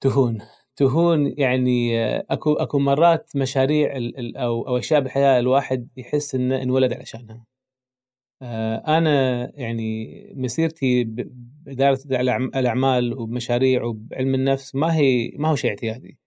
تهون. 0.00 0.38
تهون 0.76 1.34
يعني 1.38 2.04
آه، 2.04 2.26
أكو 2.30 2.52
أكو 2.52 2.78
مرات 2.78 3.30
مشاريع 3.36 3.92
أو 4.36 4.68
أو 4.68 4.78
أشياء 4.78 5.00
بالحياة 5.00 5.38
الواحد 5.38 5.88
يحس 5.96 6.34
إنه 6.34 6.62
انولد 6.62 6.92
علشانها. 6.92 7.44
آه، 8.42 8.98
أنا 8.98 9.42
يعني 9.54 10.32
مسيرتي 10.36 11.04
باداره 11.04 11.98
الأعمال 12.56 13.18
وبمشاريع 13.18 13.84
وبعلم 13.84 14.34
النفس 14.34 14.74
ما 14.74 14.96
هي 14.96 15.32
ما 15.36 15.48
هو 15.48 15.56
شيء 15.56 15.70
اعتيادي. 15.70 16.18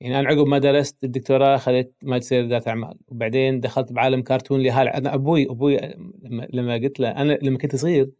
يعني 0.00 0.20
أنا 0.20 0.28
عقب 0.28 0.46
ما 0.46 0.58
درست 0.58 1.04
الدكتوراه 1.04 1.56
اخذت 1.56 1.92
ماجستير 2.02 2.44
إدارة 2.44 2.68
أعمال. 2.68 2.98
وبعدين 3.08 3.60
دخلت 3.60 3.92
بعالم 3.92 4.22
كرتون 4.22 4.60
لهال 4.62 4.88
أنا 4.88 5.14
أبوي 5.14 5.50
أبوي 5.50 5.76
لما 6.22 6.48
لما 6.52 6.74
قلت 6.74 7.00
له 7.00 7.08
أنا 7.10 7.38
لما 7.42 7.58
كنت 7.58 7.76
صغير 7.76 8.10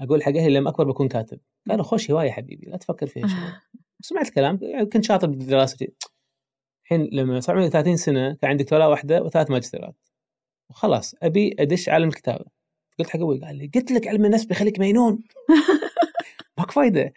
أقول 0.00 0.22
حق 0.22 0.32
أهلي 0.36 0.54
لما 0.54 0.70
أكبر 0.70 0.84
بكون 0.84 1.08
كاتب. 1.08 1.40
قالوا 1.68 1.84
خوش 1.84 2.10
هواية 2.10 2.30
حبيبي 2.30 2.66
لا 2.70 2.76
تفكر 2.76 3.06
فيها 3.06 3.26
شوي. 3.26 3.38
سمعت 4.00 4.28
الكلام 4.28 4.58
يعني 4.62 4.86
كنت 4.86 5.04
شاطر 5.04 5.26
بدراستي 5.28 5.92
الحين 6.84 7.08
لما 7.12 7.40
صار 7.40 7.56
عمري 7.56 7.70
30 7.70 7.96
سنة 7.96 8.34
كان 8.34 8.50
عندي 8.50 8.64
دكتوراه 8.64 8.88
واحدة 8.88 9.22
وثلاث 9.22 9.50
ماجستيرات. 9.50 10.09
وخلاص 10.70 11.14
أبي 11.22 11.54
أدش 11.58 11.88
عالم 11.88 12.08
الكتابة. 12.08 12.44
قلت 12.98 13.08
حق 13.10 13.16
أبوي 13.16 13.40
قال 13.40 13.56
لي 13.56 13.70
قلت 13.74 13.90
لك 13.92 14.08
علم 14.08 14.24
النفس 14.24 14.44
بيخليك 14.44 14.80
مجنون. 14.80 15.18
ماك 16.58 16.70
فايدة. 16.70 17.12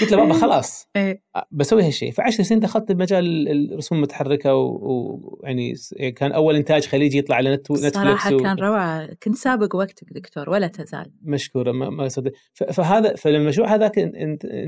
قلت 0.00 0.12
له 0.12 0.16
بابا 0.16 0.32
خلاص. 0.32 0.88
إيه. 0.96 1.22
بسوي 1.50 1.82
هالشيء 1.86 2.10
فعشر 2.12 2.42
سنين 2.42 2.60
دخلت 2.60 2.92
بمجال 2.92 3.48
الرسوم 3.72 3.98
المتحركة 3.98 4.54
ويعني 4.54 5.74
كان 6.16 6.32
أول 6.32 6.56
إنتاج 6.56 6.86
خليجي 6.86 7.18
يطلع 7.18 7.36
على 7.36 7.54
Net 7.54 7.70
Netflix 7.70 7.94
صراحة 7.94 8.34
و... 8.34 8.38
كان 8.38 8.56
روعة. 8.58 9.08
كنت 9.22 9.36
سابق 9.36 9.76
وقتك 9.76 10.12
دكتور 10.12 10.50
ولا 10.50 10.66
تزال. 10.66 11.12
مشكور 11.22 11.72
ما, 11.72 11.90
ما 11.90 12.08
صدق. 12.08 12.32
ف- 12.52 12.64
فهذا 12.64 13.14
فلما 13.14 13.36
المشروع 13.36 13.74
هذاك 13.74 13.96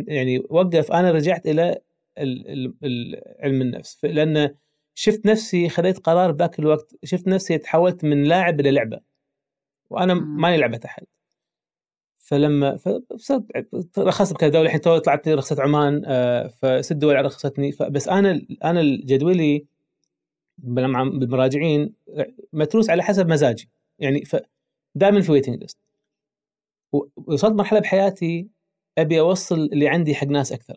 يعني 0.08 0.42
وقف. 0.50 0.92
أنا 0.92 1.10
رجعت 1.10 1.46
إلى 1.46 1.78
ال- 2.18 2.48
ال- 2.48 2.74
ال- 2.84 3.20
علم 3.40 3.62
النفس. 3.62 3.98
ف- 4.02 4.04
لأن 4.04 4.54
شفت 4.94 5.26
نفسي 5.26 5.68
خذيت 5.68 5.98
قرار 5.98 6.32
بذاك 6.32 6.58
الوقت 6.58 6.94
شفت 7.04 7.28
نفسي 7.28 7.58
تحولت 7.58 8.04
من 8.04 8.24
لاعب 8.24 8.60
إلى 8.60 8.70
لعبة 8.70 9.00
وأنا. 9.90 10.14
ماني 10.14 10.56
لعبة 10.56 10.80
احد 10.84 11.04
فلما 12.18 12.76
فصرت 12.76 13.44
رخصت 13.98 14.34
بكذا 14.34 14.48
دولة 14.48 14.66
الحين 14.66 14.80
تو 14.80 14.98
طلعت 14.98 15.28
رخصة 15.28 15.62
عمان 15.62 16.02
آه، 16.06 16.46
فست 16.46 16.92
دول 16.92 17.24
رخصتني. 17.24 17.70
بس 17.90 18.08
أنا 18.08 18.42
أنا 18.64 18.82
جدولي 18.82 19.66
بالمراجعين 20.58 21.94
متروس 22.52 22.90
على 22.90 23.02
حسب 23.02 23.28
مزاجي. 23.28 23.70
يعني 23.98 24.24
دائما 24.94 25.20
في 25.20 25.32
waiting 25.32 25.60
list 25.60 25.78
وصلت 27.16 27.52
مرحلة 27.52 27.80
بحياتي 27.80 28.48
أبي 28.98 29.20
أوصل 29.20 29.60
اللي 29.60 29.88
عندي 29.88 30.14
حق 30.14 30.26
ناس 30.26 30.52
أكثر 30.52 30.76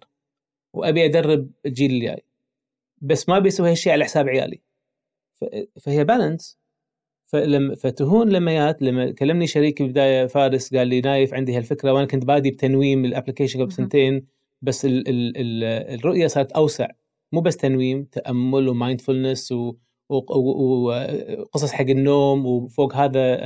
وأبي 0.74 1.06
أدرب 1.06 1.50
الجيل 1.66 1.92
اللي 1.92 2.06
جاي 2.06 2.24
بس 3.02 3.30
ما 3.30 3.38
ابي 3.38 3.48
أسوي 3.48 3.72
هالشيء 3.72 3.94
على 3.94 4.04
حساب 4.04 4.28
عيالي. 4.28 4.62
فهي 5.82 6.04
balance 6.04 6.60
فلما 7.26 7.76
فتهون 7.76 8.30
لما 8.30 8.54
جات 8.54 8.82
لما 8.82 9.12
كلمني 9.12 9.48
شريكي 9.48 9.84
بالبدايه 9.84 10.26
فارس 10.26 10.76
قال 10.76 10.88
لي 10.88 11.02
نايف 11.02 11.34
عندي 11.34 11.58
هالفكرة 11.58 11.92
وأنا 11.94 12.06
كنت 12.06 12.26
بادي 12.26 12.52
بتنويم 12.52 13.06
ال 13.06 13.10
application 13.10 13.62
قبل. 13.62 13.72
سنتين 13.72 14.26
بس 14.62 14.86
ال 14.86 15.08
ال 15.10 15.38
ال 15.38 15.64
الرؤية 15.94 16.28
صارت 16.28 16.52
أوسع. 16.52 16.88
مو 17.32 17.42
بس 17.42 17.58
تنويم 17.58 18.04
تأمل 18.04 18.68
و 18.70 18.77
mindfulness 18.77 19.54
وقصص 20.10 21.72
حق 21.72 21.86
النوم 21.86 22.46
وفوق 22.46 22.96
هذا 22.96 23.42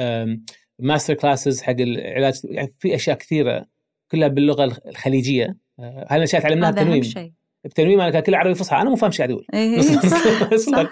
masterclasses 0.79 1.61
حق 1.61 1.75
العلاج. 1.79 2.41
يعني 2.43 2.73
في 2.79 2.95
أشياء 2.95 3.17
كثيرة 3.17 3.65
كلها 4.11 4.27
باللغة 4.27 4.77
الخليجية. 4.87 5.57
آه، 5.79 6.05
هاي 6.09 6.17
الأشياء 6.17 6.41
تعلمناها 6.41 6.69
هذا 6.69 6.81
أهم 6.81 6.85
بتنويم. 6.85 7.03
شيء. 7.03 7.31
بتنويم 7.65 8.01
أنا 8.01 8.11
كان 8.11 8.21
كل 8.23 8.35
عربي 8.35 8.55
فصحى. 8.55 8.81
أنا 8.81 8.89
مو 8.89 8.95
فاهم 8.95 9.09
إيش 9.11 9.17
قاعد 9.17 9.29
يقول. 9.29 9.45
إيه. 9.53 9.81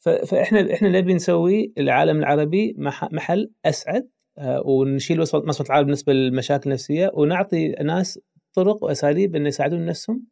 ف 0.00 0.08
فاحنا 0.08 0.74
إحنا 0.74 0.88
نبي 0.88 1.14
نسوي 1.14 1.72
العالم 1.78 2.18
العربي 2.18 2.74
مح- 2.78 3.12
محل 3.12 3.50
أسعد 3.64 4.08
آه، 4.38 4.62
ونشيل 4.66 5.20
وصمه 5.20 5.56
العالم 5.60 5.84
بالنسبة 5.84 6.12
للمشاكل 6.12 6.70
النفسية 6.70 7.10
ونعطي 7.14 7.68
ناس 7.68 8.20
طرق 8.54 8.84
وأساليب 8.84 9.36
ان 9.36 9.46
يساعدون 9.46 9.86
نفسهم 9.86 10.22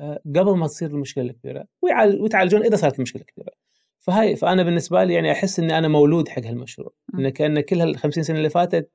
آه، 0.00 0.20
قبل 0.26 0.56
ما 0.56 0.66
تصير 0.66 0.90
المشكلة 0.90 1.24
الكبيرة 1.24 1.64
ويتعالجون 1.82 2.62
إذا 2.64 2.76
صارت 2.76 2.96
المشكلة 2.96 3.22
الكبيره. 3.22 3.52
فهاي 4.00 4.36
فأنا 4.36 4.62
بالنسبة 4.62 5.04
لي 5.04 5.14
يعني 5.14 5.32
أحس 5.32 5.58
إني 5.60 5.78
أنا 5.78 5.88
مولود 5.88 6.28
حق 6.28 6.42
هالمشروع. 6.42 6.92
مم. 7.12 7.20
إنه 7.20 7.28
كأن 7.30 7.60
كل 7.60 7.80
هال 7.80 7.96
50 7.98 8.24
سنة 8.24 8.36
اللي 8.38 8.50
فاتت 8.50 8.90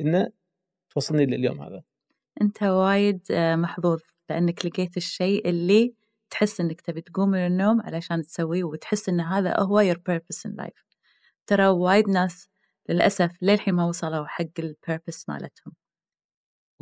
إنه 0.00 0.28
توصلني 0.90 1.26
لليوم 1.26 1.60
هذا. 1.62 1.82
أنت 2.42 2.62
وايد 2.62 3.20
آه، 3.30 3.56
محظوظ. 3.56 4.00
لأنك 4.30 4.66
لقيت 4.66 4.96
الشيء 4.96 5.48
اللي 5.48 5.94
تحس 6.30 6.60
إنك 6.60 6.80
تبي 6.80 7.00
تقوم 7.00 7.28
من 7.30 7.46
النوم 7.46 7.80
علشان 7.80 8.22
تسويه 8.22 8.64
وتحس 8.64 9.08
إن 9.08 9.20
هذا 9.20 9.60
هو 9.60 9.92
your 9.92 9.96
purpose 9.96 10.50
in 10.50 10.64
life. 10.64 10.84
ترى 11.46 11.66
وايد 11.66 12.08
ناس 12.08 12.48
للأسف 12.88 13.30
للحين 13.42 13.74
ما 13.74 13.84
وصلوا 13.86 14.26
حق 14.26 14.44
البيربس 14.58 15.28
مالتهم. 15.28 15.72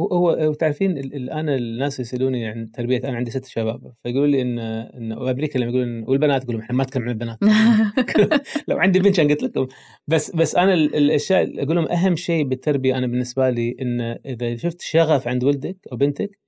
هو 0.00 0.30
هو 0.30 0.52
تعرفين 0.54 0.98
أنا 1.30 1.54
الناس 1.56 2.00
يسألوني 2.00 2.46
عن 2.46 2.70
تربية 2.70 2.98
أنا 2.98 3.16
عندي 3.16 3.30
ست 3.30 3.44
شباب 3.44 3.92
فيقولوا 4.02 4.26
لي 4.26 4.42
إن 4.42 4.58
إن 4.58 5.12
وأمريكا 5.12 5.58
لما 5.58 5.70
يقولون 5.70 6.04
والبنات 6.08 6.42
يقولون 6.42 6.62
إحنا 6.62 6.76
ما 6.76 6.84
نتكلم 6.84 7.02
عن 7.02 7.08
البنات. 7.08 7.38
لو 8.68 8.78
عندي 8.78 8.98
بنت 9.00 9.16
كان 9.16 9.28
قلت 9.28 9.42
لكم. 9.42 9.66
بس 10.06 10.30
بس 10.36 10.56
أنا 10.56 10.74
ال- 10.74 10.94
الاشياء 10.96 11.64
أقول 11.64 11.76
لهم 11.76 11.88
أهم 11.88 12.16
شيء 12.16 12.44
بالتربية 12.44 12.98
أنا 12.98 13.06
بالنسبة 13.06 13.50
لي 13.50 13.76
إن 13.80 14.00
إذا 14.26 14.56
شفت 14.56 14.80
شغف 14.80 15.28
عند 15.28 15.44
ولدك 15.44 15.76
أو 15.92 15.96
بنتك 15.96 16.41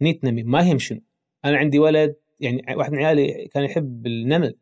هني 0.00 0.12
تنمي 0.12 0.42
ما 0.42 0.60
يهم 0.60 0.78
شنو. 0.78 1.00
أنا 1.44 1.56
عندي 1.56 1.78
ولد 1.78 2.16
يعني 2.40 2.74
واحد 2.76 2.92
من 2.92 2.98
عيالي 2.98 3.48
كان 3.48 3.64
يحب 3.64 4.06
النمل. 4.06 4.56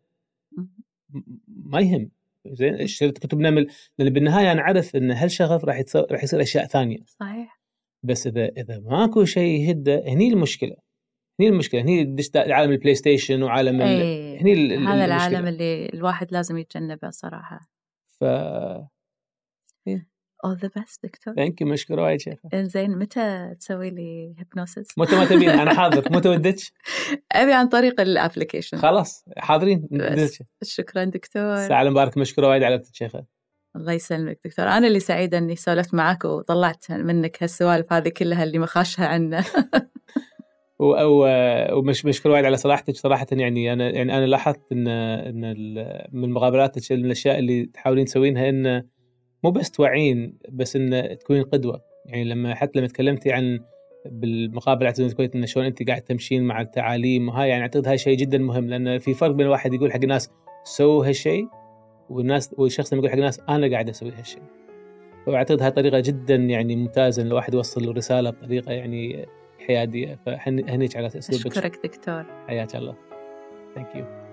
ما 1.49 1.81
يهم. 1.81 2.11
زين 2.47 2.75
اشتريت 2.75 3.19
كتب 3.19 3.39
نمل. 3.39 3.67
لأن 3.99 4.11
بالنهاية 4.11 4.53
أنا 4.53 4.63
عارف 4.63 4.97
إن 4.97 5.11
هالشغف 5.11 5.65
راح 5.65 5.79
يتصير 5.79 6.07
راح 6.11 6.25
يصير 6.25 6.43
أشياء 6.43 6.67
ثانية. 6.67 6.99
صحيح. 7.07 7.61
بس 8.03 8.27
إذا 8.27 8.49
إذا 8.49 8.79
ماكو 8.79 9.25
شيء 9.25 9.61
يهده 9.61 10.05
هني 10.09 10.29
المشكلة. 10.29 10.77
هني 11.41 11.49
المشكلة. 11.49 11.81
هني 11.81 12.17
عالم 12.37 12.73
ال 12.73 12.95
PlayStation 12.95 13.43
وعالم 13.43 13.83
ال... 13.83 13.87
إيه 13.87 14.43
هني 14.43 14.53
هذا 14.53 14.75
المشكلة. 14.75 15.05
العالم 15.05 15.47
اللي 15.47 15.87
الواحد 15.95 16.33
لازم 16.33 16.59
يتجنبه 16.59 17.11
صراحة. 17.11 17.61
ف 18.07 18.25
all 20.47 20.59
the 20.61 20.69
best 20.81 20.99
دكتور. 21.05 21.35
thank 21.35 21.61
you 21.61 21.67
مشكوره 21.67 22.03
وايد 22.03 22.21
شيخة. 22.21 22.49
انزين 22.55 22.99
متى 22.99 23.55
تسوي 23.61 23.91
لي 23.91 24.35
hypnosis؟ 24.39 24.89
متى 24.99 25.17
ما 25.17 25.25
تبين 25.25 25.51
أنا 25.51 25.75
حاضر 25.75 26.13
متى 26.13 26.29
ودك؟ 26.29 26.57
أبي 27.33 27.53
عن 27.53 27.69
طريق 27.69 28.01
ال 28.01 28.07
application 28.07 28.77
خلاص 28.79 29.25
حاضرين. 29.39 29.89
بس. 29.91 30.43
شكرا 30.63 31.05
دكتور. 31.05 31.57
ساعه 31.57 31.85
مبارك 31.91 32.19
مشكوره 32.19 32.49
وايد 32.49 32.63
على 32.63 32.83
شيخة. 32.93 33.25
الله 33.77 33.93
يسلمك 33.93 34.39
دكتور. 34.45 34.69
أنا 34.69 34.87
اللي 34.87 35.01
سعيدة 35.01 35.39
إني 35.39 35.57
سولفت 35.57 35.95
معك 35.95 36.25
وطلعت 36.25 36.91
منك 36.93 37.43
هالسوالف 37.43 37.93
هذه 37.93 38.09
كلها 38.09 38.45
اللي 38.45 38.59
مخاشها 38.59 39.07
عنا. 39.07 39.45
و- 40.79 41.05
و- 41.05 41.79
ومش 41.79 42.05
مشكور 42.05 42.33
وايد 42.33 42.45
على 42.45 42.57
صراحتك. 42.57 42.97
صراحة 42.97 43.27
يعني 43.33 43.73
أنا 43.73 43.91
يعني 43.91 44.19
أنا 44.19 44.27
لاحظت 44.27 44.61
ان 44.73 44.89
إن 44.89 45.55
من 46.13 46.31
مقابلاتك 46.31 46.93
الأشياء 46.93 47.39
اللي 47.39 47.67
تحاولين 47.67 48.05
تسوينها 48.05 48.49
انه 48.49 48.85
مو 49.45 49.51
بس 49.51 49.71
توعين 49.71 50.39
بس 50.53 50.77
إن 50.77 51.19
تكونين 51.19 51.43
قدوة. 51.43 51.83
يعني 52.07 52.25
لما 52.25 52.55
حتى 52.55 52.79
لما 52.79 52.89
تكلمتي 52.89 53.33
عن 53.33 53.61
بالمقابله 54.07 54.87
اعتذر 54.87 55.07
الكويت 55.07 55.35
انه 55.35 55.47
شلون 55.47 55.67
انت 55.67 55.89
قاعد 55.89 56.03
تمشين 56.03 56.45
مع 56.45 56.61
التعاليم 56.61 57.29
وهاي 57.29 57.49
يعني 57.49 57.63
أعتقد 57.63 57.89
هاي 57.89 57.99
شيء 57.99 58.17
جدا 58.17 58.39
مهم 58.39 58.69
لأن 58.69 58.99
في 58.99 59.15
فرق 59.15 59.31
بين 59.31 59.47
الواحد 59.47 59.75
يقول 59.75 59.93
حق 59.93 60.01
الناس 60.03 60.31
سووا 60.65 61.09
هالشيء 61.09 61.49
والناس 62.11 62.55
والشخص 62.59 62.93
اللي 62.93 63.01
يقول 63.01 63.11
حق 63.11 63.17
الناس 63.17 63.41
أنا 63.49 63.71
قاعد 63.71 63.89
أسوي 63.89 64.13
هالشيء. 64.13 64.43
واعتقد 65.27 65.63
هاي 65.63 65.71
طريقة 65.71 66.01
جدا 66.01 66.35
يعني 66.35 66.77
ممتازة 66.77 67.23
إن 67.23 67.27
الواحد 67.27 67.55
يوصل 67.55 67.85
الرسالة 67.85 68.31
بطريقة 68.31 68.73
يعني 68.73 69.27
حيادية. 69.67 70.19
فهنيك 70.27 70.97
على 70.97 71.07
اسلوبك 71.07 71.47
أشكرك 71.47 71.81
دكتور. 71.85 72.25
حياك 72.49 72.77
الله. 72.77 72.95
ثانك 73.75 73.95
يو 73.95 74.24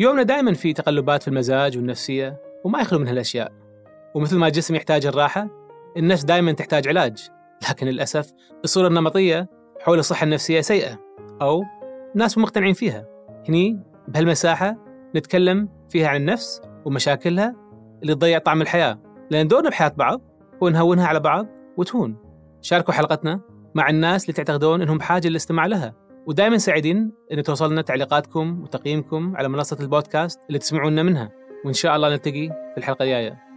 يومنا 0.00 0.22
دائما 0.22 0.54
في 0.54 0.72
تقلبات 0.72 1.22
في 1.22 1.28
المزاج 1.28 1.76
والنفسية 1.76 2.40
وما 2.64 2.80
يخلو 2.80 2.98
من 2.98 3.08
هالأشياء. 3.08 3.52
ومثل 4.14 4.36
ما 4.36 4.46
الجسم 4.46 4.74
يحتاج 4.74 5.06
الراحة 5.06 5.48
النفس 5.96 6.24
دائما 6.24 6.52
تحتاج 6.52 6.88
علاج. 6.88 7.28
لكن 7.70 7.86
للأسف 7.86 8.32
الصورة 8.64 8.88
النمطية 8.88 9.48
حول 9.80 9.98
الصحة 9.98 10.24
النفسية 10.24 10.60
سيئة 10.60 11.00
أو 11.42 11.64
ناس 12.14 12.38
مقتنعين 12.38 12.74
فيها. 12.74 13.06
هني 13.48 13.82
بهالمساحة 14.08 14.76
نتكلم 15.16 15.68
فيها 15.90 16.08
عن 16.08 16.16
النفس 16.16 16.62
ومشاكلها 16.84 17.56
اللي 18.02 18.14
تضيع 18.14 18.38
طعم 18.38 18.62
الحياة. 18.62 18.98
لأن 19.30 19.48
دورنا 19.48 19.70
بحياة 19.70 19.92
بعض 19.96 20.20
ونهونها 20.60 21.06
على 21.06 21.20
بعض 21.20 21.46
وتهون. 21.76 22.16
شاركوا 22.60 22.94
حلقتنا 22.94 23.40
مع 23.74 23.90
الناس 23.90 24.24
اللي 24.24 24.32
تعتقدون 24.32 24.82
إنهم 24.82 24.98
بحاجة 24.98 25.28
للاستماع 25.28 25.66
لها. 25.66 25.99
ودائما 26.26 26.58
سعيدين 26.58 27.12
إن 27.32 27.42
توصلنا 27.42 27.82
تعليقاتكم 27.82 28.62
وتقييمكم 28.62 29.36
على 29.36 29.48
منصة 29.48 29.76
البودكاست 29.80 30.40
اللي 30.48 30.58
تسمعونا 30.58 31.02
منها. 31.02 31.30
وإن 31.64 31.72
شاء 31.72 31.96
الله 31.96 32.08
نلتقي 32.08 32.48
في 32.48 32.78
الحلقة 32.78 33.02
الجاية. 33.02 33.49